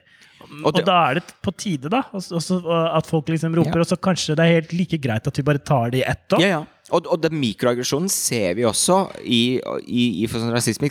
Og 0.64 0.70
Og, 0.78 0.86
da 0.86 1.10
er 1.10 1.14
det 1.20 1.34
på 1.44 1.52
tide 1.58 1.90
da, 1.92 2.04
og 2.14 2.22
så- 2.24 2.36
og 2.36 2.42
så- 2.42 2.64
og 2.66 2.98
at 2.98 3.06
folk 3.06 3.28
liksom 3.28 3.54
roper, 3.56 3.76
Ja. 3.76 3.82
og 3.82 3.88
så 3.88 3.98
kanskje 4.00 4.36
det 4.38 4.40
er 4.46 4.62
helt 4.62 4.72
like 4.74 4.98
greit 5.02 5.28
at 5.28 5.36
vi 5.36 5.44
bare 5.44 5.58
tar 5.60 5.90
det 5.92 6.00
i 6.00 6.10
ett 6.10 6.30
òg. 6.30 6.40
Ja, 6.40 6.48
ja. 6.48 6.66
Og, 6.92 7.06
og 7.12 7.22
den 7.22 7.34
mikroaggresjonen 7.40 8.10
ser 8.10 8.54
vi 8.56 8.62
også 8.64 9.12
i, 9.26 9.60
i, 9.86 10.24
i 10.24 10.28
for 10.28 10.40
sånn 10.40 10.54
rasisme. 10.54 10.90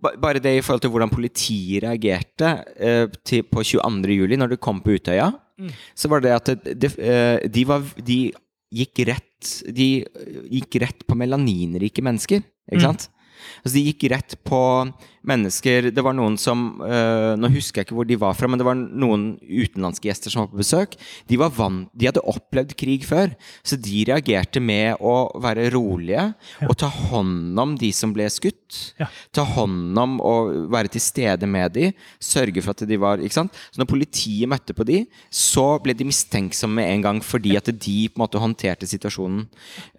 Bare 0.00 0.40
det 0.40 0.56
i 0.58 0.60
forhold 0.60 0.80
til 0.80 0.90
hvordan 0.90 1.10
politiet 1.10 1.82
reagerte 1.84 2.64
eh, 2.80 3.06
til, 3.22 3.42
på 3.44 3.62
22. 3.62 4.16
juli, 4.16 4.36
når 4.36 4.48
det 4.50 4.60
kom 4.60 4.80
på 4.80 4.96
Utøya. 4.98 5.32
Så 5.94 6.08
var 6.08 6.20
det 6.20 6.32
at 6.32 6.44
det, 6.64 6.78
det, 6.80 6.98
eh, 6.98 7.46
de, 7.48 7.64
var, 7.64 7.82
de 8.02 8.32
gikk 8.74 9.06
rett 9.06 9.62
De 9.72 10.04
gikk 10.50 10.80
rett 10.80 11.06
på 11.06 11.14
melaninrike 11.14 12.02
mennesker. 12.02 12.42
Ikke 12.72 12.80
sant? 12.80 13.08
Altså, 13.62 13.76
de 13.78 13.84
gikk 13.90 14.08
rett 14.12 14.38
på 14.46 14.62
mennesker 15.26 15.90
Det 15.90 16.04
var 16.04 16.14
noen 16.16 16.36
som 16.40 16.80
eh, 16.86 17.34
Nå 17.38 17.50
husker 17.54 17.80
jeg 17.80 17.88
ikke 17.88 17.98
hvor 17.98 18.08
de 18.08 18.18
var 18.20 18.36
fra, 18.38 18.48
men 18.50 18.60
det 18.60 18.66
var 18.66 18.78
noen 18.78 19.26
utenlandske 19.42 20.08
gjester 20.08 20.32
som 20.32 20.44
var 20.44 20.50
på 20.52 20.60
besøk. 20.60 20.94
De, 21.26 21.38
var 21.40 21.52
vant, 21.56 21.90
de 21.96 22.08
hadde 22.08 22.22
opplevd 22.22 22.74
krig 22.78 23.04
før, 23.08 23.32
så 23.66 23.78
de 23.80 24.04
reagerte 24.08 24.62
med 24.62 25.02
å 25.02 25.14
være 25.42 25.68
rolige 25.74 26.28
og 26.66 26.76
ta 26.78 26.88
hånd 26.90 27.58
om 27.60 27.74
de 27.78 27.90
som 27.94 28.12
ble 28.14 28.28
skutt. 28.32 28.94
Ja. 29.00 29.08
Ta 29.34 29.44
hånd 29.56 29.98
om 29.98 30.16
å 30.22 30.34
være 30.72 30.92
til 30.94 31.02
stede 31.02 31.48
med 31.50 31.74
de, 31.76 31.90
sørge 32.22 32.62
for 32.64 32.76
at 32.76 32.86
de 32.88 33.00
var 33.00 33.22
ikke 33.22 33.38
sant? 33.40 33.58
Så 33.72 33.82
når 33.82 33.90
politiet 33.90 34.50
møtte 34.50 34.76
på 34.76 34.86
de, 34.88 35.02
så 35.30 35.66
ble 35.82 35.96
de 35.96 36.06
mistenksomme 36.08 36.76
med 36.76 36.92
en 36.92 37.04
gang 37.06 37.22
fordi 37.24 37.56
at 37.58 37.70
de 37.70 37.96
på 38.10 38.18
en 38.18 38.24
måte 38.24 38.40
håndterte 38.42 38.88
situasjonen. 38.88 39.46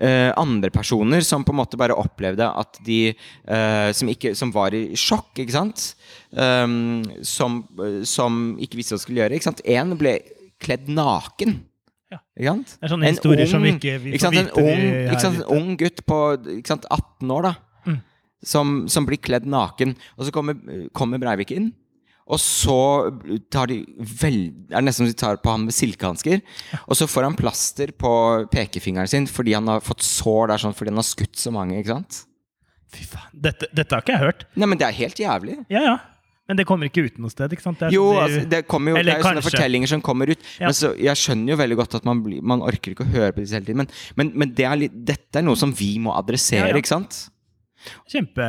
Uh, 0.02 0.32
andre 0.38 0.72
personer 0.74 1.26
som 1.26 1.46
på 1.46 1.56
en 1.56 1.62
måte 1.62 1.80
bare 1.80 1.98
opplevde 1.98 2.48
at 2.48 2.80
de 2.86 3.16
eh, 3.46 3.92
som, 3.96 4.10
ikke, 4.12 4.34
som 4.38 4.52
var 4.56 4.76
i 4.78 4.90
sjokk, 4.98 5.32
ikke 5.44 5.56
sant? 5.56 5.92
Um, 6.32 7.04
som, 7.26 7.62
som 8.08 8.58
ikke 8.62 8.80
visste 8.80 8.96
hva 8.96 9.04
skulle 9.04 9.24
gjøre. 9.24 9.38
Ikke 9.38 9.50
sant? 9.50 9.64
En 9.68 9.96
ble 10.00 10.18
kledd 10.64 10.90
naken. 10.92 11.60
Ja. 12.12 12.22
Ikke 12.38 12.54
sant? 12.54 12.76
Det 12.78 12.88
er 12.88 12.94
sånne 12.94 13.12
historier 13.12 13.50
som 13.52 13.66
vi 13.66 13.74
ikke 13.76 13.98
vi 14.04 14.14
ikke 14.16 14.28
sant? 14.28 14.40
En 14.40 14.54
ung, 14.62 14.86
ikke 15.12 15.24
sant? 15.24 15.42
en 15.42 15.58
ung 15.58 15.74
gutt 15.80 16.06
på 16.08 16.22
ikke 16.60 16.76
sant? 16.76 16.88
18 16.94 17.34
år, 17.36 17.50
da. 17.50 17.56
Mm. 17.88 18.00
Som, 18.48 18.78
som 18.92 19.10
blir 19.10 19.20
kledd 19.22 19.50
naken. 19.50 19.98
Og 20.16 20.28
så 20.28 20.34
kommer, 20.36 20.58
kommer 20.96 21.22
Breivik 21.22 21.54
inn. 21.56 21.74
Og 22.28 22.40
så 22.44 22.78
tar 23.54 23.70
de 23.72 23.82
vel, 23.98 24.40
er 24.68 24.82
det 24.82 24.88
nesten 24.90 25.06
som 25.06 25.12
de 25.12 25.20
tar 25.20 25.38
på 25.40 25.52
han 25.54 25.64
med 25.68 25.76
silkehansker. 25.76 26.42
Og 26.84 27.00
så 27.00 27.08
får 27.08 27.30
han 27.30 27.38
plaster 27.40 27.94
på 27.96 28.12
pekefingeren 28.52 29.08
sin 29.12 29.30
fordi 29.32 29.56
han 29.56 29.70
har 29.72 29.84
fått 29.84 30.04
sår 30.04 30.52
der 30.52 30.64
sånn, 30.64 30.76
fordi 30.76 30.92
han 30.92 31.00
har 31.00 31.08
skutt 31.08 31.40
så 31.40 31.54
mange. 31.56 31.80
ikke 31.80 31.96
sant? 31.96 32.26
Fy 32.94 33.04
faen, 33.04 33.32
dette, 33.34 33.68
dette 33.76 33.92
har 33.98 34.02
ikke 34.06 34.14
jeg 34.16 34.24
hørt. 34.24 34.46
Nei, 34.56 34.68
men 34.72 34.78
det 34.80 34.88
er 34.88 34.96
helt 35.02 35.20
jævlig. 35.20 35.58
Ja, 35.74 35.82
ja. 35.84 35.98
Men 36.48 36.56
det 36.56 36.64
kommer 36.70 36.88
ikke 36.88 37.04
ut 37.04 37.18
noe 37.20 37.28
sted, 37.34 37.52
ikke 37.52 37.62
sant? 37.66 37.82
Det 37.82 37.90
Jo, 37.92 38.06
sånn 38.08 38.16
de- 38.16 38.24
altså, 38.24 38.50
det 38.54 38.60
kommer 38.72 38.94
jo 38.94 39.02
det 39.04 39.12
er 39.12 39.18
jo 39.20 39.26
sånne 39.28 39.42
fortellinger 39.44 39.90
som 39.92 40.02
kommer 40.02 40.30
ut. 40.32 40.40
Ja. 40.62 40.70
Men 40.70 40.76
så, 40.78 40.94
jeg 40.96 41.20
skjønner 41.20 41.52
jo 41.52 41.58
veldig 41.60 41.76
godt 41.82 41.96
at 42.00 42.06
man, 42.08 42.22
blir, 42.24 42.40
man 42.42 42.62
orker 42.64 42.94
ikke 42.94 43.04
å 43.04 43.12
høre 43.12 43.34
på 43.36 43.44
disse 43.44 43.58
hele 43.58 43.66
tiden. 43.68 43.82
Men, 43.84 43.90
men, 44.16 44.32
men 44.34 44.54
det 44.56 44.64
er 44.70 44.80
litt, 44.80 44.96
dette 45.10 45.42
er 45.42 45.44
noe 45.44 45.60
som 45.60 45.74
vi 45.76 45.98
må 46.00 46.16
adressere, 46.16 46.70
Ja, 46.72 46.80
ikke 46.80 46.88
sant? 46.94 47.26
Kjempe 48.10 48.48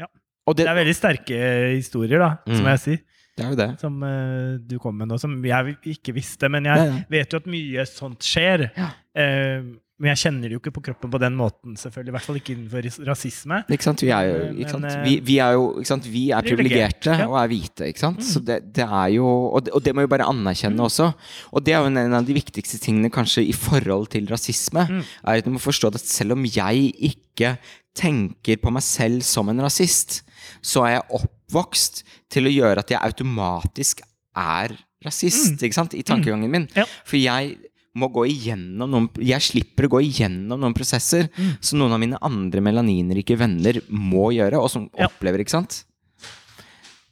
ja. 0.00 0.08
Det 0.50 0.56
det, 0.58 0.66
er 0.68 0.76
veldig 0.80 0.96
sterke 0.98 1.38
historier, 1.76 2.18
da, 2.18 2.32
Mm. 2.46 2.56
som 2.58 2.66
jeg 2.72 2.78
sier. 2.82 2.98
det 3.36 3.44
er 3.46 3.50
jo 3.50 3.56
det. 3.62 3.68
Som 3.80 4.02
uh, 4.02 4.58
du 4.58 4.76
kom 4.82 4.98
med 4.98 5.08
nå, 5.08 5.16
som 5.18 5.38
jeg 5.42 5.76
ikke 5.94 6.12
visste. 6.14 6.50
Men 6.50 6.64
jeg 6.68 7.06
vet 7.10 7.30
jo 7.30 7.38
at 7.38 7.46
mye 7.46 7.86
sånt 7.86 8.20
skjer. 8.26 8.70
Ja. 8.76 8.90
Eh, 9.14 9.62
men 10.02 10.10
jeg 10.10 10.24
kjenner 10.24 10.50
det 10.50 10.56
jo 10.56 10.58
ikke 10.58 10.72
på 10.74 10.82
kroppen 10.88 11.10
på 11.12 11.18
den 11.22 11.36
måten, 11.38 11.76
selvfølgelig. 11.78 12.10
I 12.10 12.14
hvert 12.16 12.26
fall 12.26 12.38
ikke 12.40 12.54
innenfor 12.56 12.86
rasisme. 13.06 13.60
Ikke 13.70 13.86
sant? 13.86 14.02
Vi 14.02 14.10
er 14.10 14.26
jo 14.26 14.38
ikke 14.64 14.72
sant? 14.72 14.86
eh, 14.90 15.02
Vi, 15.04 15.12
vi 15.28 15.36
er 15.44 15.52
jo 15.54 15.68
ikke 15.78 15.90
sant? 15.92 16.08
Vi 16.10 16.22
er 16.34 16.48
privilegerte 16.48 17.14
ja. 17.20 17.28
og 17.28 17.36
er 17.38 17.50
hvite, 17.52 17.90
ikke 17.92 18.02
sant? 18.02 18.24
Så 18.26 18.42
det, 18.42 18.56
det 18.74 18.82
er 18.88 19.12
jo 19.14 19.28
og 19.28 19.62
det, 19.66 19.74
og 19.76 19.84
det 19.86 19.94
må 19.94 20.02
vi 20.02 20.10
bare 20.10 20.26
anerkjenne 20.26 20.82
også. 20.82 21.06
Og 21.54 21.62
det 21.62 21.76
er 21.76 21.84
jo 21.84 21.92
en, 21.92 22.00
en 22.02 22.16
av 22.18 22.26
de 22.26 22.34
viktigste 22.34 22.80
tingene 22.82 23.12
kanskje 23.14 23.44
i 23.46 23.54
forhold 23.54 24.10
til 24.16 24.26
rasisme. 24.32 24.82
Mm. 24.90 25.04
er 25.22 25.38
at 25.38 25.46
Du 25.46 25.52
må 25.54 25.62
forstå 25.62 25.92
at 25.94 26.02
selv 26.02 26.34
om 26.34 26.42
jeg 26.48 26.90
ikke 27.12 27.54
tenker 27.94 28.58
på 28.58 28.72
meg 28.74 28.82
selv 28.82 29.22
som 29.22 29.52
en 29.52 29.62
rasist, 29.62 30.24
så 30.58 30.82
er 30.88 30.96
jeg 30.96 31.20
oppvokst 31.20 32.02
til 32.34 32.50
å 32.50 32.52
gjøre 32.52 32.82
at 32.82 32.90
jeg 32.90 32.98
automatisk 32.98 34.02
er 34.34 34.74
rasist, 35.06 35.62
ikke 35.62 35.76
sant? 35.76 35.94
I 35.94 36.02
tankegangen 36.02 36.50
min. 36.50 36.66
Ja. 36.74 36.86
For 37.06 37.20
jeg 37.20 37.54
må 37.96 38.08
gå 38.12 38.24
igjennom 38.26 38.90
noen 38.90 39.08
Jeg 39.22 39.40
slipper 39.40 39.86
å 39.86 39.92
gå 39.96 40.00
igjennom 40.02 40.58
noen 40.60 40.74
prosesser 40.74 41.28
Mm. 41.38 41.56
som 41.60 41.78
noen 41.78 41.92
av 41.92 42.00
mine 42.00 42.18
andre 42.20 42.60
melaninrike 42.60 43.36
venner 43.38 43.80
må 43.90 44.32
gjøre, 44.34 44.58
og 44.60 44.70
som 44.70 44.90
Ja. 44.98 45.06
opplever, 45.06 45.38
ikke 45.40 45.50
sant? 45.50 45.84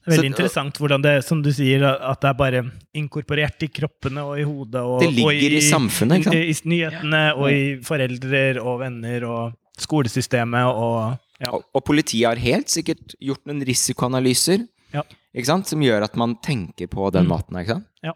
Veldig 0.05 0.19
Så- 0.19 0.27
interessant 0.27 0.75
hvordan 0.79 1.01
det, 1.03 1.25
som 1.25 1.41
du 1.43 1.51
sier, 1.53 1.85
at 1.85 2.21
det 2.21 2.29
er 2.31 2.35
bare 2.35 2.73
inkorporert 2.93 3.63
i 3.63 3.69
kroppene 3.69 4.19
og 4.27 4.37
i 4.41 4.43
hodet. 4.43 4.83
Og, 4.83 5.01
Det 5.01 5.11
ligger 5.15 5.27
og 5.29 5.33
i 5.33 5.61
samfunnet, 5.61 6.19
ikke 6.19 6.25
sant? 6.25 6.35
I, 6.35 6.51
i 6.51 6.69
nyhetene 6.75 7.37
og 7.37 7.51
i 7.53 7.77
foreldre 7.81 8.61
og 8.61 8.81
venner 8.81 9.25
og 9.25 9.53
skolesystemet 9.79 10.67
og 10.75 11.19
ja. 11.43 11.51
Og, 11.51 11.65
og 11.75 11.85
politiet 11.85 12.25
har 12.27 12.37
helt 12.37 12.67
sikkert 12.71 13.15
gjort 13.21 13.45
noen 13.47 13.65
risikoanalyser 13.67 14.69
Ja. 14.95 15.03
ikke 15.35 15.47
sant? 15.47 15.67
som 15.67 15.81
gjør 15.81 16.05
at 16.05 16.15
man 16.17 16.37
tenker 16.37 16.87
på 16.89 17.11
den 17.13 17.25
Mm. 17.27 17.29
måten. 17.31 17.57
ikke 17.59 17.67
sant? 17.69 17.87
Ja. 18.03 18.13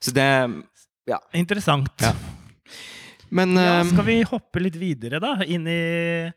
Så 0.00 0.12
det 0.12 0.64
Interessant. 1.34 1.88
Ja. 2.04 2.12
Men 3.30 3.56
Ja, 3.56 3.80
eh, 3.80 3.88
skal 3.92 4.04
vi 4.08 4.22
hoppe 4.24 4.60
litt 4.62 4.76
videre, 4.80 5.20
da? 5.20 5.34
Inn 5.44 5.66
i 5.68 6.32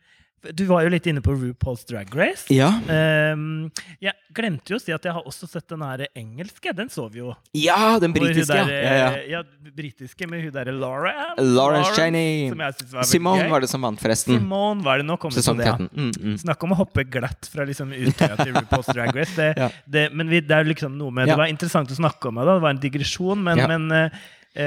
Du 0.55 0.63
var 0.65 0.81
jo 0.81 0.89
litt 0.89 1.05
inne 1.05 1.21
på 1.21 1.35
RuPaul's 1.37 1.83
Drag 1.85 2.09
Race. 2.17 2.47
ja. 2.49 2.71
Um, 2.89 3.69
jeg 4.01 4.11
glemte 4.33 4.73
jo 4.73 4.79
å 4.79 4.81
si 4.81 4.89
at 4.91 5.03
jeg 5.05 5.13
har 5.13 5.21
også 5.29 5.45
sett 5.47 5.67
den 5.69 5.83
her 5.85 6.01
engelske. 6.17 6.73
Den 6.73 6.89
så 6.89 7.05
vi 7.13 7.19
jo. 7.21 7.35
ja, 7.53 7.99
den 8.01 8.11
britiske. 8.11 8.49
Ja. 8.57 8.63
der, 8.65 8.71
Ja, 8.81 8.95
ja. 8.97 9.11
eh, 9.19 9.29
ja, 9.29 9.43
britiske 9.77 10.25
med 10.27 10.41
hun 10.41 10.51
derre 10.55 10.73
Laura. 10.73 11.13
Lauren 11.37 11.83
var 11.85 11.93
veldig 11.93 13.05
Simone 13.05 13.43
gøy. 13.45 13.49
var 13.53 13.61
det 13.61 13.69
som 13.69 13.81
vant, 13.85 14.01
forresten. 14.01 14.39
Simone 14.41 14.81
var 14.83 14.97
det 14.97 15.05
nå. 15.05 15.19
Kom 15.21 15.29
Sesong 15.31 15.61
det, 15.61 15.69
ja. 15.69 15.77
13. 15.77 15.89
Mm, 15.93 16.11
mm. 16.31 16.37
Snakk 16.41 16.63
om 16.65 16.73
å 16.73 16.79
hoppe 16.81 17.05
glatt 17.05 17.45
fra 17.53 17.63
liksom 17.69 17.93
Utøya 17.93 18.35
til 18.41 18.53
RuPaul's 18.57 18.89
Drag 18.91 19.13
Race. 19.15 19.35
Det, 19.37 19.53
Ja. 19.61 19.69
det, 19.85 20.07
men 20.11 20.27
vi, 20.27 20.41
det 20.41 20.57
er 20.57 20.65
liksom 20.65 20.97
noe 20.97 21.11
med 21.13 21.27
Ja. 21.29 21.35
Det 21.35 21.43
var 21.45 21.53
interessant 21.53 21.93
å 21.93 22.01
snakke 22.01 22.33
om 22.33 22.41
det. 22.41 22.49
Det 22.49 22.61
var 22.65 22.69
en 22.73 22.81
digresjon, 22.81 23.43
men, 23.45 23.61
Ja. 23.61 23.67
men 23.69 23.91
eh, 23.91 24.09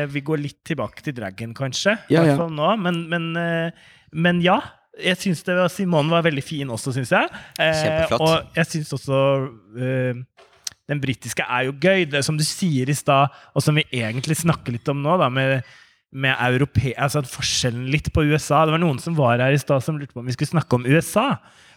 vi 0.08 0.20
går 0.24 0.40
litt 0.40 0.60
tilbake 0.64 1.02
til 1.04 1.12
dragen, 1.16 1.52
kanskje. 1.54 1.98
I 2.08 2.14
Ja, 2.16 2.22
ja. 2.22 2.32
hvert 2.32 2.40
fall 2.44 2.54
nå. 2.56 2.70
Men, 2.80 3.02
men, 3.10 3.30
eh, 3.36 3.70
men 4.12 4.40
ja. 4.44 4.60
Jeg 4.94 5.18
syns 5.18 5.40
Simone 5.74 6.06
var 6.12 6.22
veldig 6.22 6.42
fin 6.46 6.68
også, 6.70 6.92
syns 6.94 7.10
jeg. 7.10 7.26
Eh, 7.58 7.72
Kjempeflott. 7.82 8.20
og 8.22 8.58
jeg 8.60 8.68
syns 8.70 8.92
også 8.94 9.16
eh, 9.74 10.20
den 10.86 11.00
britiske 11.02 11.42
er 11.42 11.64
jo 11.66 11.72
gøy. 11.82 12.04
Det 12.12 12.20
som 12.24 12.36
du 12.38 12.44
sier 12.46 12.88
i 12.88 12.94
stad, 12.94 13.32
og 13.56 13.64
som 13.64 13.74
vi 13.74 13.82
egentlig 13.90 14.36
snakker 14.38 14.70
litt 14.76 14.88
om 14.92 15.00
nå, 15.02 15.16
da, 15.18 15.26
med, 15.34 15.64
med 16.14 16.36
europe, 16.46 16.92
altså 16.94 17.24
forskjellen 17.26 17.88
litt 17.90 18.12
på 18.14 18.22
USA. 18.28 18.62
Det 18.68 18.76
var 18.76 18.82
noen 18.84 19.00
som 19.02 19.16
var 19.18 19.42
her 19.42 19.56
i 19.56 19.58
stad 19.58 19.82
som 19.82 19.98
lurte 19.98 20.14
på 20.14 20.22
om 20.22 20.30
vi 20.30 20.36
skulle 20.36 20.52
snakke 20.54 20.78
om 20.78 20.86
USA. 20.86 21.32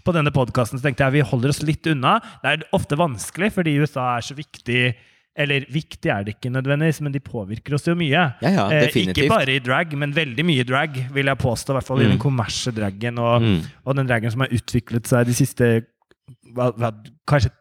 På 0.06 0.14
denne 0.14 0.30
podkasten 0.32 0.80
tenkte 0.84 1.08
jeg 1.08 1.18
vi 1.18 1.26
holder 1.26 1.50
oss 1.56 1.64
litt 1.66 1.90
unna. 1.90 2.20
Det 2.44 2.54
er 2.54 2.68
ofte 2.78 2.96
vanskelig 3.02 3.50
fordi 3.58 3.80
USA 3.82 4.12
er 4.20 4.28
så 4.30 4.38
viktig. 4.38 4.84
Eller 5.38 5.66
viktig 5.70 6.10
er 6.10 6.24
det 6.26 6.34
ikke 6.36 6.50
nødvendigvis, 6.50 7.00
men 7.06 7.14
de 7.14 7.20
påvirker 7.22 7.76
oss 7.78 7.86
jo 7.86 7.94
mye. 7.94 8.10
Ja, 8.42 8.50
ja, 8.50 8.64
Eh, 8.74 8.88
ikke 8.90 9.28
bare 9.30 9.54
i 9.54 9.60
drag, 9.60 9.94
men 9.94 10.12
veldig 10.16 10.44
mye 10.46 10.64
drag, 10.66 10.96
vil 11.14 11.26
jeg 11.30 11.38
påstå. 11.38 11.70
I 11.70 11.78
hvert 11.78 11.84
fall 11.86 12.02
i 12.02 12.08
den 12.10 12.18
kommersielle 12.18 12.76
dragen 12.80 13.20
og, 13.20 13.42
Mm. 13.42 13.62
og 13.86 13.96
den 13.96 14.08
dragen 14.08 14.32
som 14.32 14.42
har 14.42 14.50
utviklet 14.50 15.06
seg 15.06 15.26
de 15.28 15.34
siste 15.38 15.86
hva, 16.56 16.72
hva, 16.76 16.92
kanskje 17.28 17.52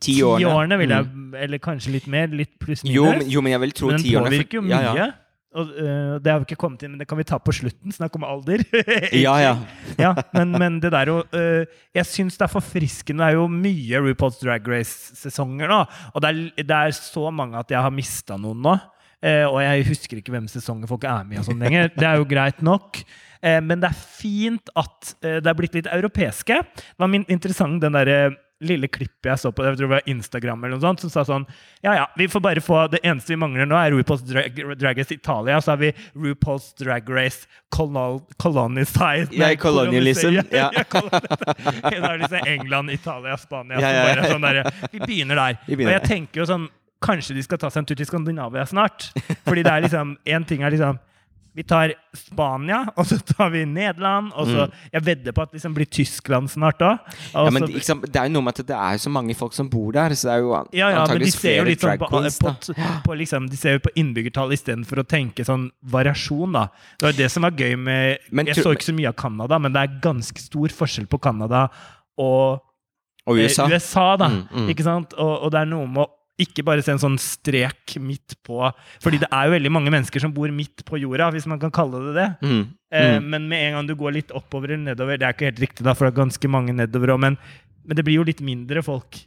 Ti 0.00 0.12
årene. 0.22 0.46
årene, 0.52 0.78
vil 0.78 0.88
jeg, 0.90 1.04
Mm. 1.04 1.34
eller 1.34 1.58
kanskje 1.58 1.92
litt 1.92 2.06
mer. 2.06 2.28
Litt 2.28 2.58
pluss 2.60 2.84
minus. 2.84 2.94
Jo, 2.94 3.04
men- 3.10 3.28
jo, 3.30 3.40
men 3.42 3.52
jeg 3.52 3.60
vil 3.60 3.70
tro 3.72 3.88
ti 3.96 4.14
årene. 4.14 4.30
Den 4.30 4.40
påvirker 4.44 4.52
jo 4.52 4.62
mye. 4.62 4.68
Ja, 4.70 4.94
ja. 4.94 5.10
Og, 5.56 5.70
uh, 5.72 6.18
det 6.20 6.28
har 6.28 6.42
vi 6.42 6.48
ikke 6.50 6.60
kommet 6.60 6.82
inn, 6.84 6.92
men 6.92 7.00
det 7.00 7.06
kan 7.08 7.18
vi 7.18 7.24
ta 7.28 7.38
på 7.40 7.54
slutten. 7.56 7.94
Snakk 7.94 8.18
om 8.18 8.26
alder. 8.28 8.64
Ja, 9.16 9.38
ja. 9.40 9.54
ja, 10.04 10.12
men, 10.36 10.52
men 10.60 10.76
det 10.82 10.90
der 10.92 11.08
jo 11.08 11.22
uh, 11.24 11.80
Jeg 11.96 12.08
syns 12.08 12.36
det 12.36 12.44
er 12.44 12.52
forfriskende. 12.52 13.24
Det 13.24 13.32
er 13.32 13.38
jo 13.38 13.48
mye 13.52 14.02
RuPaul's 14.04 14.42
Drag 14.42 14.68
Race-sesonger 14.68 15.72
nå. 15.72 15.80
Og 16.12 16.24
det 16.24 16.34
er, 16.34 16.42
det 16.60 16.82
er 16.82 16.94
så 16.98 17.32
mange 17.32 17.58
at 17.60 17.72
jeg 17.72 17.80
har 17.84 17.94
mista 17.94 18.36
noen 18.40 18.60
nå. 18.66 18.76
Uh, 19.18 19.46
og 19.48 19.62
jeg 19.64 19.88
husker 19.88 20.20
ikke 20.20 20.36
hvem 20.36 20.46
sesonger 20.50 20.90
folk 20.90 21.08
er 21.08 21.24
med 21.26 21.38
i 21.38 21.40
og 21.40 21.48
sånn 21.48 21.64
lenger. 21.64 21.90
Det 21.96 22.06
er 22.06 22.20
jo 22.20 22.28
greit 22.28 22.60
nok. 22.62 23.02
Eh, 23.44 23.60
men 23.62 23.80
det 23.82 23.90
er 23.90 23.98
fint 24.18 24.72
at 24.78 25.14
eh, 25.22 25.38
det 25.42 25.50
er 25.50 25.58
blitt 25.58 25.76
litt 25.78 25.90
europeiske. 25.90 26.58
Det 26.74 27.02
var 27.02 27.10
min, 27.12 27.26
interessant 27.30 27.82
den 27.82 27.96
derre 27.96 28.20
lille 28.60 28.88
klippet 28.90 29.28
jeg 29.30 29.38
så 29.38 29.50
på 29.54 29.62
jeg 29.62 29.76
tror 29.76 29.86
det 29.86 29.92
var 29.92 30.08
Instagram 30.10 30.64
eller 30.64 30.76
noe 30.76 30.82
sånt, 30.82 31.02
som 31.04 31.12
sa 31.12 31.22
sånn 31.26 31.44
Ja, 31.84 31.92
ja, 31.94 32.06
vi 32.18 32.26
får 32.30 32.42
bare 32.42 32.62
få 32.64 32.80
Det 32.90 33.00
eneste 33.06 33.34
vi 33.34 33.38
mangler 33.38 33.68
nå, 33.68 33.76
er 33.78 33.94
RuPaul's 33.94 34.24
Drag, 34.26 34.58
Drag 34.78 34.98
Race 34.98 35.14
Italia. 35.14 35.60
Så 35.62 35.72
har 35.72 35.78
vi 35.82 35.92
RuPaul's 36.18 36.72
Drag 36.78 37.06
Race 37.10 37.46
colon, 37.70 38.78
Ja, 38.80 39.12
nei, 39.30 39.52
colonialism, 39.56 40.34
ja. 40.34 40.42
ja, 40.50 40.70
Da 40.90 41.04
er 41.84 42.18
det 42.18 42.18
liksom 42.24 42.46
England, 42.46 42.90
Italia, 42.90 43.36
Spania 43.38 43.80
Ja, 43.82 43.92
ja, 43.94 44.08
ja. 44.16 44.30
sånn 44.32 44.46
der, 44.46 44.64
Vi 44.92 45.02
begynner 45.04 45.38
der. 45.38 45.60
Vi 45.66 45.76
begynner 45.76 45.94
Og 45.94 46.00
jeg 46.00 46.10
tenker 46.10 46.42
jo 46.42 46.48
sånn 46.50 46.68
Kanskje 47.04 47.36
de 47.36 47.44
skal 47.46 47.60
ta 47.62 47.70
seg 47.70 47.84
en 47.84 47.86
tur 47.86 47.94
til 47.94 48.08
Skandinavia 48.08 48.64
snart. 48.66 49.12
Fordi 49.46 49.62
det 49.62 49.70
er 49.70 49.84
liksom 49.86 50.16
Én 50.26 50.46
ting 50.48 50.64
er 50.66 50.74
liksom 50.74 50.98
vi 51.58 51.64
tar 51.66 51.90
Spania, 52.14 52.84
og 52.94 53.06
så 53.10 53.16
tar 53.26 53.50
vi 53.50 53.64
Nederland, 53.66 54.30
og 54.38 54.46
så 54.46 54.66
Jeg 54.92 55.02
vedder 55.04 55.34
på 55.34 55.42
at 55.42 55.50
det 55.50 55.58
liksom 55.58 55.74
blir 55.74 55.88
Tyskland 55.90 56.50
snart 56.52 56.78
òg. 56.86 57.00
Mm. 57.02 57.24
ja, 57.34 57.50
men 57.50 57.66
sant, 57.82 58.06
Det 58.06 58.20
er 58.20 58.28
jo 58.28 58.34
noe 58.36 58.46
med 58.46 58.54
at 58.60 58.66
det 58.70 58.76
er 58.78 59.00
så 59.02 59.10
mange 59.10 59.34
folk 59.38 59.56
som 59.56 59.68
bor 59.72 59.90
der, 59.96 60.14
så 60.14 60.28
det 60.28 60.34
er 60.36 60.44
jo 60.44 60.52
an- 60.54 60.70
Ja, 60.72 60.90
ja, 60.92 61.02
antakeligvis 61.02 61.34
de 61.34 61.38
jo 61.38 61.42
flere 61.48 61.66
litt 61.66 61.80
sånn 61.82 61.90
drag 61.96 62.04
på, 62.04 62.10
queens. 62.14 62.38
på, 62.38 62.86
på, 63.08 63.16
liksom, 63.18 63.48
De 63.50 63.56
ser 63.58 63.78
jo 63.78 63.82
på 63.88 63.94
innbyggertall 63.98 64.54
istedenfor 64.54 65.02
å 65.02 65.06
tenke 65.08 65.44
sånn 65.48 65.68
variasjon, 65.82 66.52
da. 66.54 66.68
Det 67.00 67.08
var 67.10 67.18
det 67.24 67.30
som 67.34 67.42
var 67.48 67.50
gøy 67.58 67.74
med 67.76 68.18
Men 68.30 68.46
Jeg 68.46 68.62
så 68.62 68.72
ikke 68.76 68.88
så 68.92 68.94
mye 68.94 69.08
av 69.10 69.16
Canada, 69.18 69.58
men 69.58 69.72
det 69.74 69.82
er 69.82 69.98
ganske 70.00 70.38
stor 70.38 70.68
forskjell 70.68 71.06
på 71.10 71.20
Canada 71.20 71.66
og 72.18 72.60
Og 73.28 73.36
eh, 73.38 73.44
USA. 73.44 73.66
USA 73.68 74.16
da. 74.16 74.28
Mm, 74.32 74.44
mm. 74.52 74.68
Ikke 74.72 74.84
sant? 74.86 75.12
Og, 75.18 75.34
og 75.44 75.50
det 75.52 75.60
er 75.60 75.68
noe 75.68 75.86
med 75.86 76.06
å 76.06 76.08
ikke 76.38 76.62
bare 76.64 76.82
se 76.86 76.92
en 76.94 77.00
sånn 77.02 77.16
strek 77.18 77.96
midt 78.00 78.36
på 78.46 78.60
Fordi 79.02 79.18
det 79.18 79.28
er 79.34 79.48
jo 79.48 79.54
veldig 79.56 79.72
mange 79.74 79.90
mennesker 79.90 80.22
som 80.22 80.32
bor 80.32 80.48
midt 80.54 80.84
på 80.86 81.00
jorda, 81.02 81.30
hvis 81.34 81.48
man 81.50 81.58
kan 81.58 81.70
kalle 81.74 82.02
det 82.08 82.14
det. 82.20 82.28
Mm, 82.46 82.66
Eh, 82.90 83.18
mm. 83.18 83.24
men 83.28 83.48
med 83.50 83.64
en 83.66 83.74
gang 83.76 83.86
du 83.90 83.94
går 84.00 84.14
litt 84.16 84.30
oppover 84.32 84.70
eller 84.72 84.94
nedover 84.94 85.18
Det 85.20 85.26
er 85.26 85.34
ikke 85.34 85.44
helt 85.50 85.58
riktig, 85.60 85.84
da, 85.84 85.92
for 85.92 86.06
det 86.08 86.14
er 86.14 86.22
ganske 86.22 86.48
mange 86.48 86.72
nedover 86.72 87.10
òg, 87.12 87.18
men, 87.20 87.34
men 87.84 87.96
det 87.98 88.04
blir 88.06 88.16
jo 88.16 88.24
litt 88.24 88.40
mindre 88.40 88.80
folk. 88.86 89.18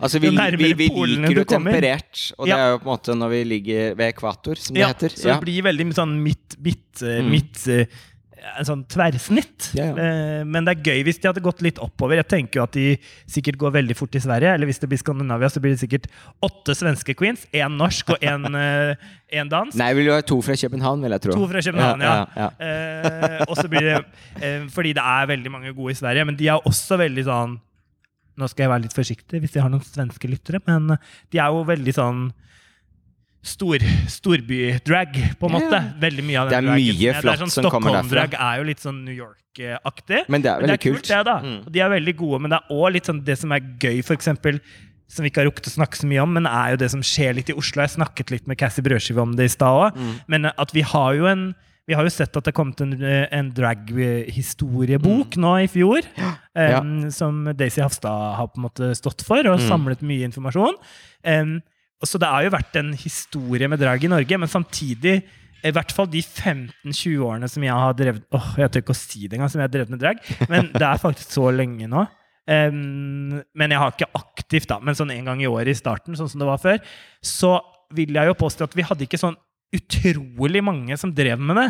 Altså, 0.00 0.16
vi, 0.22 0.30
vi, 0.32 0.70
vi 0.78 0.86
liker 0.88 1.36
jo 1.36 1.44
temperert, 1.44 2.22
og 2.38 2.46
det 2.48 2.54
Ja. 2.54 2.56
er 2.64 2.70
jo 2.72 2.78
på 2.80 2.86
en 2.88 2.92
måte 2.94 3.16
når 3.20 3.28
vi 3.34 3.42
ligger 3.50 3.94
ved 3.98 4.14
ekvator, 4.14 4.56
som 4.56 4.72
det 4.72 4.80
Ja, 4.80 4.88
heter. 4.94 5.12
så 5.12 5.34
det 5.34 5.40
blir 5.44 5.66
veldig 5.68 5.90
sånn 5.98 6.16
midt, 6.24 6.56
midt, 6.64 7.02
midt 7.28 7.60
Mm. 7.68 7.86
Eh, 8.42 8.58
en 8.58 8.66
sånn 8.68 8.82
tverrsnitt. 8.90 9.70
Ja, 9.78 9.86
ja. 9.92 9.94
Eh, 9.94 10.42
Men 10.44 10.66
det 10.66 10.74
er 10.74 10.90
gøy 10.90 11.04
hvis 11.06 11.20
de 11.22 11.30
hadde 11.30 11.44
gått 11.44 11.62
litt 11.64 11.78
oppover. 11.82 12.18
Jeg 12.20 12.28
tenker 12.32 12.60
jo 12.60 12.64
at 12.66 12.74
de 12.76 12.86
sikkert 13.30 13.56
går 13.62 13.74
veldig 13.78 13.96
fort 13.96 14.18
i 14.18 14.22
Sverige. 14.24 14.52
Eller 14.58 14.66
hvis 14.68 14.82
det 14.82 14.90
blir 14.90 15.00
Skandinavia, 15.00 15.48
så 15.54 15.62
blir 15.62 15.76
det 15.76 15.80
sikkert 15.84 16.10
åtte 16.44 16.74
svenske 16.76 17.14
queens. 17.18 17.46
Én 17.54 17.78
norsk 17.78 18.12
og 18.16 18.22
én 18.26 18.50
dansk. 19.54 19.78
Nei, 19.78 19.90
vil 19.96 20.10
jo 20.10 20.18
ha 20.18 20.26
to 20.26 20.40
fra 20.44 20.58
København, 20.58 21.06
vil 21.06 21.16
jeg 21.16 21.24
tro. 21.28 21.38
To 21.38 21.48
fra 21.54 21.64
København, 21.64 22.04
ja. 22.04 22.14
ja, 22.36 22.48
ja. 22.50 22.50
Eh, 22.66 23.42
og 23.48 23.56
så 23.56 23.68
blir 23.70 23.86
det 23.88 23.98
eh, 24.42 24.66
Fordi 24.72 24.92
det 24.98 25.02
er 25.14 25.30
veldig 25.30 25.52
mange 25.54 25.72
gode 25.76 25.94
i 25.94 25.98
Sverige, 25.98 26.26
men 26.28 26.36
de 26.36 26.50
er 26.52 26.66
også 26.68 26.98
veldig 27.00 27.24
sånn 27.30 27.58
Nå 28.40 28.48
skal 28.48 28.64
jeg 28.64 28.70
være 28.72 28.84
litt 28.86 28.94
forsiktig 28.96 29.42
hvis 29.42 29.56
jeg 29.58 29.60
har 29.64 29.68
noen 29.72 29.84
svenske 29.84 30.28
lyttere, 30.30 30.60
men 30.64 30.94
de 31.32 31.40
er 31.42 31.52
jo 31.52 31.66
veldig 31.68 31.92
sånn 31.92 32.22
stor, 33.42 33.78
storbydrag, 34.08 35.16
på 35.40 35.48
en 35.48 35.52
måte. 35.56 35.72
ja. 35.78 35.92
Veldig 36.00 36.24
mye 36.24 36.38
av 36.40 36.48
Det 36.50 36.56
er 36.56 36.60
den 36.60 36.70
dragen. 36.70 36.82
mye 36.82 37.00
Ja, 37.02 37.12
det 37.12 37.22
flott 37.22 37.34
er 37.34 37.42
sånn 37.42 37.50
som 37.50 37.64
kommer 37.70 37.90
derfra. 37.90 38.04
Stockholm-drag 38.06 38.36
er 38.38 38.58
jo 38.60 38.64
litt 38.68 38.78
sånn 38.84 39.04
New 39.04 39.14
York-aktig. 39.14 40.20
Men 40.28 40.42
det 40.42 40.50
er 40.52 40.60
Men 40.60 40.68
veldig 40.68 40.68
det 40.68 40.78
er 40.78 40.84
kult, 40.92 41.02
kult. 41.02 41.08
det, 41.10 41.24
da. 41.24 41.36
Mm. 41.42 41.72
De 41.72 41.80
er 41.80 41.90
veldig 41.90 42.16
gode, 42.16 42.40
men 42.40 42.50
det 42.50 42.58
er 42.62 42.74
òg 42.76 42.92
litt 42.92 43.04
sånn 43.10 43.24
det 43.24 43.38
som 43.38 43.52
er 43.52 43.60
gøy, 43.82 43.98
eksempel, 44.16 44.60
som 45.08 45.24
vi 45.24 45.30
ikke 45.30 45.42
har 45.42 45.50
rukket 45.50 45.66
å 45.68 45.74
snakke 45.76 45.96
så 45.98 46.06
mye 46.06 46.22
om, 46.22 46.32
men 46.32 46.46
er 46.46 46.70
jo 46.72 46.76
det 46.76 46.90
som 46.90 47.02
skjer 47.02 47.34
litt 47.34 47.50
i 47.50 47.52
Oslo. 47.58 47.82
Jeg 47.82 47.98
snakket 47.98 48.30
litt 48.30 48.46
med 48.46 48.56
Cassie 48.58 48.82
Brødskive 48.82 49.18
om 49.20 49.34
det 49.36 49.44
i 49.44 49.52
stad 49.52 49.68
òg. 49.92 49.96
Mm. 49.98 50.14
Men 50.28 50.46
at 50.56 50.70
vi 50.72 50.80
har 50.82 51.14
jo 51.14 51.26
en 51.26 51.54
vi 51.84 51.94
har 51.98 52.04
jo 52.06 52.10
sett 52.14 52.36
at 52.36 52.44
det 52.44 52.54
kom 52.54 52.72
til 52.72 52.92
en, 52.94 53.26
en 53.32 53.50
drag-historiebok 53.52 55.36
nå 55.36 55.64
i 55.64 55.66
fjor. 55.66 56.00
em, 56.54 57.10
Som 57.10 57.44
Daisy 57.56 57.80
Hafstad 57.82 58.36
har 58.38 58.46
på 58.48 58.58
en 58.60 58.66
måte 58.70 58.94
stått 58.94 59.22
for, 59.26 59.38
og 59.40 59.58
Mm. 59.58 59.68
samlet 59.68 60.00
mye 60.00 60.24
informasjon. 60.30 60.74
Og 61.24 61.62
så 62.08 62.18
det 62.20 62.30
har 62.30 62.44
jo 62.44 62.54
vært 62.54 62.76
en 62.80 62.90
historie 62.98 63.68
med 63.70 63.80
drag 63.82 64.02
i 64.04 64.10
Norge, 64.10 64.38
men 64.40 64.50
samtidig 64.50 65.20
i 65.62 65.70
hvert 65.70 65.92
fall 65.94 66.08
de 66.10 66.18
15-20 66.22 67.20
årene 67.22 67.48
som 67.50 67.62
jeg 67.62 67.74
har 67.84 67.94
drevet 67.94 68.24
Åh, 68.34 68.48
jeg 68.58 68.72
tør 68.72 68.82
ikke 68.82 68.96
å 68.96 68.98
si 68.98 69.28
det 69.28 69.38
engang, 69.38 69.52
som 69.52 69.60
jeg 69.62 69.68
har 69.68 69.74
drevet 69.76 69.92
med 69.94 70.02
drag. 70.02 70.22
Men 70.50 70.72
det 70.74 70.82
er 70.88 71.02
faktisk 71.02 71.36
så 71.36 71.52
lenge 71.54 71.86
nå. 71.90 72.02
Um, 72.50 73.38
men 73.54 73.70
jeg 73.70 73.78
har 73.78 73.94
ikke 73.94 74.10
aktivt, 74.18 74.66
da. 74.72 74.80
Men 74.82 74.98
sånn 74.98 75.12
en 75.14 75.30
gang 75.30 75.42
i 75.42 75.50
året 75.50 75.70
i 75.70 75.78
starten, 75.78 76.18
sånn 76.18 76.30
som 76.32 76.42
det 76.42 76.48
var 76.48 76.62
før, 76.62 76.82
så 77.22 77.54
vil 77.94 78.18
jeg 78.18 78.30
jo 78.30 78.38
påstå 78.40 78.66
at 78.66 78.74
vi 78.74 78.86
hadde 78.88 79.06
ikke 79.06 79.20
sånn 79.20 79.38
utrolig 79.72 80.62
mange 80.64 80.96
som 81.00 81.12
drev 81.14 81.40
med 81.40 81.60
det. 81.60 81.68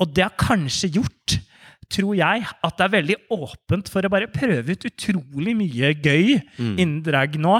Og 0.00 0.14
det 0.14 0.24
har 0.24 0.38
kanskje 0.40 0.92
gjort, 1.00 1.36
tror 1.92 2.14
jeg, 2.16 2.44
at 2.64 2.76
det 2.78 2.84
er 2.86 2.92
veldig 2.94 3.16
åpent 3.36 3.88
for 3.92 4.02
å 4.06 4.10
bare 4.12 4.26
prøve 4.32 4.72
ut 4.72 4.86
utrolig 4.88 5.52
mye 5.58 5.90
gøy 6.00 6.38
Mm. 6.58 6.76
innen 6.78 7.02
drag 7.04 7.34
nå. 7.40 7.58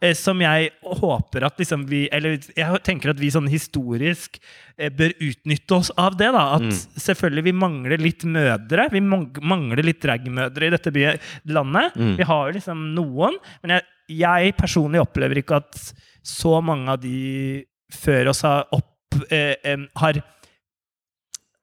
Eh, 0.00 0.14
som 0.16 0.40
jeg 0.40 0.70
håper 0.82 1.44
at 1.44 1.58
liksom 1.60 1.84
vi 1.88 2.08
Eller 2.10 2.38
jeg 2.56 2.82
tenker 2.82 3.10
at 3.10 3.20
vi 3.20 3.28
sånn 3.30 3.48
historisk 3.52 4.38
eh, 4.78 4.88
bør 4.90 5.12
utnytte 5.20 5.76
oss 5.76 5.90
av 5.96 6.16
det. 6.16 6.32
da, 6.32 6.54
At 6.56 6.62
Mm. 6.62 6.70
selvfølgelig 6.98 7.44
vi 7.44 7.52
mangler 7.52 7.98
litt 8.00 8.24
mødre. 8.24 8.90
Vi 8.90 9.00
mangler 9.00 9.84
litt 9.84 10.00
dragmødre 10.00 10.66
i 10.66 10.70
dette 10.70 10.90
by- 10.92 11.18
landet. 11.46 11.94
Mm. 11.96 12.16
Vi 12.16 12.22
har 12.24 12.46
jo 12.50 12.58
liksom 12.58 12.94
noen. 12.94 13.36
Men 13.62 13.70
jeg, 13.70 13.82
jeg 14.08 14.56
personlig 14.56 15.00
opplever 15.00 15.36
ikke 15.42 15.56
at 15.56 15.92
så 16.24 16.62
mange 16.64 16.88
av 16.88 17.00
de 17.00 17.64
før 17.92 18.28
oss 18.30 18.40
har, 18.42 18.64
opp, 18.72 18.90
eh, 19.30 19.76
har 19.96 20.14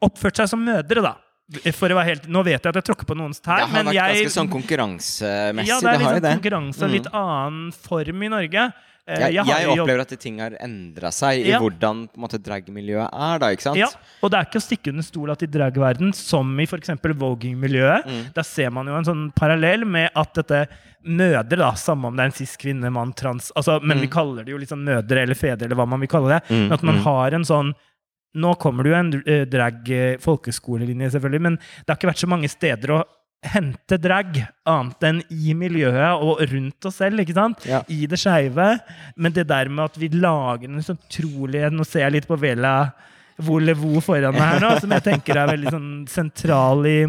oppført 0.01 0.35
seg 0.41 0.49
som 0.49 0.63
mødre, 0.65 1.01
da. 1.03 1.15
For 1.75 1.89
å 1.91 1.95
være 1.99 2.05
helt, 2.07 2.27
Nå 2.31 2.43
vet 2.47 2.61
jeg 2.63 2.69
at 2.71 2.77
jeg 2.79 2.85
tråkker 2.95 3.05
på 3.09 3.17
noens 3.19 3.41
tær, 3.43 3.57
Det 3.65 3.67
har 3.73 3.83
vært 3.83 3.93
jeg 3.97 4.23
ganske 4.25 4.35
sånn 4.39 4.49
konkurransemessig. 4.53 5.67
ja, 5.67 5.79
det 5.81 5.89
er 5.89 6.05
sånn 6.05 6.21
det. 6.21 6.31
konkurranse 6.39 6.87
Mm. 6.87 6.91
litt 6.91 7.07
annen 7.13 7.71
form 7.73 8.23
i 8.23 8.27
Norge. 8.29 8.73
Jeg, 9.11 9.33
Jeg, 9.33 9.45
jeg 9.45 9.67
opplever 9.67 9.99
at 10.01 10.19
ting 10.21 10.37
har 10.39 10.51
endra 10.61 11.09
seg 11.11 11.43
Ja. 11.45 11.57
i 11.57 11.59
hvordan 11.59 12.07
på 12.07 12.15
en 12.15 12.21
måte, 12.21 12.37
dragmiljøet 12.39 13.09
er, 13.11 13.39
da, 13.39 13.47
ikke 13.49 13.61
sant? 13.63 13.75
Ja, 13.75 13.87
og 14.21 14.29
det 14.31 14.37
er 14.39 14.45
ikke 14.45 14.61
å 14.61 14.63
stikke 14.63 14.89
under 14.93 15.03
stol 15.03 15.31
at 15.31 15.41
i 15.43 15.47
dragverden, 15.47 16.13
som 16.15 16.57
i 16.59 16.63
f.eks. 16.63 16.87
voging-miljøet, 17.01 18.05
Mm. 18.05 18.33
der 18.33 18.43
ser 18.43 18.69
man 18.69 18.85
jo 18.85 18.95
en 18.95 19.03
sånn 19.03 19.33
parallell 19.35 19.83
med 19.85 20.11
at 20.15 20.33
dette 20.35 20.67
mødre, 21.03 21.57
da, 21.57 21.71
samme 21.73 22.05
om 22.05 22.15
det 22.15 22.21
er 22.21 22.25
en 22.27 22.31
cis 22.31 22.55
kvinne, 22.55 22.91
mann, 22.91 23.11
trans 23.11 23.51
altså, 23.57 23.81
Men 23.83 23.99
vi 23.99 24.07
kaller 24.07 24.45
det 24.45 24.51
jo 24.53 24.57
liksom 24.59 24.83
mødre 24.85 25.23
eller 25.23 25.35
fedre, 25.35 25.63
eller 25.65 25.75
hva 25.75 25.87
man 25.87 25.99
vil 25.99 26.07
kalle 26.07 26.29
det. 26.39 26.43
Mm, 26.49 26.61
Men 26.69 26.71
at 26.73 26.83
man 26.83 26.95
mm. 26.99 27.03
har 27.03 27.33
en 27.33 27.43
sånn 27.43 27.73
Nå 28.39 28.53
kommer 28.61 28.85
det 28.87 28.91
jo 28.91 28.99
en 28.99 29.15
eh, 29.25 29.47
drag 29.49 29.89
eh, 29.91 30.19
folkeskolelinje, 30.23 31.11
selvfølgelig, 31.15 31.43
men 31.47 31.57
det 31.59 31.89
har 31.89 31.99
ikke 31.99 32.11
vært 32.13 32.23
så 32.23 32.31
mange 32.31 32.51
steder 32.51 32.95
å 32.95 33.01
hente 33.41 33.97
drag, 33.97 34.37
annet 34.69 35.05
enn 35.07 35.21
i 35.33 35.55
miljøet 35.57 36.21
og 36.21 36.43
rundt 36.51 36.87
oss 36.87 36.99
selv, 37.01 37.23
ikke 37.23 37.35
sant? 37.35 37.65
Ja. 37.65 37.81
I 37.89 38.05
det 38.09 38.19
skeive. 38.21 38.67
Men 39.17 39.33
det 39.33 39.47
der 39.49 39.71
med 39.71 39.87
at 39.89 39.97
vi 39.97 40.11
lager 40.13 40.69
en 40.69 40.83
sånn 40.85 40.99
utrolig 41.01 41.63
Nå 41.73 41.85
ser 41.87 42.05
jeg 42.05 42.19
litt 42.19 42.29
på 42.29 42.37
Vela 42.39 42.75
Volevo 43.41 43.97
foran 44.05 44.35
meg 44.35 44.43
her 44.45 44.61
nå, 44.61 44.75
som 44.83 44.91
jeg 44.93 45.05
tenker 45.07 45.39
er 45.39 45.49
veldig 45.49 45.73
sånn 45.73 45.91
sentral 46.11 46.85
i, 46.85 46.99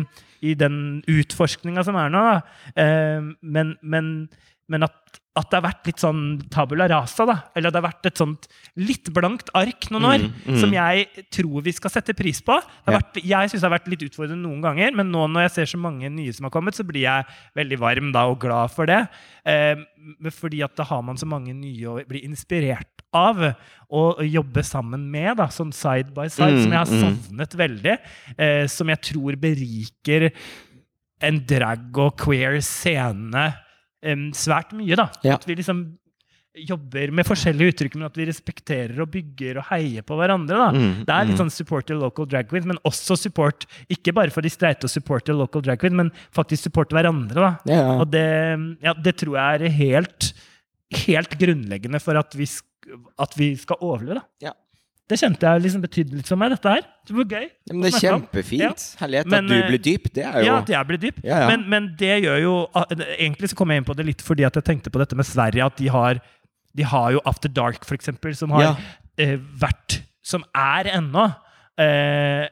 i 0.42 0.54
den 0.58 1.02
utforskninga 1.10 1.84
som 1.86 1.96
er 2.02 2.10
nå. 2.12 2.24
Eh, 2.76 3.32
men, 3.42 3.76
men, 3.82 4.08
men 4.68 4.86
at, 4.88 4.98
at 5.38 5.48
det 5.48 5.56
har 5.60 5.64
vært 5.64 5.86
litt 5.88 6.02
sånn 6.02 6.22
tabula 6.52 6.84
rasa, 6.90 7.24
da. 7.28 7.36
Eller 7.56 7.72
det 7.72 7.78
har 7.80 7.86
vært 7.86 8.08
et 8.10 8.20
sånt 8.20 8.48
litt 8.76 9.08
blankt 9.16 9.48
ark 9.56 9.86
noen 9.94 10.04
år, 10.10 10.18
Mm, 10.26 10.34
mm. 10.44 10.58
som 10.60 10.74
jeg 10.76 11.24
tror 11.32 11.62
vi 11.64 11.72
skal 11.72 11.90
sette 11.94 12.12
pris 12.18 12.42
på. 12.44 12.58
Det 12.60 12.90
har 12.90 12.98
Ja. 12.98 12.98
vært, 13.00 13.22
jeg 13.24 13.50
syns 13.52 13.62
det 13.62 13.68
har 13.70 13.78
vært 13.78 13.88
litt 13.88 14.04
utfordrende 14.10 14.44
noen 14.44 14.60
ganger, 14.66 14.92
men 14.98 15.08
nå 15.14 15.24
når 15.32 15.46
jeg 15.46 15.54
ser 15.56 15.70
så 15.72 15.80
mange 15.80 16.10
nye 16.12 16.32
som 16.36 16.44
har 16.44 16.52
kommet, 16.52 16.76
så 16.76 16.84
blir 16.84 17.06
jeg 17.06 17.24
veldig 17.56 17.78
varm 17.80 18.12
da 18.12 18.26
og 18.28 18.40
glad 18.44 18.70
for 18.74 18.84
det. 18.86 19.00
Eh, 19.46 19.76
fordi 20.30 20.60
at 20.66 20.76
da 20.76 20.84
har 20.84 21.00
man 21.02 21.16
så 21.16 21.24
mange 21.30 21.54
nye 21.56 21.86
å 21.88 21.96
bli 22.06 22.26
inspirert 22.28 22.91
av 23.12 23.44
å 23.92 24.02
jobbe 24.24 24.62
sammen 24.64 25.04
med, 25.12 25.36
da, 25.36 25.48
sånn 25.52 25.72
side 25.76 26.14
by 26.16 26.28
side, 26.32 26.56
Mm, 26.56 26.62
som 26.62 26.72
jeg 26.72 26.80
har 26.80 26.92
mm. 26.92 27.00
savnet 27.04 27.56
veldig. 27.60 27.96
Eh, 28.38 28.66
som 28.72 28.88
jeg 28.88 29.02
tror 29.12 29.36
beriker 29.36 30.30
en 31.22 31.40
drag 31.46 31.98
og 32.02 32.16
queer 32.18 32.56
scene 32.64 33.50
em, 34.02 34.30
svært 34.34 34.72
mye. 34.74 34.96
da. 34.96 35.10
Ja. 35.22 35.36
At 35.36 35.44
vi 35.46 35.58
liksom 35.60 35.84
jobber 36.52 37.12
med 37.16 37.24
forskjellige 37.24 37.72
uttrykk, 37.72 37.94
men 37.96 38.08
at 38.10 38.16
vi 38.16 38.26
respekterer 38.28 38.98
og 39.00 39.08
bygger 39.14 39.60
og 39.60 39.68
heier 39.70 40.04
på 40.04 40.16
hverandre. 40.18 40.56
da. 40.56 40.72
Mm, 40.72 41.04
Det 41.06 41.14
er 41.14 41.28
litt 41.28 41.36
mm. 41.36 41.40
sånn 41.44 41.52
support 41.54 41.92
your 41.92 42.00
local 42.00 42.26
drag 42.28 42.48
queens, 42.50 42.66
men 42.68 42.80
også 42.88 43.16
support 43.16 43.64
ikke 43.92 44.12
bare 44.12 44.32
for 44.34 44.44
de 44.44 44.52
streite 44.52 44.88
å 44.88 44.92
support 44.92 45.28
your 45.28 45.38
local 45.38 45.64
drag 45.64 45.80
queen, 45.80 45.96
men 45.96 46.12
faktisk 46.34 46.64
support 46.68 46.92
hverandre. 46.92 47.40
da. 47.40 47.52
Ja. 47.72 47.86
Og 48.00 48.10
det, 48.12 48.26
ja, 48.84 48.92
det 48.92 49.16
tror 49.20 49.38
jeg 49.38 49.62
er 49.62 49.78
helt, 49.78 50.32
helt 51.06 51.38
grunnleggende 51.40 52.00
for 52.04 52.20
at 52.20 52.36
vi, 52.36 52.48
sk 52.48 52.66
at 53.20 53.38
vi 53.38 53.52
skal 53.60 53.80
overleve. 53.80 54.20
da. 54.20 54.48
Ja. 54.48 54.52
Det 55.10 55.18
kjente 55.20 55.44
jeg 55.50 55.62
liksom 55.64 55.82
betydde 55.82 56.16
litt 56.16 56.28
for 56.30 56.40
meg, 56.40 56.54
dette 56.54 56.72
her. 56.72 56.84
Det 57.08 57.14
var 57.16 57.26
gøy. 57.26 57.46
Ja, 57.50 57.74
men 57.74 57.82
det 57.84 57.90
er 57.90 58.02
kjempefint. 58.04 58.62
Ja. 58.62 59.00
Herlighet. 59.02 59.28
Men, 59.32 59.44
at 59.44 59.50
du 59.50 59.56
eh, 59.58 59.66
blir 59.68 59.82
dyp, 59.84 60.06
det 60.16 60.24
er 60.24 60.38
jo 60.38 60.46
Ja, 60.46 60.54
at 60.62 60.72
jeg 60.72 60.88
blir 60.88 61.00
dyp. 61.02 61.18
Ja, 61.26 61.40
ja. 61.42 61.48
Men, 61.50 61.66
men 61.72 61.88
det 62.00 62.14
gjør 62.24 62.38
jo 62.40 62.54
Egentlig 63.18 63.50
så 63.52 63.58
kom 63.58 63.74
jeg 63.74 63.82
inn 63.82 63.88
på 63.88 63.96
det 63.98 64.06
litt 64.08 64.24
fordi 64.24 64.46
at 64.48 64.56
jeg 64.56 64.66
tenkte 64.70 64.92
på 64.94 65.02
dette 65.02 65.18
med 65.18 65.28
Sverige, 65.28 65.66
at 65.66 65.76
de 65.76 65.90
har, 65.92 66.22
de 66.78 66.86
har 66.94 67.12
jo 67.16 67.22
After 67.28 67.52
Dark, 67.52 67.84
for 67.84 67.98
eksempel, 67.98 68.32
som 68.38 68.54
har 68.56 68.78
eh, 69.20 69.36
vært 69.36 70.00
Som 70.24 70.46
er 70.56 70.88
ennå. 70.94 71.26
Eh, 71.82 72.46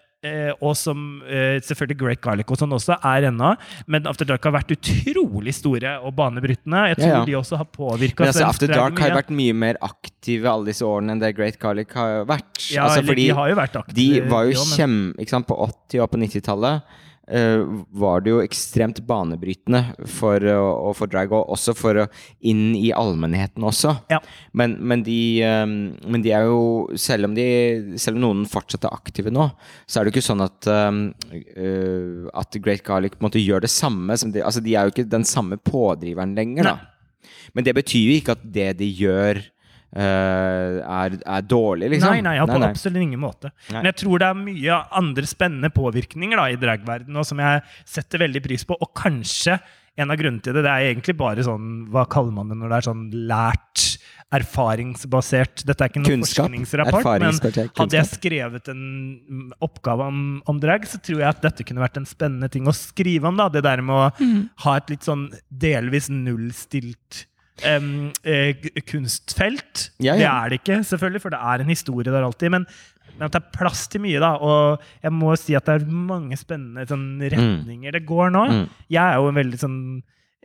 og 0.60 0.74
som 0.76 1.22
eh, 1.24 1.56
selvfølgelig 1.64 1.96
Great 2.02 2.20
Garlic 2.20 2.50
og 2.52 2.58
sånn 2.60 2.74
også 2.76 2.98
er 3.08 3.28
ennå. 3.30 3.54
Men 3.88 4.08
After 4.10 4.28
Dark 4.28 4.44
har 4.44 4.52
vært 4.58 4.74
utrolig 4.74 5.54
store 5.56 5.94
og 6.04 6.12
banebrytende. 6.18 6.82
Jeg 6.92 6.98
tror 7.00 7.08
Ja, 7.08 7.18
ja. 7.20 7.24
de 7.24 7.36
også 7.40 7.56
har 7.56 7.68
påvirka 7.72 8.26
altså, 8.28 8.44
After 8.48 8.68
Dark 8.68 9.00
har 9.00 9.14
jo 9.14 9.20
vært 9.22 9.32
mye 9.32 9.54
mer 9.56 9.80
aktive 9.80 10.50
alle 10.50 10.68
disse 10.72 10.84
årene 10.84 11.16
enn 11.16 11.22
det 11.22 11.32
Great 11.38 11.56
Garlic 11.62 11.94
har 11.96 12.26
vært. 12.28 12.50
ja, 12.68 12.84
altså, 12.84 13.06
fordi 13.06 13.28
de 13.30 13.36
har 13.40 13.48
jo 13.48 13.56
vært 13.62 13.76
aktive. 13.80 13.96
de 13.96 14.08
var 14.28 14.44
jo 14.50 14.58
jo 14.58 14.66
kjem... 14.76 14.98
Sant, 15.30 15.46
på 15.48 15.56
80- 15.56 16.02
og 16.04 16.10
på 16.12 16.20
90-tallet 16.20 16.82
eh, 16.82 16.98
var 17.30 18.24
det 18.24 18.32
jo 18.32 18.40
ekstremt 18.42 19.00
banebrytende 19.06 19.82
for, 20.10 20.42
og 20.50 20.96
for 20.98 21.10
drag, 21.10 21.32
og 21.36 21.52
også 21.54 21.74
for 21.78 22.02
å 22.02 22.06
inn 22.46 22.72
i 22.74 22.90
allmennheten 22.96 23.64
også. 23.66 23.94
Ja. 24.10 24.18
Men, 24.56 24.76
men, 24.82 25.04
de, 25.06 25.20
eh, 25.46 25.66
men 25.66 26.24
de 26.24 26.34
er 26.34 26.48
jo 26.48 26.60
Selv 27.00 27.28
om, 27.28 27.34
de, 27.36 27.96
selv 28.00 28.18
om 28.18 28.24
noen 28.24 28.44
fortsatt 28.50 28.86
er 28.88 28.94
aktive 28.96 29.32
nå, 29.32 29.46
så 29.86 30.00
er 30.00 30.06
det 30.06 30.10
jo 30.10 30.16
ikke 30.18 30.28
sånn 30.28 30.44
at 30.44 30.68
eh, 30.70 31.00
eh, 31.54 32.30
At 32.40 32.58
Great 32.62 32.84
Garlic 32.86 33.16
på 33.16 33.24
en 33.24 33.28
måte 33.28 33.42
gjør 33.42 33.64
det 33.64 33.72
samme. 33.72 34.16
Som 34.20 34.34
de, 34.34 34.42
altså 34.44 34.62
de 34.64 34.74
er 34.74 34.86
jo 34.86 34.94
ikke 34.94 35.08
den 35.10 35.26
samme 35.28 35.60
pådriveren 35.60 36.34
lenger, 36.38 36.72
da. 36.72 36.76
Men 37.54 37.66
det 37.66 37.74
betyr 37.76 38.06
jo 38.06 38.18
ikke 38.20 38.36
at 38.36 38.44
det 38.54 38.68
de 38.80 38.88
gjør, 39.00 39.40
eh, 39.40 39.50
er, 39.98 41.16
er 41.18 41.42
dårlig, 41.50 41.90
liksom. 41.96 42.14
Nei, 42.14 42.22
nei, 42.22 42.36
ja, 42.38 42.46
på 42.46 42.60
absolutt 42.62 43.02
ingen 43.02 43.22
måte. 43.22 43.50
Nei. 43.70 43.80
Men 43.80 43.90
jeg 43.90 43.98
tror 44.04 44.22
det 44.22 44.30
er 44.30 44.40
mye 44.44 44.80
andre 45.02 45.30
spennende 45.30 45.72
påvirkninger 45.74 46.38
da, 46.38 46.46
i 46.52 46.58
dragverdenen 46.60 47.26
som 47.26 47.42
jeg 47.42 47.64
setter 47.88 48.22
veldig 48.26 48.44
pris 48.44 48.66
på. 48.68 48.78
Og 48.78 48.92
kanskje 48.96 49.58
en 50.00 50.12
av 50.12 50.18
grunnene 50.20 50.42
til 50.44 50.54
det, 50.56 50.64
det 50.64 50.72
er 50.72 50.92
egentlig 50.92 51.16
bare 51.18 51.42
sånn 51.44 51.70
Hva 51.92 52.04
kaller 52.08 52.32
man 52.32 52.52
det 52.52 52.56
når 52.60 52.70
det 52.70 52.76
er 52.78 52.86
sånn 52.86 53.02
lært, 53.28 53.86
erfaringsbasert 54.30 55.64
Dette 55.66 55.84
er 55.84 55.90
ikke 55.90 56.02
noen 56.04 56.20
Kunnskap. 56.20 56.46
forskningsrapport, 56.46 57.08
men 57.24 57.40
hadde 57.80 57.98
jeg 57.98 58.10
skrevet 58.12 58.70
en 58.70 58.84
mm, 59.18 59.48
oppgave 59.66 60.06
om, 60.06 60.20
om 60.50 60.60
drag, 60.62 60.86
så 60.88 61.00
tror 61.02 61.24
jeg 61.24 61.28
at 61.32 61.42
dette 61.42 61.66
kunne 61.66 61.82
vært 61.82 61.98
en 62.00 62.06
spennende 62.08 62.50
ting 62.52 62.70
å 62.70 62.76
skrive 62.76 63.28
om. 63.30 63.40
da, 63.40 63.48
Det 63.50 63.64
der 63.66 63.82
med 63.82 63.96
å 63.96 64.30
ha 64.64 64.76
et 64.78 64.94
litt 64.94 65.06
sånn 65.06 65.26
delvis 65.50 66.08
nullstilt 66.14 67.24
eh, 67.64 68.70
kunstfelt. 68.88 69.90
Ja, 70.02 70.14
Det 70.16 70.26
er 70.28 70.48
det 70.54 70.60
ikke, 70.60 70.80
selvfølgelig, 70.84 71.22
for 71.24 71.30
det 71.34 71.40
er 71.40 71.60
en 71.64 71.72
historie 71.74 72.10
der 72.12 72.24
alltid. 72.26 72.50
Men, 72.50 72.66
men 73.16 73.26
at 73.26 73.32
det 73.36 73.42
er 73.42 73.58
plass 73.58 73.86
til 73.92 74.00
mye, 74.04 74.20
da. 74.22 74.34
Og 74.40 74.80
jeg 75.02 75.12
må 75.12 75.34
si 75.38 75.54
at 75.58 75.66
det 75.66 75.80
er 75.82 75.90
mange 75.90 76.36
spennende 76.40 76.86
sånn, 76.88 77.08
retninger 77.20 77.92
det 77.98 78.06
går 78.08 78.30
nå. 78.36 78.46
Mm. 78.50 78.64
Jeg 78.88 79.02
er 79.04 79.20
jo 79.20 79.28
en 79.28 79.38
veldig 79.40 79.60
sånn 79.60 79.78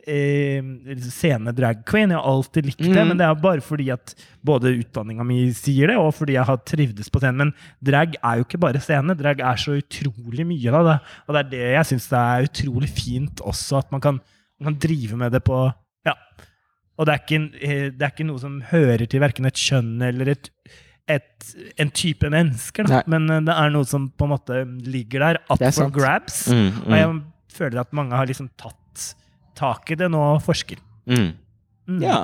eh, 0.06 0.62
scene 1.08 1.52
drag 1.56 1.80
queen. 1.88 2.12
Jeg 2.12 2.20
har 2.20 2.28
alltid 2.30 2.68
likt 2.68 2.78
det, 2.84 2.92
Mm. 2.94 3.08
men 3.08 3.18
det 3.18 3.26
er 3.26 3.34
bare 3.42 3.60
fordi 3.64 3.88
at 3.90 4.14
både 4.44 4.70
utdanninga 4.78 5.24
mi 5.26 5.50
sier 5.52 5.88
det, 5.90 5.96
og 5.98 6.12
fordi 6.14 6.36
jeg 6.36 6.44
har 6.46 6.56
trivdes 6.68 7.10
på 7.10 7.18
scenen. 7.22 7.36
Men 7.48 7.54
drag 7.82 8.14
er 8.22 8.36
jo 8.38 8.44
ikke 8.46 8.60
bare 8.62 8.80
scene. 8.80 9.16
Drag 9.18 9.40
er 9.40 9.56
så 9.56 9.74
utrolig 9.80 10.46
mye 10.46 10.70
av 10.72 10.84
det. 10.86 10.98
Og 11.26 11.34
det 11.34 11.40
er 11.44 11.50
det 11.50 11.64
jeg 11.74 11.86
syns 11.90 12.12
er 12.12 12.46
utrolig 12.46 12.88
fint 12.94 13.40
også, 13.42 13.78
at 13.82 13.90
man 13.90 14.00
kan, 14.00 14.20
man 14.60 14.72
kan 14.72 14.78
drive 14.78 15.16
med 15.16 15.32
det 15.32 15.42
på 15.44 15.72
Ja. 16.06 16.14
Og 16.96 17.06
det 17.06 17.12
er 17.14 17.22
ikke, 17.24 17.40
eh, 17.60 17.86
det 17.92 18.02
er 18.06 18.12
ikke 18.14 18.26
noe 18.28 18.40
som 18.40 18.58
hører 18.70 19.06
til 19.06 19.20
verken 19.20 19.44
et 19.50 19.58
kjønn 19.60 20.00
eller 20.06 20.30
et, 20.32 20.48
et, 21.12 21.50
en 21.82 21.90
type 21.92 22.30
mennesker, 22.32 22.88
da. 22.88 23.02
Men 23.06 23.28
eh, 23.30 23.42
det 23.46 23.52
er 23.56 23.74
noe 23.74 23.84
som 23.88 24.08
på 24.10 24.24
en 24.28 24.32
måte 24.32 24.62
ligger 24.86 25.26
der 25.26 25.40
up 25.52 25.60
for 25.76 25.92
grabs. 25.92 26.46
Mm, 26.48 26.70
Og 26.86 26.96
jeg 26.96 27.12
føler 27.56 27.82
at 27.84 27.92
mange 27.96 28.16
har 28.16 28.26
liksom 28.28 28.48
tatt 28.56 29.10
tak 29.56 29.92
i 29.92 29.96
det 30.00 30.08
nå 30.12 30.20
og 30.34 30.42
forsker. 30.44 30.80
mm. 31.08 31.28
Mm. 31.86 32.00
Ja. 32.02 32.16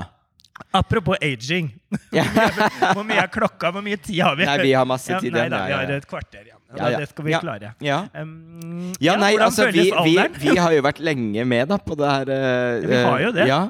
Apropos 0.74 1.16
aging. 1.22 1.68
Ja. 2.14 2.24
Hvor 2.94 3.02
mye 3.06 3.20
er 3.22 3.28
klokka? 3.32 3.70
Hvor 3.72 3.82
mye 3.82 3.96
tid 3.98 4.18
har 4.22 4.34
vi? 4.38 4.44
Nei, 4.46 4.56
vi 4.62 4.72
har 4.76 4.84
masse 4.86 5.10
Ja, 5.10 5.18
tid 5.22 5.32
nei, 5.34 5.46
da, 5.50 5.60
vi 5.66 5.72
har 5.74 5.88
ja. 5.90 5.96
et 6.02 6.06
kvarter 6.10 6.42
igjen. 6.44 6.58
Ja, 6.76 6.88
ja. 6.92 6.98
Det 7.02 7.08
skal 7.10 7.24
vi 7.26 7.32
Ja. 7.32 7.40
klare. 7.42 7.70
Ja. 7.82 7.98
Um, 8.16 8.92
Ja, 9.02 9.14
nei, 9.20 9.32
altså, 9.42 9.66
vi, 9.72 9.86
vi, 10.04 10.14
vi 10.42 10.56
har 10.58 10.72
jo 10.76 10.82
vært 10.84 11.00
lenge 11.04 11.44
med 11.48 11.68
da 11.72 11.78
på 11.82 11.96
det 11.98 12.10
her 12.12 12.30
Uh, 12.32 12.82
Ja, 12.82 12.88
vi 12.92 13.00
har 13.06 13.20
jo 13.24 13.32
det. 13.38 13.46
Ja, 13.48 13.60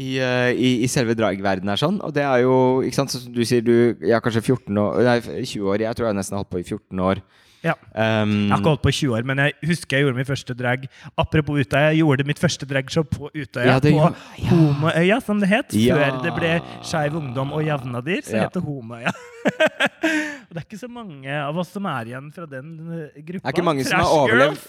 i, 0.00 0.08
eh, 0.22 0.52
i, 0.56 0.70
i 0.86 0.88
selve 0.90 1.16
dragverdenen 1.18 1.74
her 1.74 1.80
sånn. 1.82 2.00
Og 2.06 2.14
det 2.16 2.24
er 2.24 2.44
jo, 2.46 2.54
ikke 2.86 3.00
sant, 3.02 3.12
som 3.12 3.28
du 3.34 3.42
sier, 3.44 3.64
du 3.66 3.74
jeg 4.00 4.16
er 4.16 4.24
kanskje 4.24 4.42
14 4.46 4.80
år, 4.80 5.04
nei, 5.06 5.18
20 5.44 5.68
år, 5.74 5.84
jeg 5.88 5.98
tror 5.98 6.10
jeg 6.10 6.18
nesten 6.20 6.36
har 6.38 6.44
holdt 6.44 6.54
på 6.54 6.62
i 6.62 6.66
14 6.66 7.06
år. 7.10 7.22
Ja. 7.60 7.74
Um, 7.92 8.30
Jeg 8.48 8.54
har 8.54 8.60
ikke 8.62 8.70
holdt 8.70 8.82
på 8.86 8.88
i 8.88 8.96
20 8.96 9.14
år, 9.18 9.24
men 9.28 9.40
jeg 9.42 9.52
husker 9.68 9.98
jeg 9.98 10.06
gjorde 10.06 10.16
mitt 10.16 10.28
første 10.30 10.54
drag. 10.56 10.86
Apropos 11.20 11.60
Utøya, 11.60 11.90
jeg 11.92 12.00
gjorde 12.00 12.24
mitt 12.24 12.40
første 12.40 12.68
dragshow 12.70 13.04
på 13.04 13.28
Utøya. 13.34 13.66
Ja, 13.66 13.74
det 13.84 13.92
på 13.92 14.00
ja. 14.00 14.48
Homoøya, 14.48 15.18
som 15.26 15.42
det 15.42 15.50
het. 15.50 15.76
Ja. 15.76 15.98
Før 15.98 16.22
det 16.24 16.32
ble 16.38 16.54
Skeiv 16.88 17.18
Ungdom 17.20 17.52
og 17.52 17.66
Javnadyr, 17.66 18.24
så 18.24 18.38
Ja. 18.38 18.46
het 18.48 18.56
det 18.56 18.64
Homoøya. 18.64 19.12
og 20.48 20.56
det 20.56 20.62
er 20.62 20.64
ikke 20.64 20.80
så 20.80 20.88
mange 20.88 21.36
av 21.36 21.60
oss 21.60 21.68
som 21.76 21.84
er 21.92 22.14
igjen 22.14 22.32
fra 22.32 22.48
den 22.48 22.72
eh, 22.80 23.20
gruppa. 23.20 23.44
Det 23.44 23.52
er 23.52 23.58
ikke 23.58 23.68
mange 23.68 23.84
som 23.84 24.00
har 24.00 24.16
overlevd. 24.22 24.60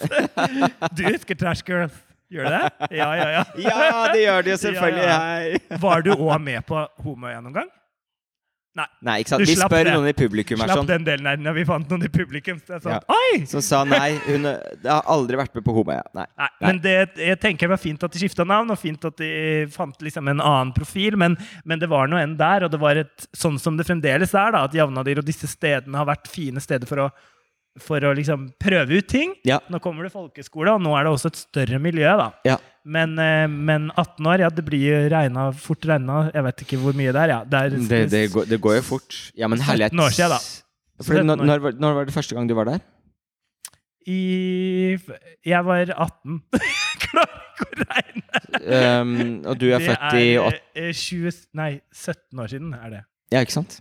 du 0.99 1.03
husker 1.07 1.39
Trash 1.39 1.63
Girls? 1.67 1.95
Gjør 2.31 2.47
du 2.47 2.53
det? 2.55 2.63
Ja, 2.95 3.09
ja, 3.19 3.27
ja. 3.35 3.43
Ja, 3.67 4.07
det 4.13 4.23
gjør 4.23 4.47
det 4.47 4.55
jo 4.55 4.57
selvfølgelig. 4.63 5.05
Ja, 5.11 5.21
ja. 5.51 5.77
Var 5.85 6.07
du 6.07 6.11
òg 6.15 6.33
med 6.41 6.65
på 6.67 6.87
Homoøya 7.03 7.43
noen 7.43 7.61
gang? 7.61 7.71
Nei, 9.03 9.17
ikke 9.19 9.33
sant. 9.33 9.41
Du 9.43 9.49
Vi 9.49 9.57
spør 9.59 9.83
det. 9.83 9.93
noen 9.97 10.07
i 10.07 10.13
publikum 10.15 10.61
Slapp 10.61 10.77
sånn, 10.79 10.87
den 10.87 11.03
delen 11.03 11.25
her 11.27 11.39
når 11.43 11.55
vi 11.57 11.63
fant 11.67 11.89
noen 11.91 12.05
i 12.07 12.09
publikum. 12.11 12.59
Så 12.63 12.77
jeg 12.77 12.83
sa 12.85 12.93
Ja. 12.93 12.99
oi! 13.11 13.41
som 13.51 13.63
sa 13.65 13.81
nei. 13.83 14.13
Hun 14.23 14.47
det 14.47 14.87
har 14.87 15.03
aldri 15.11 15.35
vært 15.35 15.57
med 15.57 15.65
på 15.65 15.73
Homoøya. 15.75 16.05
Nei. 16.15 16.25
Nei, 16.39 16.47
men 16.61 16.79
det, 16.79 16.93
jeg 17.19 17.39
tenker 17.41 17.67
det 17.67 17.73
var 17.73 17.81
fint 17.83 18.05
at 18.07 18.15
de 18.15 18.21
skifta 18.21 18.45
navn, 18.47 18.71
og 18.71 18.79
fint 18.79 19.03
at 19.11 19.17
de 19.19 19.67
fant 19.75 19.99
liksom 19.99 20.31
en 20.31 20.39
annen 20.39 20.71
profil, 20.73 21.19
men, 21.19 21.35
men 21.67 21.83
det 21.83 21.89
var 21.91 22.07
noe 22.07 22.23
enn 22.23 22.37
der, 22.39 22.63
og 22.63 22.71
det 22.71 22.79
var 22.79 22.95
et, 23.03 23.27
sånn 23.35 23.59
som 23.59 23.75
det 23.75 23.89
fremdeles 23.89 24.31
er, 24.31 24.55
da, 24.55 24.63
at 24.63 24.73
Javnadyr 24.79 25.19
og 25.19 25.27
disse 25.27 25.51
stedene 25.51 25.99
har 25.99 26.07
vært 26.07 26.31
fine 26.31 26.63
steder 26.63 26.87
for 26.87 27.09
å, 27.09 27.09
for 27.79 28.03
å 28.03 28.11
liksom 28.17 28.49
prøve 28.59 28.97
ut 28.99 29.07
ting. 29.07 29.33
Ja. 29.47 29.59
Nå 29.71 29.79
kommer 29.79 30.03
det 30.03 30.11
folkeskole, 30.11 30.73
og 30.75 30.81
nå 30.83 30.91
er 30.97 31.05
det 31.07 31.13
også 31.13 31.31
et 31.31 31.39
større 31.39 31.79
miljø, 31.79 32.09
da. 32.19 32.31
Ja. 32.47 32.57
Men, 32.83 33.13
eh, 33.21 33.45
men 33.47 33.91
18 33.95 34.25
år, 34.27 34.39
ja, 34.43 34.49
det 34.49 34.65
blir 34.65 34.81
jo 34.83 34.97
regna, 35.13 35.51
fort 35.55 35.85
regna. 35.87 36.31
Jeg 36.33 36.43
vet 36.43 36.63
ikke 36.65 36.79
hvor 36.81 36.97
mye 36.97 37.13
det 37.13 37.21
er. 37.21 37.29
Ja. 37.35 37.43
Det 37.45 37.59
er 37.61 37.69
Det, 37.77 38.01
det, 38.11 38.23
går, 38.33 38.45
det 38.49 38.59
går 38.61 38.75
jo 38.79 38.81
fort. 38.81 39.19
Ja, 39.37 39.47
men 39.47 39.59
herlighet. 39.63 39.93
17 39.93 40.03
år 40.03 40.15
siden, 40.17 40.35
da. 40.35 40.39
Fordi, 41.05 41.23
når, 41.25 41.45
når, 41.45 41.59
var- 41.63 41.79
når 41.79 41.93
var 41.99 42.05
det 42.05 42.13
første 42.13 42.35
gang 42.35 42.49
du 42.49 42.53
var 42.57 42.65
der? 42.65 42.81
I 44.07 44.97
Jeg 45.45 45.65
var 45.65 45.85
18. 45.93 46.41
Klarer 47.05 47.39
ikke 47.53 47.67
å 47.67 47.85
regne. 47.85 48.41
Um, 49.01 49.13
og 49.45 49.57
du 49.61 49.67
er 49.71 49.79
født 49.83 50.17
i 50.17 50.25
er 50.33 50.41
åt- 50.41 50.61
eh, 50.75 50.91
20, 50.93 51.31
nei, 51.57 51.71
17 51.93 52.41
år 52.41 52.47
siden 52.51 52.73
er 52.77 52.89
det. 52.97 53.01
Ja, 53.31 53.39
ikke 53.45 53.55
sant? 53.61 53.79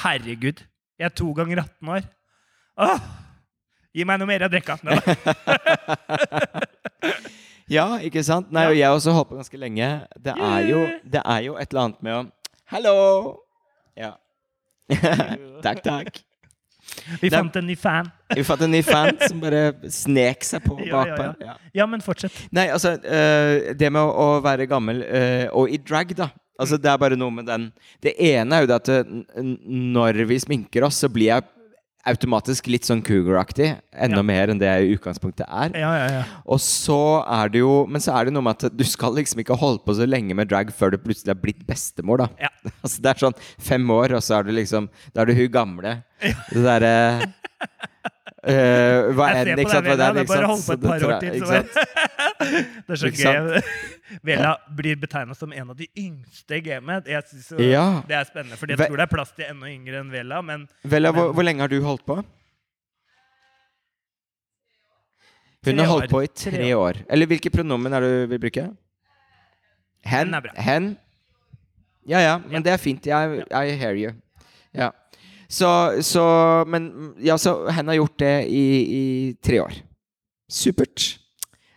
Herregud. 0.00 0.62
Jeg 1.00 1.04
er 1.10 1.12
to 1.16 1.32
ganger 1.36 1.60
18 1.60 1.88
år. 1.92 2.04
Åh! 2.78 3.00
Gi 3.90 4.04
meg 4.06 4.20
noe 4.20 4.30
mer 4.30 4.46
å 4.46 4.52
drikke. 4.52 4.78
Ja, 7.70 8.00
ikke 8.02 8.22
sant? 8.26 8.48
Nei, 8.50 8.64
og 8.66 8.74
jeg 8.74 8.90
også 8.90 9.12
holdt 9.14 9.28
på 9.30 9.36
ganske 9.38 9.58
lenge. 9.62 9.86
Det 10.18 10.32
er 10.34 10.64
jo, 10.66 10.80
det 11.06 11.20
er 11.22 11.44
jo 11.44 11.52
et 11.54 11.70
eller 11.70 11.84
annet 11.84 12.00
med 12.02 12.16
å 12.16 12.22
Hallo! 12.70 12.94
Ja. 13.98 14.16
takk, 15.64 15.78
takk. 15.84 16.18
Vi 17.22 17.30
fant 17.30 17.54
en 17.60 17.66
ny 17.68 17.76
fan. 17.78 18.10
Vi 18.34 18.42
fant 18.46 18.64
en 18.66 18.72
ny 18.74 18.80
fan 18.82 19.14
som 19.22 19.38
bare 19.42 19.62
snek 19.90 20.42
seg 20.46 20.64
på 20.66 20.80
Ja, 20.88 21.04
ja, 21.06 21.16
ja. 21.20 21.30
Ja. 21.46 21.54
Ja, 21.82 21.86
men 21.90 22.02
fortsett. 22.02 22.34
Nei, 22.54 22.66
altså 22.74 22.96
øh, 22.98 23.70
Det 23.78 23.90
med 23.94 24.02
å, 24.02 24.28
være 24.42 24.66
gammel 24.70 25.04
øh, 25.06 25.46
og 25.62 25.70
i 25.70 25.78
drag, 25.78 26.10
da. 26.18 26.30
Altså 26.60 26.78
Det 26.80 26.90
er 26.90 26.98
bare 27.00 27.18
noe 27.18 27.34
med 27.38 27.46
den 27.46 27.70
Det 28.02 28.16
ene 28.18 28.58
er 28.58 28.66
jo 28.66 28.70
det 28.72 28.80
at 28.80 28.92
øh, 28.98 29.14
når 29.94 30.24
vi 30.30 30.42
sminker 30.42 30.90
oss, 30.90 30.98
så 31.04 31.12
blir 31.12 31.30
jeg 31.30 31.46
automatisk 32.08 32.66
litt 32.72 32.86
sånn 32.88 33.02
cougar-aktig. 33.04 33.74
Enda 33.92 34.16
Ja. 34.22 34.22
mer 34.22 34.48
enn 34.48 34.58
det 34.58 34.66
jeg 34.70 34.86
i 34.88 34.94
utgangspunktet 34.96 35.44
er. 35.48 35.70
Ja, 35.78 35.90
ja, 35.98 36.06
ja. 36.20 36.22
Og 36.46 36.58
så 36.58 36.96
er 37.28 37.48
det 37.52 37.58
jo 37.60 37.86
Men 37.86 38.00
så 38.00 38.14
er 38.18 38.24
det 38.24 38.32
noe 38.34 38.42
med 38.42 38.56
at 38.64 38.76
du 38.76 38.84
skal 38.84 39.12
liksom 39.14 39.40
ikke 39.44 39.58
holde 39.58 39.82
på 39.84 39.94
så 39.94 40.06
lenge 40.08 40.34
med 40.34 40.48
drag 40.48 40.72
før 40.72 40.92
du 40.92 40.98
plutselig 40.98 41.34
har 41.34 41.40
blitt 41.42 41.66
bestemor, 41.66 42.18
da. 42.24 42.28
Ja. 42.40 42.48
Altså 42.82 43.02
Det 43.02 43.10
er 43.10 43.20
sånn 43.26 43.34
fem 43.58 43.84
år, 43.90 44.14
og 44.16 44.22
så 44.22 44.38
er 44.38 44.44
du 44.44 44.52
liksom 44.52 44.88
Da 45.14 45.22
er 45.22 45.26
du 45.26 45.34
hun 45.34 45.48
gamle. 45.52 46.02
Det 46.20 46.64
derre 46.64 47.32
øh, 48.48 49.14
Hva 49.14 49.26
Jeg 49.30 49.46
ser 49.46 49.54
på 49.54 49.60
ikke 49.60 49.70
sant? 49.70 49.84
det 49.84 49.92
er, 49.92 50.12
Det 50.12 50.22
er 50.22 50.28
bare 50.30 50.44
å 50.44 50.50
holde 50.50 50.66
på 50.66 50.72
et 50.72 50.82
par 50.82 51.04
år 51.06 51.20
til. 51.20 51.30
det 52.86 52.94
er 52.96 53.00
så 53.02 53.10
gøy. 53.10 53.62
Vella 54.26 54.56
blir 54.76 54.96
betegna 55.00 55.34
som 55.38 55.52
en 55.52 55.70
av 55.70 55.76
de 55.78 55.86
yngste 55.98 56.56
i 56.56 56.60
gamet. 56.60 57.08
Jeg 57.08 57.22
synes 57.30 57.50
Ja. 57.70 57.86
Det 58.08 58.16
er 58.16 58.24
spennende, 58.30 58.56
for 58.56 58.66
jeg 58.70 58.78
tror 58.80 58.96
det 58.96 59.06
er 59.06 59.12
plass 59.14 59.32
til 59.36 59.44
enda 59.50 59.70
yngre 59.70 60.00
enn 60.00 60.10
Vella. 60.12 60.42
Men 60.42 60.68
Vella, 60.82 61.12
hvor, 61.12 61.30
Men- 61.30 61.34
hvor 61.34 61.44
lenge 61.46 61.60
har 61.60 61.68
du 61.68 61.80
holdt 61.84 62.06
på? 62.06 62.22
Hun 65.66 65.78
har 65.78 65.86
holdt 65.86 66.10
på 66.10 66.22
i 66.24 66.28
Tre 66.32 66.50
tre 66.56 66.72
år. 66.76 67.02
Eller 67.10 67.26
hvilke 67.28 67.50
pronomen 67.52 67.92
er 67.92 68.00
du 68.00 68.26
vil 68.32 68.40
bruke? 68.40 68.70
Hen? 70.08 70.34
Hen 70.56 70.86
er? 70.88 70.96
Ja 72.08 72.20
ja, 72.24 72.38
men 72.48 72.64
det 72.64 72.72
er 72.72 72.80
fint. 72.80 73.06
I, 73.06 73.10
I 73.52 73.76
hear 73.76 73.94
you. 73.94 74.12
Ja. 74.74 74.90
Så, 75.50 75.68
så 76.06 76.24
Men 76.70 77.14
ja, 77.18 77.34
så 77.38 77.56
hen 77.74 77.90
har 77.90 77.98
gjort 77.98 78.18
det 78.22 78.34
i, 78.46 78.66
i 79.00 79.04
tre 79.42 79.60
år. 79.64 79.80
Supert. 80.50 81.16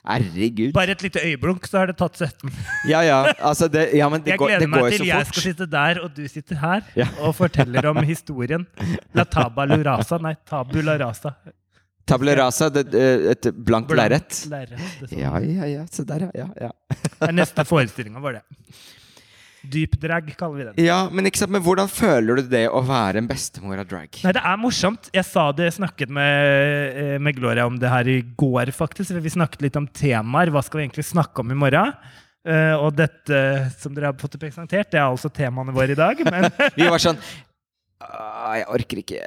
Herregud. 0.04 0.74
bare 0.76 0.92
et 0.98 1.04
lite 1.06 1.22
øyeblunk, 1.24 1.64
så 1.70 1.78
har 1.80 1.88
det 1.88 1.94
tatt 1.96 2.18
17. 2.20 2.52
Ja 2.92 3.00
ja, 3.08 3.20
altså 3.40 3.70
det, 3.72 3.86
ja, 3.96 4.10
men 4.12 4.20
det 4.26 4.34
Jeg 4.34 4.40
går, 4.42 4.50
gleder 4.52 4.66
det 4.66 4.70
meg 4.74 4.88
til 4.98 5.08
jeg 5.08 5.28
skal 5.30 5.46
sitte 5.46 5.68
der, 5.72 6.02
og 6.04 6.12
du 6.18 6.26
sitter 6.28 6.60
her 6.60 6.82
Ja. 7.00 7.08
og 7.24 7.36
forteller 7.38 7.88
om 7.88 8.02
historien. 8.04 8.66
La 9.16 9.24
tabula 9.24 9.78
rasa. 9.88 10.20
Nei, 10.20 10.34
tabula 10.50 10.98
rasa. 11.00 11.32
Tabula 12.06 12.36
rasa, 12.36 12.68
det, 12.68 12.84
et 13.32 13.48
blankt 13.56 13.96
lerret. 13.96 14.42
Ja 15.16 15.38
ja 15.40 15.70
ja, 15.72 15.86
se 15.88 16.04
der 16.04 16.28
ja. 16.36 16.50
ja, 16.68 17.32
neste 17.32 17.64
forestillinga 17.64 18.20
var 18.20 18.42
det. 18.42 18.44
Dypdrag, 19.64 20.34
kaller 20.36 20.57
vi 20.57 20.66
den. 20.68 20.80
Ja, 20.84 20.97
men 21.11 21.30
sant, 21.32 21.51
men 21.53 21.64
hvordan 21.64 21.88
føler 21.91 22.41
du 22.41 22.49
det 22.51 22.66
å 22.68 22.82
være 22.84 23.22
en 23.22 23.30
bestemor 23.30 23.80
av 23.80 23.88
drag? 23.88 24.09
Nei, 24.26 24.34
det 24.36 24.43
er 24.43 24.59
morsomt. 24.59 25.07
Jeg 25.16 25.24
sa 25.30 25.45
det, 25.55 25.70
snakket 25.78 26.11
med, 26.11 26.97
eh, 26.99 27.16
med 27.24 27.38
Gloria 27.38 27.66
om 27.70 27.78
det 27.80 27.91
her 27.91 28.09
i 28.11 28.20
går, 28.22 28.74
faktisk. 28.76 29.16
Vi 29.16 29.36
snakket 29.38 29.64
litt 29.64 29.80
om 29.80 29.88
temaer. 29.88 30.51
Hva 30.51 30.64
skal 30.66 30.82
vi 30.82 30.88
egentlig 30.88 31.07
snakke 31.07 31.45
om 31.45 31.55
i 31.55 31.59
morgen? 31.64 31.95
Uh, 32.43 32.76
og 32.84 32.89
dette 32.97 33.38
som 33.80 33.93
dere 33.95 34.09
har 34.11 34.20
fått 34.20 34.36
presentert, 34.36 34.89
det 34.91 34.99
er 34.99 35.05
altså 35.07 35.30
temaene 35.32 35.72
våre 35.72 35.95
i 35.95 35.99
dag. 35.99 36.20
Men 36.28 36.49
Vi 36.76 36.89
var 36.91 36.99
sånn 36.99 37.16
«Ah, 37.16 37.53
Jeg 38.54 38.66
orker 38.70 38.99
ikke 39.01 39.20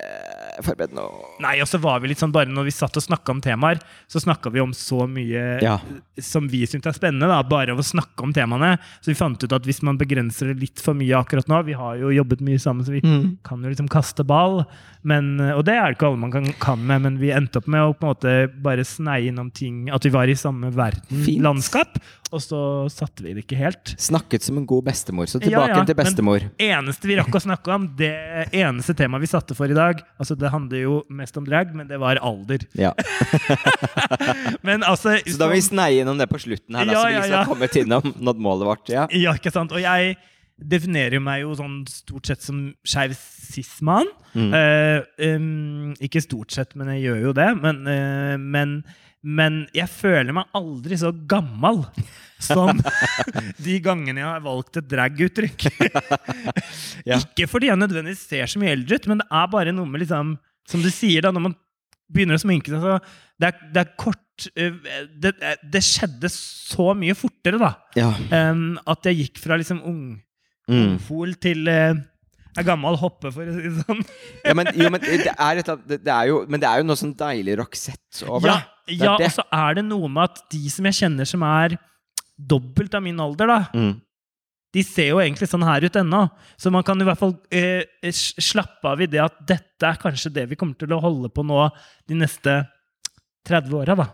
forberede 0.65 0.95
noe. 0.97 1.25
nei, 1.43 1.57
og 1.61 1.69
så 1.69 1.79
var 1.83 2.01
vi 2.01 2.09
litt 2.09 2.21
sånn 2.23 2.33
bare 2.35 2.49
når 2.53 2.69
vi 2.69 2.75
satt 2.75 2.97
og 2.97 3.03
snakka 3.05 3.33
om 3.35 3.41
temaer, 3.45 3.81
så 4.09 4.21
snakka 4.23 4.53
vi 4.53 4.61
om 4.63 4.73
så 4.77 5.07
mye 5.11 5.61
Ja. 5.63 5.79
som 6.21 6.47
vi 6.49 6.63
syntes 6.67 6.87
er 6.95 6.99
spennende, 6.99 7.27
da, 7.29 7.43
bare 7.43 7.73
av 7.73 7.79
å 7.79 7.85
snakke 7.85 8.23
om 8.23 8.33
temaene. 8.33 8.79
Så 9.01 9.07
vi 9.13 9.15
fant 9.19 9.43
ut 9.43 9.53
at 9.53 9.63
hvis 9.65 9.83
man 9.83 9.99
begrenser 9.99 10.53
det 10.55 10.61
litt 10.61 10.81
for 10.81 10.95
mye 10.95 11.17
akkurat 11.19 11.47
nå 11.49 11.65
Vi 11.67 11.73
har 11.73 11.97
jo 11.99 12.09
jobbet 12.13 12.41
mye 12.41 12.59
sammen, 12.61 12.85
så 12.85 12.93
vi 12.93 13.01
Mm. 13.01 13.39
kan 13.43 13.63
jo 13.63 13.69
liksom 13.71 13.89
kaste 13.89 14.25
ball. 14.27 14.65
Men, 15.05 15.41
og 15.41 15.65
det 15.65 15.75
er 15.75 15.87
det 15.93 15.99
ikke 15.99 16.09
alle 16.09 16.19
man 16.19 16.33
kan, 16.33 16.53
kan 16.59 16.79
med, 16.87 17.03
men 17.03 17.19
vi 17.19 17.31
endte 17.31 17.57
opp 17.59 17.69
med 17.69 17.81
å 17.81 17.95
på 17.97 18.03
en 18.07 18.15
måte 18.15 18.63
bare 18.63 18.83
sneie 18.85 19.29
innom 19.31 19.53
ting 19.53 19.89
At 19.91 20.03
vi 20.03 20.11
var 20.11 20.25
i 20.27 20.35
samme 20.35 20.73
verden, 20.75 21.25
Fint. 21.25 21.43
landskap. 21.43 21.97
Og 22.33 22.41
så 22.41 22.91
satte 22.91 23.23
vi 23.23 23.33
det 23.35 23.47
ikke 23.47 23.57
helt. 23.57 23.95
Snakket 23.97 24.43
som 24.43 24.59
en 24.59 24.67
god 24.67 24.85
bestemor. 24.85 25.27
Så 25.31 25.41
Ja, 25.41 25.47
tilbake 25.63 25.69
ja, 25.77 25.85
til 25.85 25.95
men- 25.95 26.07
bestemor. 26.07 26.51
eneste 26.59 27.03
vi 27.07 27.15
rakk 27.17 27.31
å 27.31 27.41
snakke 27.41 27.69
om, 27.73 27.87
det 27.97 28.51
eneste 28.67 28.95
temaet 28.99 29.25
vi 29.25 29.31
satte 29.31 29.57
for 29.57 29.71
i 29.71 29.77
dag 29.77 30.03
altså 30.21 30.37
Det 30.39 30.51
handler 30.53 30.83
jo 30.83 31.01
mest 31.13 31.37
om 31.39 31.47
drag, 31.47 31.73
men 31.77 31.89
det 31.89 31.99
var 32.03 32.21
alder. 32.25 32.67
Ja. 32.79 32.93
Men 34.67 34.85
altså 34.87 35.17
Så 35.25 35.39
da 35.41 35.51
vil 35.51 35.61
vi 35.61 35.67
sneie 35.69 36.05
innom 36.05 36.21
det 36.21 36.29
på 36.31 36.41
slutten 36.43 36.79
her, 36.79 36.89
da, 36.89 36.97
Ja, 36.97 37.03
så 37.03 37.09
vi 37.09 37.19
liksom 37.19 37.33
ja. 37.33 37.43
har 37.43 37.51
kommet 37.51 37.77
innom 37.81 38.15
nådd 38.29 38.43
målet 38.43 38.71
vårt. 38.71 38.89
Ja. 38.93 39.07
Ja, 39.15 39.37
ikke 39.37 39.55
sant? 39.55 39.75
Og 39.75 39.83
jeg 39.83 40.17
definerer 40.57 41.21
meg 41.21 41.43
jo 41.45 41.53
sånn 41.57 41.83
stort 41.91 42.31
sett 42.31 42.45
som 42.45 42.71
skeiv 42.87 43.13
cis-mann. 43.17 44.09
Mm. 44.37 44.53
Uh, 44.53 45.27
um, 45.37 45.91
ikke 46.03 46.23
stort 46.25 46.55
sett, 46.55 46.73
men 46.79 46.89
jeg 46.95 47.07
gjør 47.07 47.27
jo 47.29 47.35
det. 47.37 47.49
Men, 47.61 47.83
uh, 47.85 48.37
men, 48.41 48.79
men 49.27 49.65
jeg 49.75 49.91
føler 49.91 50.31
meg 50.37 50.53
aldri 50.55 50.99
så 51.01 51.11
gammel 51.27 51.81
som 52.43 52.79
de 53.67 53.79
gangene 53.83 54.21
jeg 54.23 54.29
har 54.29 54.43
valgt 54.45 54.79
et 54.83 54.89
drag-uttrykk. 54.93 55.67
Ja. 57.07 57.21
Ikke 57.21 57.47
fordi 57.47 57.69
jeg 57.69 57.79
nødvendigvis 57.79 58.25
ser 58.27 58.49
så 58.51 58.59
mye 58.59 58.73
eldre 58.75 58.97
ut, 58.99 59.05
men 59.11 59.21
det 59.21 59.27
er 59.39 59.49
bare 59.53 59.73
noe 59.75 59.87
med 59.87 60.01
liksom 60.03 60.33
Som 60.67 60.83
du 60.83 60.89
sier, 60.91 61.23
da, 61.23 61.31
når 61.31 61.45
man 61.45 61.55
begynner 62.11 62.35
å 62.39 62.43
sminke 62.43 62.73
seg, 62.73 62.83
så 62.83 62.97
det 63.39 63.49
er, 63.53 63.61
det 63.75 63.83
er 63.85 63.93
kort 64.01 64.47
eh, 64.59 64.75
det, 65.23 65.33
det 65.71 65.83
skjedde 65.87 66.31
så 66.33 66.89
mye 66.99 67.15
fortere, 67.19 67.61
da. 67.63 67.71
Ja. 67.99 68.09
Um, 68.51 68.75
at 68.91 69.07
jeg 69.07 69.21
gikk 69.25 69.43
fra 69.45 69.59
liksom 69.61 69.83
ung, 69.87 70.05
Mm. 70.67 70.81
ungfol 70.97 71.37
til 71.39 71.61
uh, 71.71 71.93
ei 72.59 72.65
gammel 72.67 72.97
hoppe, 73.01 73.31
for 73.35 73.43
å 73.49 73.55
si 73.57 73.67
det 73.69 73.85
sånn. 73.87 74.01
ja, 74.45 74.55
men, 74.57 74.71
jo, 74.75 74.89
men 74.95 75.01
det 75.05 75.33
er, 75.35 75.61
et, 75.63 75.71
det, 75.89 75.99
det 76.07 76.13
er 76.15 76.31
jo, 76.31 76.39
men 76.49 76.63
det 76.63 76.69
er 76.71 76.81
jo 76.83 76.87
noe 76.89 76.97
sånn 77.01 77.15
deilig 77.19 77.59
roxette 77.61 78.27
over 78.29 78.49
Ja, 78.53 78.57
det. 78.57 78.73
Det 78.87 78.97
er 79.01 79.05
ja 79.05 79.17
det. 79.21 79.29
og 79.31 79.37
så 79.41 79.45
er 79.59 79.79
det 79.81 79.85
noe 79.89 80.09
med 80.09 80.31
at 80.31 80.43
de 80.55 80.63
som 80.71 80.87
jeg 80.89 80.99
kjenner 81.03 81.27
som 81.29 81.43
er 81.47 81.77
dobbelt 82.39 82.95
av 82.95 83.03
min 83.03 83.21
alder, 83.21 83.47
da, 83.51 83.59
Mm. 83.75 83.95
de 84.77 84.83
ser 84.85 85.09
jo 85.15 85.19
egentlig 85.23 85.49
sånn 85.49 85.65
her 85.65 85.85
ut 85.89 85.97
ennå. 85.97 86.23
Så 86.61 86.71
man 86.71 86.83
kan 86.85 87.01
i 87.01 87.05
hvert 87.09 87.19
fall 87.19 87.33
eh, 87.51 87.83
slappe 88.13 88.85
av 88.93 89.01
i 89.01 89.07
det 89.09 89.23
at 89.25 89.39
dette 89.49 89.89
er 89.89 89.97
kanskje 90.03 90.33
det 90.35 90.49
vi 90.51 90.57
kommer 90.61 90.77
til 90.77 90.93
å 90.93 91.01
holde 91.01 91.31
på 91.33 91.45
nå 91.47 91.63
de 92.07 92.15
neste 92.21 92.59
30 93.49 93.73
åra, 93.79 93.95
da. 93.97 94.07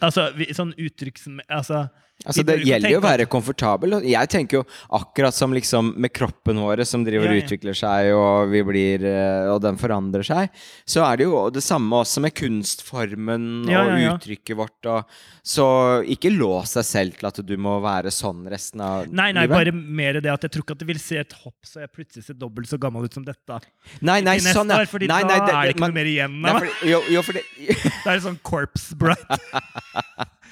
Altså 0.00 0.28
vi, 0.36 0.46
sånn 0.56 0.70
uttrykks... 0.80 1.26
Altså, 1.48 1.88
Altså, 2.24 2.42
det 2.48 2.56
gjelder 2.64 2.94
jo 2.94 2.98
å 3.00 3.04
være 3.04 3.26
komfortabel. 3.28 3.98
Jeg 4.08 4.30
tenker 4.32 4.60
jo 4.60 4.64
akkurat 4.96 5.36
som 5.36 5.52
liksom 5.52 5.92
med 6.00 6.12
kroppen 6.16 6.60
vår 6.62 6.84
som 6.88 7.04
driver 7.04 7.28
og 7.28 7.34
Ja, 7.34 7.40
ja. 7.40 7.44
utvikler 7.44 7.76
seg, 7.76 8.10
og 8.16 8.48
vi 8.52 8.62
blir 8.64 9.04
eh, 9.04 9.50
Og 9.52 9.60
den 9.64 9.76
forandrer 9.80 10.24
seg, 10.24 10.48
så 10.88 11.04
er 11.04 11.20
det 11.20 11.26
jo 11.28 11.42
det 11.52 11.62
samme 11.64 12.00
også 12.00 12.22
med 12.24 12.34
kunstformen 12.36 13.68
Ja, 13.68 13.84
og 13.84 14.16
uttrykket 14.16 14.56
vårt. 14.56 14.88
Og, 14.88 15.04
så 15.44 15.66
ikke 16.08 16.30
lås 16.32 16.72
deg 16.78 16.86
selv 16.88 17.18
til 17.20 17.28
at 17.28 17.40
du 17.44 17.54
må 17.60 17.76
være 17.84 18.08
sånn 18.14 18.46
resten 18.48 18.80
av 18.80 19.02
livet. 19.04 19.16
Nei, 19.20 19.26
nei, 19.36 19.44
bare 19.50 19.74
mer 19.74 20.16
det 20.24 20.32
at 20.32 20.46
jeg 20.46 20.54
tror 20.54 20.64
ikke 20.64 20.76
at 20.78 20.84
det 20.84 20.88
vil 20.88 21.02
se 21.02 21.18
et 21.20 21.34
hopp 21.42 21.68
så 21.68 21.82
jeg 21.84 21.92
plutselig 21.92 22.24
ser 22.30 22.38
dobbelt 22.40 22.70
så 22.70 22.78
gammel 22.80 23.04
ut 23.04 23.12
som 23.18 23.26
dette. 23.26 23.58
Nei, 24.00 24.22
nei, 24.24 24.38
neste 24.38 24.54
sånn, 24.56 24.72
år, 24.72 24.88
fordi 24.88 25.10
nei, 25.12 25.20
da 25.28 25.36
det, 25.44 25.52
er 25.52 25.68
det 25.68 25.74
ikke 25.76 25.84
man- 25.84 25.92
noe 25.92 26.00
mer 26.00 26.08
igjen 26.14 26.38
av 26.40 26.60
meg. 26.62 26.72
det 26.80 27.44
Det 28.04 28.14
er 28.14 28.24
sånn 28.24 28.40
corpse 28.42 28.96
bride. 28.96 29.38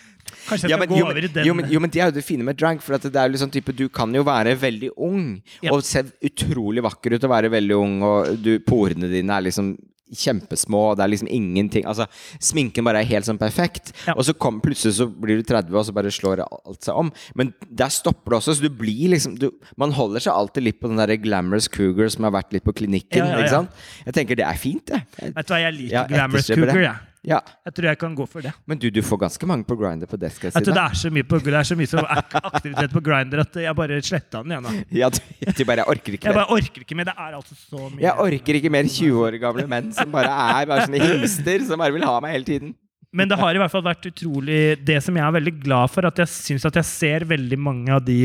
Kanskje 0.49 0.68
jeg 0.68 0.74
ja, 0.74 0.76
skal 0.76 0.82
men, 0.86 0.88
gå 0.93 0.99
jo, 0.99 1.07
over 1.07 1.18
i 1.22 1.28
den. 1.28 1.47
jo, 1.47 1.55
men, 1.55 1.70
jo, 1.70 1.80
men 1.80 1.90
det 1.90 2.01
er 2.03 2.11
jo 2.11 2.16
det 2.18 2.24
fine 2.26 2.45
med 2.45 2.57
drag. 2.59 2.82
For 2.82 2.97
det 2.99 3.14
er 3.14 3.28
jo 3.30 3.36
liksom 3.36 3.53
type, 3.55 3.72
Du 3.76 3.88
kan 3.88 4.12
jo 4.14 4.22
være 4.26 4.57
veldig 4.59 4.90
ung 4.97 5.40
Ja. 5.62 5.72
og 5.72 5.82
se 5.86 6.03
utrolig 6.24 6.82
vakker 6.82 7.14
ut 7.16 7.24
og 7.24 7.30
være 7.30 7.51
veldig 7.53 7.76
ung, 7.78 8.03
og 8.03 8.36
du, 8.43 8.59
porene 8.61 9.09
dine 9.11 9.30
er 9.38 9.49
liksom 9.49 9.74
kjempesmå, 10.12 10.80
og 10.90 10.97
det 10.99 11.05
er 11.07 11.09
liksom 11.09 11.28
ingenting 11.32 11.86
Altså, 11.88 12.05
Sminken 12.43 12.84
bare 12.84 13.01
er 13.01 13.09
helt 13.09 13.24
sånn 13.24 13.38
perfekt, 13.40 13.95
Ja. 14.07 14.12
og 14.12 14.26
så 14.28 14.34
kom, 14.36 14.59
plutselig 14.61 14.99
så 14.99 15.07
blir 15.09 15.38
du 15.40 15.43
30, 15.43 15.72
og 15.72 15.86
så 15.88 15.95
bare 15.97 16.11
slår 16.12 16.43
alt 16.45 16.82
seg 16.84 16.95
om. 17.01 17.11
Men 17.34 17.55
der 17.70 17.88
stopper 17.88 18.34
det 18.34 18.38
også, 18.43 18.57
så 18.59 18.66
du 18.66 18.68
blir 18.68 19.09
liksom 19.14 19.38
du, 19.40 19.51
Man 19.78 19.93
holder 19.97 20.20
seg 20.20 20.34
alltid 20.34 20.64
litt 20.64 20.80
på 20.82 20.88
den 20.93 21.01
der 21.01 21.16
glamorous 21.16 21.66
cougar 21.68 22.11
som 22.12 22.24
har 22.24 22.32
vært 22.36 22.53
litt 22.53 22.64
på 22.64 22.74
klinikken. 22.76 23.24
Ja, 23.24 23.38
ja, 23.38 23.38
ikke 23.40 23.55
sant? 23.57 23.70
Jeg 24.05 24.14
tenker 24.14 24.36
det 24.36 24.45
er 24.45 24.61
fint, 24.61 24.84
det. 24.86 25.01
Vet 25.32 25.47
du 25.49 25.55
hva, 25.55 25.61
jeg 25.64 25.74
liker 25.78 25.97
Ja, 25.97 26.05
glamorous 26.12 26.47
cougar, 26.53 26.82
jeg. 26.82 26.97
Ja. 27.22 27.38
Jeg 27.68 27.74
tror 27.76 27.86
jeg 27.86 27.98
kan 28.00 28.14
gå 28.18 28.24
for 28.26 28.42
det. 28.42 28.50
Men 28.66 28.80
du, 28.82 28.88
du 28.90 28.98
får 29.06 29.20
ganske 29.22 29.46
mange 29.46 29.66
på 29.66 29.76
Grinder 29.78 30.10
på 30.10 30.18
Vet 30.18 30.34
si 30.42 30.50
det 30.50 30.74
er 30.74 30.96
så 30.98 31.10
mye, 31.14 31.26
på, 31.26 31.38
det 31.44 31.54
er 31.54 31.66
så 31.68 31.76
mye 31.78 31.90
som 31.90 32.06
aktivitet 32.08 32.94
på 32.94 33.02
Grindr 33.04 33.44
at 33.44 33.58
jeg 33.62 33.78
bare 33.78 34.00
sletta 34.02 34.42
den 34.42 34.56
igjen. 34.56 34.80
Ja, 35.02 35.10
du, 35.12 35.20
du 35.46 35.62
bare 35.68 35.86
orker 35.90 36.16
ikke 36.16 36.28
Jeg 36.28 36.36
bare 36.36 36.50
orker 36.50 36.82
ikke 36.82 36.98
mer. 36.98 37.06
Det 37.12 37.14
er 37.14 37.36
altså 37.38 37.54
så 37.58 37.86
mye. 37.86 38.02
Jeg 38.02 38.26
orker 38.26 38.58
ikke 38.58 38.72
mer 38.74 38.90
20 38.90 39.22
år 39.22 39.38
gamle 39.42 39.66
menn 39.70 39.92
som 39.94 40.10
bare 40.14 40.34
er 40.58 40.70
bare 40.70 40.86
sånne 40.88 41.02
himster 41.02 41.66
som 41.68 41.82
bare 41.82 41.94
vil 41.94 42.06
ha 42.08 42.18
meg 42.24 42.34
hele 42.34 42.48
tiden. 42.48 42.74
Men 43.12 43.28
det 43.30 43.38
har 43.38 43.54
i 43.54 43.60
hvert 43.60 43.72
fall 43.74 43.84
vært 43.84 44.06
utrolig 44.08 44.60
Det 44.88 44.94
som 45.04 45.16
jeg 45.18 45.24
er 45.26 45.34
veldig 45.34 45.52
glad 45.60 45.90
for, 45.92 46.08
at 46.08 46.22
jeg 46.22 46.32
syns 46.32 46.64
at 46.64 46.78
jeg 46.80 46.88
ser 46.88 47.26
veldig 47.28 47.58
mange 47.60 47.92
av 47.92 48.00
de 48.06 48.22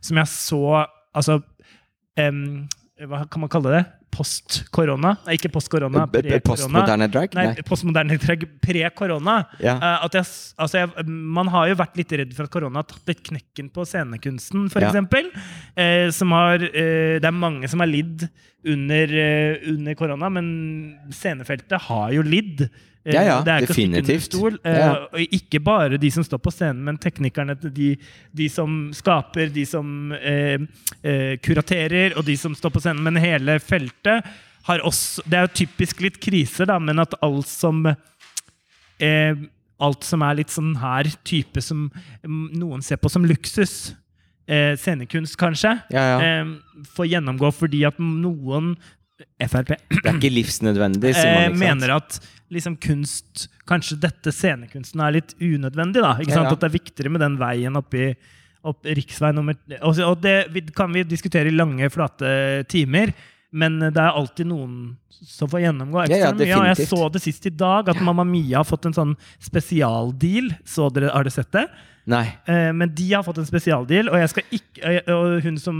som 0.00 0.16
jeg 0.16 0.30
så 0.32 0.62
Altså 1.14 1.38
um, 2.18 2.64
Hva 3.04 3.24
kan 3.28 3.44
man 3.44 3.52
kalle 3.52 3.74
det? 3.76 3.84
Post-korona? 4.14 5.14
Nei, 5.26 5.36
ikke 5.38 5.50
post-korona. 5.54 6.06
Postmoderne 6.46 7.08
drag? 7.12 7.34
Nei, 7.36 7.64
postmoderne 7.66 8.18
drag 8.22 8.46
pre-korona. 8.62 9.36
Ja. 9.62 9.76
Uh, 9.82 10.06
altså 10.06 10.84
man 11.08 11.50
har 11.52 11.70
jo 11.72 11.78
vært 11.80 11.98
litt 12.00 12.14
redd 12.20 12.32
for 12.36 12.46
at 12.46 12.54
korona 12.54 12.82
har 12.82 12.88
tatt 12.90 13.10
litt 13.10 13.24
knekken 13.26 13.70
på 13.74 13.86
scenekunsten, 13.88 14.68
f.eks. 14.70 14.80
Ja. 14.80 14.92
eksempel 14.92 15.30
uh, 15.34 16.08
som 16.14 16.34
har, 16.36 16.62
eh, 16.70 17.20
det 17.20 17.28
er 17.28 17.36
mange 17.36 17.70
som 17.70 17.82
har 17.82 17.90
lidd 17.90 18.26
under, 18.64 19.10
under 19.74 19.96
korona, 19.98 20.30
men 20.32 20.46
scenefeltet 21.12 21.88
har 21.90 22.14
jo 22.16 22.22
lidd. 22.24 22.64
Ja, 23.12 23.22
ja, 23.22 23.34
det 23.44 23.52
er 23.52 23.60
ikke 23.66 23.74
definitivt. 23.74 24.22
stol. 24.30 24.54
Eh, 24.64 24.78
Ja. 24.78 24.92
og 25.12 25.20
ikke 25.20 25.60
bare 25.62 25.98
de 26.00 26.10
som 26.10 26.24
står 26.24 26.38
på 26.40 26.50
scenen, 26.54 26.82
men 26.84 26.96
teknikerne, 26.98 27.54
de, 27.74 27.96
de 28.34 28.48
som 28.48 28.90
skaper, 28.96 29.52
de 29.52 29.64
som 29.66 30.12
eh, 30.12 30.58
eh, 31.04 31.36
kuraterer, 31.44 32.16
og 32.16 32.24
de 32.24 32.36
som 32.36 32.54
står 32.54 32.70
på 32.70 32.80
scenen. 32.80 33.02
Men 33.04 33.16
hele 33.20 33.58
feltet 33.60 34.24
har 34.64 34.78
også 34.80 35.20
Det 35.28 35.34
er 35.36 35.42
jo 35.44 35.52
typisk 35.66 36.00
litt 36.00 36.18
kriser, 36.20 36.64
da, 36.66 36.78
men 36.78 36.98
at 36.98 37.12
alt 37.22 37.46
som 37.46 37.84
eh, 39.00 39.34
Alt 39.80 40.04
som 40.06 40.22
er 40.22 40.36
litt 40.38 40.52
sånn 40.54 40.76
her 40.78 41.04
type 41.26 41.60
som 41.60 41.88
noen 42.24 42.80
ser 42.80 42.96
på 43.02 43.10
som 43.10 43.24
luksus, 43.26 43.92
eh, 44.46 44.76
scenekunst 44.78 45.36
kanskje, 45.36 45.72
Ja, 45.90 46.04
ja. 46.20 46.44
får 46.94 47.08
gjennomgå 47.10 47.50
fordi 47.52 47.84
at 47.84 47.98
noen 47.98 48.76
Frp 49.48 49.74
Det 49.74 50.04
er 50.04 50.14
ikke 50.18 50.32
livsnødvendig, 50.32 51.14
sier 51.16 51.34
man. 51.34 51.52
eh, 51.52 51.58
mener 51.58 51.96
at 51.96 52.20
liksom 52.54 52.76
kunst 52.82 53.48
Kanskje 53.66 53.96
dette 54.02 54.32
scenekunsten 54.34 55.00
er 55.00 55.14
litt 55.16 55.32
unødvendig. 55.40 56.02
da, 56.04 56.14
ikke 56.20 56.34
sant? 56.34 56.50
ja. 56.50 56.52
At 56.52 56.60
det 56.60 56.68
er 56.68 56.74
viktigere 56.78 57.12
med 57.14 57.22
den 57.24 57.38
veien 57.40 57.80
oppi 57.80 58.10
opp 58.64 58.84
riksvei 58.84 59.30
nummer 59.36 59.56
og 59.84 60.20
det 60.24 60.72
kan 60.76 60.92
vi 60.92 61.02
diskutere 61.04 61.50
i 61.50 61.54
lange, 61.56 61.88
flate 61.92 62.64
timer, 62.68 63.12
men 63.54 63.78
det 63.86 64.00
er 64.00 64.18
alltid 64.18 64.50
noen 64.50 64.76
som 65.24 65.48
får 65.48 65.62
gjennomgå 65.62 66.04
Ja, 66.10 66.18
ja, 66.26 66.30
mye. 66.34 66.52
Og 66.58 66.68
jeg 66.72 66.88
så 66.90 67.08
det 67.14 67.22
sist 67.24 67.46
i 67.48 67.52
dag, 67.54 67.88
at 67.88 68.00
Mamma 68.04 68.26
Mia 68.26 68.60
har 68.60 68.68
fått 68.68 68.88
en 68.90 68.96
sånn 68.96 69.14
spesialdeal. 69.42 70.50
Så 70.68 70.90
dere, 70.92 71.12
har 71.14 71.24
dere 71.24 71.34
sett 71.34 71.52
det? 71.54 71.64
Nei. 72.10 72.24
Eh, 72.44 72.70
men 72.76 72.90
de 72.92 73.06
har 73.14 73.24
fått 73.24 73.38
en 73.40 73.48
spesialdeal, 73.48 74.10
og, 74.12 74.18
jeg 74.20 74.32
skal 74.32 74.56
ikke, 74.58 74.90
og 75.14 75.38
hun 75.46 75.56
som 75.60 75.78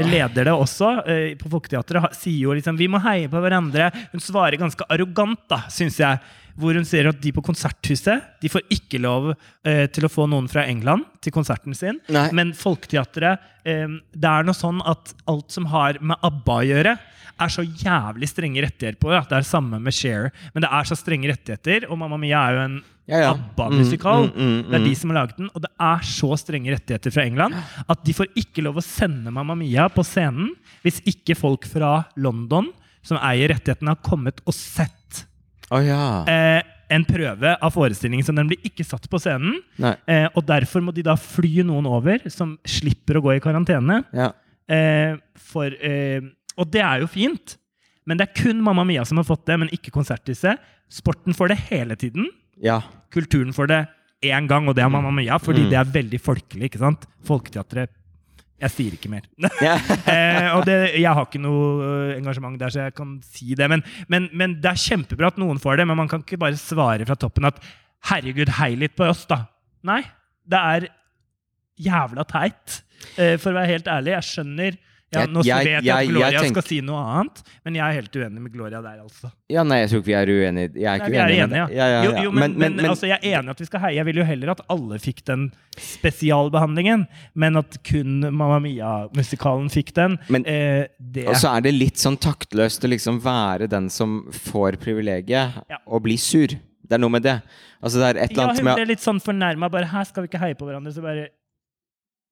leder 0.00 0.48
det 0.48 0.54
også, 0.54 0.88
eh, 1.06 1.26
på 1.38 1.50
Folketeatret, 1.52 2.16
sier 2.18 2.48
jo 2.48 2.56
liksom 2.58 2.78
vi 2.80 2.88
må 2.90 2.98
heie 3.04 3.30
på 3.30 3.42
hverandre. 3.42 3.92
Hun 4.10 4.24
svarer 4.24 4.58
ganske 4.58 4.88
arrogant, 4.90 5.44
da, 5.50 5.62
syns 5.70 6.00
jeg. 6.02 6.18
Hvor 6.60 6.76
hun 6.78 6.86
sier 6.86 7.08
at 7.10 7.18
de 7.22 7.32
på 7.34 7.42
Konserthuset 7.44 8.28
de 8.42 8.50
får 8.52 8.62
ikke 8.72 9.00
lov 9.02 9.32
eh, 9.66 9.86
til 9.90 10.06
å 10.06 10.12
få 10.12 10.28
noen 10.30 10.46
fra 10.50 10.66
England 10.70 11.06
til 11.24 11.34
konserten 11.34 11.74
sin. 11.76 11.98
Nei. 12.14 12.28
Men 12.36 12.52
Folketeatret 12.56 13.42
eh, 13.66 13.98
Det 14.14 14.30
er 14.30 14.46
noe 14.46 14.56
sånn 14.56 14.82
at 14.86 15.14
alt 15.30 15.50
som 15.54 15.66
har 15.72 15.98
med 16.00 16.20
ABBA 16.24 16.60
å 16.60 16.68
gjøre, 16.68 16.96
er 17.34 17.50
så 17.50 17.64
jævlig 17.64 18.28
strenge 18.30 18.62
rettigheter 18.62 18.98
på 19.00 19.10
det. 19.10 19.24
Det 19.30 19.38
er 19.40 19.46
samme 19.48 19.80
med 19.82 19.94
Cher. 19.96 20.28
Men 20.54 20.64
det 20.64 20.70
er 20.70 20.86
så 20.86 20.98
strenge 20.98 21.30
rettigheter, 21.32 21.88
og 21.90 21.98
Mamma 21.98 22.18
Mia 22.20 22.44
er 22.46 22.58
jo 22.58 22.66
en 22.68 22.76
Ja, 23.10 23.18
ja. 23.20 23.32
ABBA-musikal. 23.34 24.30
Mm, 24.30 24.36
mm, 24.36 24.52
mm, 24.52 24.70
Det 24.70 24.78
er 24.78 24.84
de 24.84 24.92
mm. 24.94 25.00
som 25.00 25.10
har 25.10 25.18
laget 25.18 25.40
den, 25.42 25.50
og 25.52 25.64
det 25.66 25.72
er 25.88 26.06
så 26.08 26.30
strenge 26.40 26.72
rettigheter 26.72 27.12
fra 27.12 27.26
England 27.26 27.58
at 27.84 28.06
de 28.06 28.14
får 28.16 28.30
ikke 28.40 28.64
lov 28.64 28.78
å 28.80 28.86
sende 28.86 29.34
Mamma 29.34 29.58
Mia 29.58 29.90
på 29.92 30.06
scenen 30.06 30.54
hvis 30.86 31.02
ikke 31.10 31.36
folk 31.36 31.68
fra 31.68 32.06
London 32.16 32.70
som 33.04 33.20
eier 33.20 33.52
rettighetene, 33.52 33.92
har 33.92 34.00
kommet 34.00 34.40
og 34.48 34.56
sett 34.56 35.26
Å 35.74 35.80
ja. 35.84 36.04
eh, 36.30 36.62
en 36.94 37.04
prøve 37.08 37.54
av 37.58 37.72
forestillingen. 37.74 38.24
Så 38.26 38.34
den 38.36 38.46
blir 38.50 38.60
ikke 38.68 38.84
satt 38.86 39.08
på 39.10 39.18
scenen. 39.22 39.56
Eh, 40.06 40.28
og 40.36 40.44
derfor 40.46 40.84
må 40.84 40.92
de 40.94 41.02
da 41.06 41.16
fly 41.18 41.64
noen 41.66 41.88
over 41.90 42.22
som 42.30 42.56
slipper 42.68 43.18
å 43.18 43.24
gå 43.24 43.34
i 43.36 43.42
karantene. 43.44 44.02
Ja. 44.14 44.30
Eh, 44.70 45.16
for, 45.36 45.66
eh, 45.82 46.20
og 46.56 46.70
det 46.70 46.84
er 46.84 47.02
jo 47.02 47.08
fint. 47.10 47.56
Men 48.06 48.20
det 48.20 48.28
er 48.28 48.36
kun 48.42 48.60
Mamma 48.62 48.84
Mia 48.84 49.02
som 49.08 49.16
har 49.18 49.24
fått 49.24 49.46
det, 49.48 49.56
men 49.58 49.70
ikke 49.72 49.90
Konserthuset. 49.94 50.60
Sporten 50.92 51.34
får 51.34 51.48
det 51.54 51.58
hele 51.70 51.96
tiden. 51.96 52.28
ja. 52.62 52.82
Kulturen 53.14 53.52
får 53.54 53.68
det 53.70 53.82
én 54.26 54.46
gang, 54.48 54.66
og 54.68 54.74
det 54.74 54.82
er 54.84 54.88
Mamma 54.90 55.10
Mia, 55.14 55.36
fordi 55.38 55.62
Mm. 55.64 55.70
det 55.70 55.78
er 55.78 55.84
veldig 56.02 56.20
folkelig. 56.20 56.64
ikke 56.70 56.78
sant? 56.80 57.06
Folketeatret 57.24 57.88
Jeg 58.62 58.70
sier 58.70 58.96
ikke 58.96 59.10
mer. 59.12 59.26
Eh, 60.14 60.46
og 60.54 60.62
det, 60.68 60.76
jeg 61.00 61.10
har 61.10 61.26
ikke 61.26 61.40
noe 61.42 61.84
eh, 61.84 62.10
engasjement 62.18 62.58
der, 62.60 62.70
så 62.72 62.84
jeg 62.86 62.94
kan 62.96 63.16
si 63.26 63.56
det. 63.58 63.66
Men, 63.70 63.82
men, 64.12 64.28
men 64.36 64.58
det 64.62 64.70
er 64.70 64.82
kjempebra 64.82 65.32
at 65.32 65.40
noen 65.40 65.58
får 65.62 65.80
det, 65.80 65.86
men 65.90 65.98
man 65.98 66.10
kan 66.10 66.22
ikke 66.22 66.38
bare 66.40 66.58
svare 66.60 67.06
fra 67.08 67.16
toppen 67.18 67.48
at 67.48 67.58
'herregud, 68.04 68.52
hei 68.60 68.74
litt 68.78 68.94
på 68.98 69.06
oss', 69.08 69.24
da. 69.30 69.46
Nei. 69.86 70.02
Det 70.44 70.60
er 70.60 70.86
jævla 71.80 72.26
teit, 72.28 72.82
eh, 73.16 73.36
for 73.40 73.50
å 73.50 73.58
være 73.58 73.72
helt 73.72 73.88
ærlig. 73.90 74.14
Jeg 74.14 74.28
skjønner 74.30 74.78
ja, 75.12 75.26
Nå 75.26 75.42
jeg- 75.44 75.64
vet 75.64 75.84
jeg 75.84 75.94
at 75.94 76.08
Gloria 76.08 76.40
tenk- 76.40 76.50
skal 76.56 76.62
si 76.62 76.80
noe 76.80 76.96
annet, 77.04 77.42
men 77.64 77.74
jeg 77.74 77.84
er 77.84 77.92
helt 78.00 78.12
uenig 78.16 78.40
med 78.42 78.52
Gloria 78.52 78.80
der, 78.82 78.98
altså. 79.02 79.30
ja, 79.48 79.62
nei, 79.62 79.78
jeg 79.82 79.90
tror 79.90 79.98
ikke 80.00 80.06
vi 80.06 80.12
er 80.14 80.26
uenige. 80.26 80.74
Jeg 80.74 80.84
er 80.84 80.98
Nei, 80.98 80.98
ikke 80.98 81.10
vi 81.10 81.16
er 81.16 81.44
enige, 81.44 81.56
ja. 81.56 81.66
Ja, 81.68 81.86
ja, 81.86 82.02
Jo, 82.04 82.22
jo, 82.24 82.30
men, 82.32 82.58
men, 82.58 82.78
altså, 82.80 83.06
jeg 83.06 83.18
er 83.22 83.38
enig 83.40 83.50
at 83.50 83.58
vi 83.60 83.64
skal 83.66 83.80
heie. 83.80 83.94
Jeg 83.96 84.04
vil 84.06 84.16
jo 84.16 84.24
heller 84.24 84.50
at 84.50 84.60
alle 84.68 84.98
fikk 84.98 85.24
den 85.24 85.52
spesialbehandlingen, 86.08 87.06
men 87.34 87.56
at 87.56 87.78
kun 87.86 88.20
Mamma 88.30 88.58
Mia-musikalen 88.60 89.68
fikk 89.72 89.92
den. 89.94 90.18
Men- 90.28 90.46
eh, 90.46 90.86
det 90.98 91.26
Og 91.28 91.34
så 91.36 91.56
er 91.56 91.60
det 91.62 91.74
litt 91.74 91.96
sånn 91.96 92.18
taktløst 92.18 92.84
å 92.84 92.88
liksom 92.90 93.20
være 93.22 93.68
den 93.68 93.88
som 93.90 94.26
får 94.30 94.76
privilegiet, 94.78 95.62
og 95.86 96.02
bli 96.02 96.16
sur. 96.16 96.48
Det 96.48 96.92
er 96.92 96.98
noe 96.98 97.10
med 97.10 97.22
det. 97.22 97.40
Altså, 97.82 97.96
det 98.00 98.16
er 98.16 98.22
et 98.24 98.30
eller 98.32 98.42
Ja, 98.54 98.54
hun 98.54 98.74
ble 98.76 98.86
litt 98.86 99.00
sånn 99.00 99.20
fornærma. 99.20 99.70
Bare 99.70 99.84
'her 99.86 100.04
skal 100.04 100.22
vi 100.22 100.28
ikke 100.28 100.40
heie 100.40 100.54
på 100.54 100.66
hverandre', 100.66 100.92
så 100.92 101.00
bare 101.02 101.28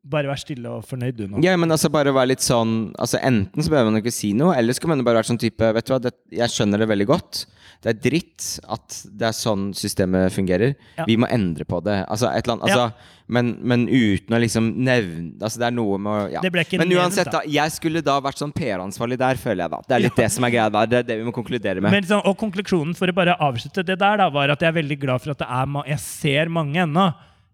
Bare 0.03 0.27
vær 0.27 0.41
stille 0.41 0.67
og 0.67 0.83
fornøyd, 0.83 1.15
du 1.15 1.29
nå. 1.31 1.41
Ja, 1.45 1.53
men 1.55 1.71
altså 1.71 1.87
bare 1.93 2.11
være 2.11 2.33
litt 2.33 2.43
sånn 2.43 2.89
Altså 2.99 3.21
Enten 3.23 3.63
så 3.63 3.71
behøver 3.71 3.93
man 3.93 4.01
ikke 4.01 4.11
si 4.11 4.33
noe, 4.35 4.57
eller 4.59 4.75
så 4.75 4.83
kan 4.83 4.91
man 4.91 5.05
bare 5.07 5.21
være 5.21 5.29
sånn 5.31 5.39
type 5.39 5.69
Vet 5.77 5.87
du 5.87 5.93
hva, 5.95 6.01
det, 6.03 6.11
jeg 6.35 6.51
skjønner 6.51 6.83
det 6.83 6.89
veldig 6.91 7.07
godt. 7.07 7.45
Det 7.83 7.93
er 7.93 8.01
dritt 8.03 8.47
at 8.67 8.97
det 9.07 9.29
er 9.29 9.37
sånn 9.37 9.69
systemet 9.79 10.35
fungerer. 10.35 10.75
Ja. 10.99 11.07
Vi 11.07 11.15
må 11.23 11.29
endre 11.31 11.67
på 11.69 11.79
det. 11.87 12.01
Altså 12.11 12.33
et 12.33 12.43
eller 12.43 12.57
annet 12.57 12.67
altså, 12.73 13.13
men, 13.33 13.53
men 13.63 13.85
uten 13.87 14.35
å 14.35 14.41
liksom 14.43 14.73
nevne 14.83 15.39
Altså 15.39 15.63
det 15.63 15.69
er 15.69 15.77
noe 15.77 15.99
med 16.03 16.13
å 16.13 16.25
ja. 16.35 16.43
Men 16.83 16.95
uansett, 16.99 17.31
da. 17.31 17.45
Jeg 17.47 17.75
skulle 17.75 18.03
da 18.03 18.17
vært 18.25 18.43
sånn 18.43 18.55
PR-ansvarlig 18.57 19.21
der, 19.23 19.39
føler 19.39 19.65
jeg 19.65 19.75
da. 19.77 19.81
Det 19.87 19.97
er 19.97 20.05
litt 20.09 20.19
det 20.19 20.31
som 20.35 20.47
er 20.49 20.55
greia 20.55 20.73
der. 20.79 20.91
Det 20.91 20.99
er 21.05 21.07
det 21.13 21.19
vi 21.21 21.29
må 21.29 21.35
konkludere 21.37 21.79
med. 21.79 21.95
Men 21.95 22.09
sånn, 22.11 22.25
og 22.27 22.35
konklusjonen 22.41 22.99
for 22.99 23.11
å 23.11 23.15
bare 23.17 23.39
avslutte 23.39 23.87
det 23.87 24.01
der 24.03 24.19
da, 24.19 24.27
var 24.35 24.51
at 24.51 24.67
jeg 24.67 24.75
er 24.75 24.81
veldig 24.81 24.99
glad 25.07 25.23
for 25.23 25.37
at 25.37 25.45
det 25.45 25.49
er 25.61 25.79
jeg 25.93 26.03
ser 26.09 26.51
mange 26.53 26.83
ennå, 26.83 27.07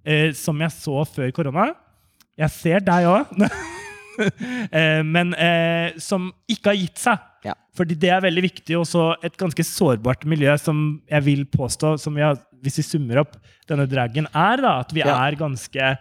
eh, 0.09 0.33
som 0.37 0.65
jeg 0.65 0.73
så 0.81 1.05
før 1.13 1.37
korona. 1.37 1.69
Jeg 2.39 2.55
ser 2.55 2.85
deg 2.87 3.07
òg. 3.11 3.33
eh, 4.79 5.01
men 5.07 5.33
eh, 5.39 5.97
som 6.03 6.31
ikke 6.51 6.73
har 6.73 6.79
gitt 6.79 7.03
seg. 7.03 7.25
Ja. 7.47 7.55
Fordi 7.79 7.97
det 7.99 8.11
er 8.15 8.23
veldig 8.25 8.45
viktig, 8.49 8.77
og 8.79 8.87
så 8.91 9.13
et 9.25 9.37
ganske 9.39 9.65
sårbart 9.67 10.25
miljø 10.29 10.55
som 10.61 11.01
jeg 11.11 11.27
vil 11.27 11.45
påstå, 11.51 11.97
som 12.03 12.17
vi 12.19 12.25
har, 12.27 12.39
hvis 12.65 12.81
vi 12.81 12.87
summer 12.87 13.23
opp 13.23 13.37
denne 13.71 13.87
dragen, 13.91 14.27
er 14.35 14.63
da, 14.65 14.79
at 14.83 14.95
vi 14.95 15.05
Ja. 15.05 15.15
er 15.27 15.39
ganske 15.39 15.93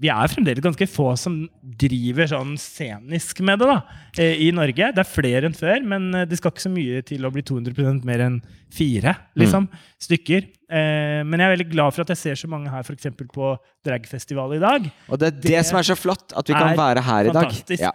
vi 0.00 0.08
er 0.08 0.30
fremdeles 0.32 0.64
ganske 0.64 0.86
få 0.88 1.10
som 1.20 1.34
driver 1.80 2.28
sånn 2.30 2.54
scenisk 2.60 3.42
med 3.44 3.60
det 3.60 3.66
da, 3.68 3.76
eh, 4.16 4.38
i 4.46 4.48
Norge. 4.56 4.88
Det 4.96 5.02
er 5.02 5.08
flere 5.08 5.48
enn 5.48 5.56
før, 5.56 5.82
men 5.84 6.06
eh, 6.16 6.24
det 6.28 6.38
skal 6.40 6.54
ikke 6.54 6.64
så 6.64 6.72
mye 6.72 7.02
til 7.04 7.26
å 7.26 7.30
bli 7.34 7.44
200% 7.44 8.06
mer 8.08 8.24
enn 8.24 8.38
fire 8.72 9.12
liksom, 9.40 9.66
stykker. 10.00 10.46
Eh, 10.72 11.20
men 11.26 11.36
jeg 11.36 11.46
er 11.46 11.54
veldig 11.56 11.68
glad 11.74 11.96
for 11.96 12.06
at 12.06 12.14
jeg 12.14 12.22
ser 12.22 12.40
så 12.40 12.48
mange 12.48 12.72
her 12.72 12.86
for 12.86 12.96
på 13.20 13.50
dragfestival 13.86 14.56
i 14.56 14.62
dag. 14.62 14.88
Og 15.10 15.20
det 15.20 15.28
er 15.28 15.36
det, 15.36 15.50
Det 15.50 15.66
som 15.68 15.80
er 15.82 15.90
så 15.90 15.98
flott, 15.98 16.32
at 16.32 16.48
vi 16.48 16.56
kan 16.56 16.72
være 16.78 17.04
her 17.04 17.28
i 17.28 17.34
dag. 17.34 17.50
Fantastisk. 17.50 17.84
Ja. 17.84 17.92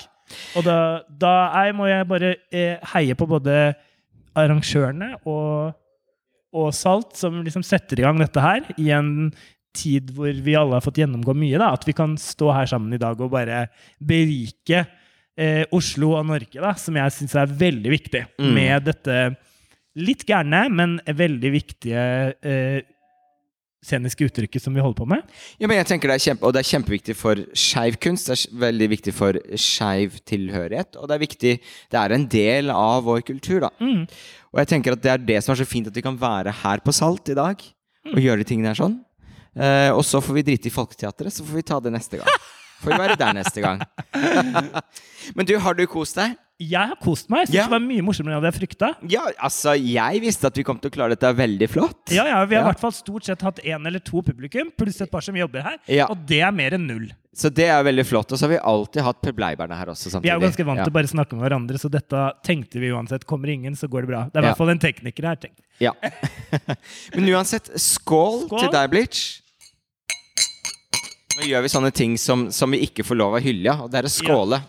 Og 0.57 0.65
da, 0.65 0.77
da 1.09 1.33
er, 1.63 1.73
må 1.77 1.89
jeg 1.89 2.05
bare 2.09 2.35
heie 2.93 3.17
på 3.17 3.29
både 3.29 3.73
arrangørene 4.37 5.15
og, 5.25 5.73
og 6.53 6.71
Salt, 6.75 7.17
som 7.17 7.41
liksom 7.45 7.65
setter 7.65 8.01
i 8.01 8.05
gang 8.05 8.21
dette 8.21 8.41
her 8.41 8.65
i 8.77 8.91
en 8.93 9.31
tid 9.75 10.13
hvor 10.15 10.31
vi 10.45 10.55
alle 10.57 10.77
har 10.77 10.85
fått 10.85 11.01
gjennomgå 11.01 11.35
mye. 11.37 11.59
da, 11.61 11.73
At 11.75 11.85
vi 11.87 11.95
kan 11.97 12.15
stå 12.19 12.51
her 12.55 12.69
sammen 12.71 12.95
i 12.95 13.01
dag 13.01 13.19
og 13.21 13.33
bare 13.33 13.65
berike 13.99 14.85
eh, 15.37 15.63
Oslo 15.75 16.15
og 16.19 16.25
Norge, 16.31 16.59
da, 16.61 16.73
som 16.79 16.97
jeg 16.99 17.15
syns 17.15 17.35
er 17.39 17.59
veldig 17.65 17.93
viktig. 17.93 18.25
Mm. 18.39 18.51
Med 18.57 18.89
dette 18.89 19.21
litt 19.95 20.25
gærne, 20.27 20.65
men 20.75 20.97
veldig 21.07 21.51
viktige 21.53 22.03
eh, 22.43 22.83
sceniske 23.85 24.25
uttrykket 24.27 24.63
som 24.63 24.75
vi 24.75 24.83
holder 24.83 24.97
på 24.97 25.07
med. 25.09 25.35
Ja, 25.61 25.69
men 25.69 25.77
jeg 25.79 25.87
tenker 25.89 26.09
det 26.09 26.17
er 26.17 26.25
kjempe, 26.25 26.47
Og 26.47 26.55
det 26.55 26.63
er 26.63 26.71
kjempeviktig 26.71 27.15
for 27.19 27.41
skeiv 27.57 27.99
kunst. 28.01 28.29
Det 28.29 28.37
er 28.37 28.63
veldig 28.65 28.89
viktig 28.95 29.13
for 29.15 29.39
skeiv 29.61 30.19
tilhørighet. 30.27 30.97
Og 30.99 31.07
det 31.09 31.15
er 31.15 31.23
viktig 31.23 31.53
Det 31.91 32.01
er 32.01 32.15
en 32.15 32.27
del 32.31 32.73
av 32.73 33.05
vår 33.05 33.21
kultur, 33.27 33.67
da. 33.67 33.71
Mm. 33.79 34.05
Og 34.53 34.61
jeg 34.63 34.71
tenker 34.71 34.95
at 34.95 35.03
det 35.03 35.11
er 35.13 35.25
det 35.29 35.41
som 35.43 35.53
er 35.53 35.61
så 35.61 35.67
fint, 35.67 35.87
at 35.87 35.95
vi 35.95 36.05
kan 36.05 36.17
være 36.19 36.53
her 36.63 36.83
på 36.83 36.93
Salt 36.95 37.29
i 37.29 37.37
dag 37.37 37.61
og 38.05 38.21
gjøre 38.21 38.43
de 38.43 38.47
tingene 38.47 38.71
her 38.71 38.77
sånn. 38.77 38.99
Eh, 39.55 39.91
og 39.95 40.03
så 40.03 40.19
får 40.21 40.33
vi 40.33 40.41
drite 40.51 40.67
i 40.67 40.73
Folketeatret, 40.73 41.31
så 41.31 41.43
får 41.47 41.55
vi 41.55 41.61
ta 41.63 41.79
det 41.79 41.93
neste 41.95 42.17
gang. 42.19 42.27
Får 42.83 42.91
vi 42.91 42.97
være 42.99 43.15
der 43.17 43.33
neste 43.37 43.61
gang. 43.63 43.81
Men 45.35 45.45
du, 45.47 45.55
har 45.63 45.73
du 45.77 45.85
kost 45.89 46.17
deg? 46.19 46.35
Jeg 46.59 46.87
har 46.87 46.95
kost 47.03 47.27
meg. 47.31 47.41
Jeg 47.43 47.47
synes 47.49 47.55
Ja. 47.57 47.63
det 47.67 47.71
var 47.73 47.81
mye 47.83 48.03
morsommere 48.05 48.31
enn 48.31 48.39
jeg 48.39 48.45
hadde 48.45 48.59
frykta. 48.59 48.89
Ja, 49.11 49.23
altså, 49.43 49.73
jeg 49.75 50.21
visste 50.23 50.47
at 50.47 50.55
vi 50.55 50.63
kom 50.63 50.77
til 50.79 50.87
å 50.91 50.93
klare 50.93 51.11
dette 51.15 51.27
veldig 51.35 51.67
flott. 51.67 52.13
Ja, 52.15 52.23
ja, 52.29 52.45
Vi 52.45 52.55
har 52.55 52.61
i 52.63 52.65
Ja. 52.65 52.69
hvert 52.71 52.79
fall 52.79 52.93
stort 52.95 53.25
sett 53.27 53.41
hatt 53.43 53.59
én 53.63 53.85
eller 53.87 53.99
to 53.99 54.21
publikum, 54.21 54.71
pluss 54.77 55.01
et 55.01 55.11
par 55.11 55.19
som 55.21 55.35
jobber 55.35 55.61
her. 55.65 55.77
Ja. 55.87 56.05
Og 56.07 56.17
det 56.25 56.39
er 56.41 56.51
mer 56.55 56.71
enn 56.77 56.87
null. 56.87 57.09
Så 57.35 57.49
det 57.53 57.65
er 57.67 57.83
veldig 57.83 58.05
flott. 58.07 58.31
Og 58.31 58.37
så 58.39 58.43
har 58.47 58.53
vi 58.55 58.57
alltid 58.63 59.03
hatt 59.03 59.21
Per 59.21 59.33
Bleiberne 59.33 59.75
her 59.75 59.87
også. 59.91 60.07
samtidig. 60.09 60.23
Vi 60.23 60.29
er 60.31 60.39
jo 60.39 60.45
ganske 60.47 60.65
vant 60.65 60.77
Ja. 60.79 60.83
til 60.85 60.91
å 60.91 60.93
bare 60.95 61.11
snakke 61.11 61.33
med 61.35 61.43
hverandre, 61.51 61.77
så 61.79 61.91
dette 61.91 62.31
tenkte 62.45 62.79
vi 62.79 62.87
uansett. 62.91 63.25
Kommer 63.25 63.49
ingen, 63.51 63.73
så 63.75 63.89
går 63.89 64.01
det 64.03 64.07
bra. 64.07 64.23
Det 64.31 64.35
er 64.37 64.39
i 64.39 64.43
Ja. 64.45 64.53
hvert 64.53 64.57
fall 64.57 64.69
en 64.69 64.79
tekniker 64.79 65.23
her. 65.27 65.35
Tenk. 65.35 65.55
Ja. 65.79 65.91
Men 67.15 67.25
uansett, 67.35 67.67
skål, 67.75 68.47
Skål. 68.47 68.59
til 68.59 68.71
deg, 68.71 68.89
Blitch. 68.91 69.41
Nå 71.35 71.49
gjør 71.49 71.65
vi 71.65 71.71
sånne 71.73 71.91
ting 71.95 72.15
som, 72.21 72.47
som 72.53 72.71
vi 72.71 72.83
ikke 72.87 73.03
får 73.05 73.19
lov 73.19 73.37
av 73.37 73.43
Hylja, 73.43 73.79
og 73.83 73.91
det 73.91 74.01
er 74.01 74.07
å 74.07 74.13
skåle. 74.13 74.61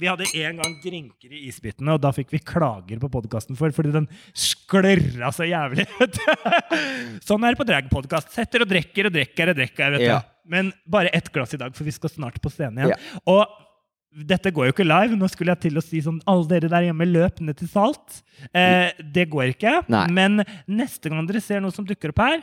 Vi 0.00 0.08
hadde 0.08 0.28
en 0.40 0.60
gang 0.62 0.74
drinker 0.80 1.32
i 1.36 1.42
isbitene, 1.50 1.92
og 1.92 2.00
da 2.00 2.12
fikk 2.16 2.30
vi 2.32 2.40
klager 2.40 3.00
på 3.02 3.10
podkasten 3.12 3.56
for 3.58 3.72
fordi 3.76 3.92
den 3.92 4.06
sklørra 4.32 5.28
så 5.36 5.44
jævlig. 5.48 5.84
sånn 7.28 7.44
er 7.44 7.52
det 7.52 7.60
på 7.60 7.66
dragpodkast. 7.68 8.30
Setter 8.32 8.64
og 8.64 8.70
drikker 8.70 9.10
og 9.10 9.16
drikker 9.16 9.52
og 9.52 9.58
drikker. 9.60 9.98
Ja. 10.00 10.22
Men 10.48 10.72
bare 10.88 11.12
ett 11.16 11.28
glass 11.34 11.52
i 11.56 11.60
dag, 11.60 11.76
for 11.76 11.84
vi 11.84 11.92
skal 11.92 12.12
snart 12.14 12.40
på 12.40 12.52
scenen 12.52 12.80
igjen. 12.80 12.94
Ja. 12.94 13.20
Og 13.28 14.24
dette 14.30 14.50
går 14.54 14.70
jo 14.70 14.74
ikke 14.74 14.88
live. 14.88 15.18
Nå 15.20 15.28
skulle 15.30 15.52
jeg 15.52 15.66
til 15.68 15.76
å 15.78 15.84
si 15.84 16.00
sånn 16.02 16.22
Alle 16.28 16.48
dere 16.50 16.70
der 16.72 16.88
hjemme, 16.88 17.06
løp 17.06 17.44
ned 17.44 17.60
til 17.60 17.68
Salt. 17.70 18.22
Eh, 18.56 18.88
det 19.14 19.28
går 19.30 19.52
ikke. 19.52 19.82
Nei. 19.92 20.06
Men 20.16 20.40
neste 20.64 21.12
gang 21.12 21.28
dere 21.28 21.44
ser 21.44 21.60
noe 21.60 21.76
som 21.76 21.84
dukker 21.86 22.14
opp 22.14 22.24
her, 22.24 22.40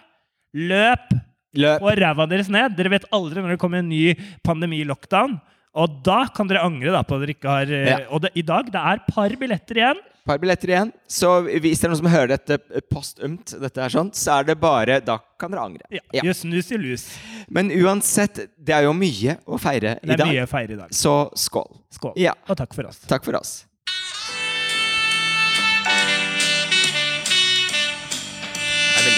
løp 0.53 1.09
Løp. 1.57 1.81
og 1.81 1.97
ræva 1.97 2.27
deres 2.29 2.49
ned. 2.53 2.75
Dere 2.77 2.93
vet 2.97 3.07
aldri 3.11 3.41
når 3.43 3.55
det 3.55 3.61
kommer 3.61 3.81
en 3.83 3.89
ny 3.89 4.13
pandemi-lockdown. 4.45 5.39
Og 5.77 5.97
da 6.05 6.23
kan 6.33 6.47
dere 6.49 6.63
angre 6.65 6.89
da 6.93 7.03
på 7.05 7.17
at 7.17 7.21
dere 7.25 7.33
ikke 7.35 7.49
har 7.53 7.69
eh, 7.69 7.89
Ja. 7.91 7.97
Og 8.09 8.21
det, 8.23 8.31
i 8.39 8.41
dag 8.45 8.69
det 8.73 8.79
er 8.81 9.01
par 9.11 9.29
billetter 9.37 9.77
igjen. 9.77 9.99
par 10.25 10.39
billetter 10.41 10.71
igjen. 10.73 10.89
Så 11.07 11.29
hvis 11.45 11.77
det 11.79 11.85
er 11.85 11.91
noen 11.93 11.99
som 12.01 12.09
hører 12.09 12.31
dette 12.33 12.57
postumt, 12.89 13.53
dette 13.61 13.83
er 13.85 13.93
sånt, 13.93 14.17
så 14.17 14.39
er 14.39 14.47
det 14.49 14.57
bare 14.59 14.97
Da 15.05 15.19
kan 15.39 15.51
dere 15.53 15.61
angre. 15.69 15.85
Ja, 15.93 16.01
Ja. 16.17 16.33
Snus 16.33 16.71
i 16.73 16.77
lus. 16.81 17.05
Men 17.49 17.69
uansett, 17.69 18.47
det 18.57 18.73
er 18.73 18.87
jo 18.89 18.93
mye 18.97 19.37
å 19.45 19.59
feire 19.61 19.99
i 20.01 20.07
dag. 20.07 20.17
Det 20.17 20.25
er 20.25 20.33
mye 20.33 20.47
å 20.47 20.49
feire 20.49 20.73
i 20.73 20.81
dag. 20.81 20.89
Så 20.91 21.13
skål. 21.37 21.69
Skål. 21.93 22.13
Ja. 22.17 22.33
Og 22.49 22.57
takk 22.57 22.73
for 22.73 22.89
oss. 22.89 22.99
Takk 23.07 23.23
for 23.23 23.37
oss. 23.37 23.65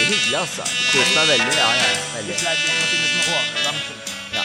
Hyggelig, 0.09 0.37
altså. 0.39 0.65
Kost 0.91 1.15
meg 1.15 1.27
veldig. 1.33 1.53
Ja, 1.57 1.67
ja, 1.79 1.89
veldig. 2.15 2.35
Ja. 4.33 4.43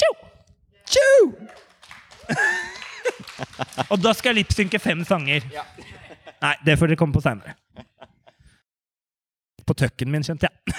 Tjo! 0.00 0.10
Tjo! 0.90 1.08
Og 3.90 3.98
da 4.00 4.14
skal 4.14 4.32
jeg 4.32 4.44
lipsynke 4.44 4.78
fem 4.82 5.04
sanger. 5.08 5.44
Nei, 6.40 6.54
det 6.64 6.78
får 6.80 6.92
dere 6.92 7.00
komme 7.00 7.16
på 7.16 7.24
seinere. 7.24 7.56
På 9.68 9.76
tøkken 9.78 10.10
min, 10.10 10.24
kjente 10.26 10.48
jeg. 10.48 10.78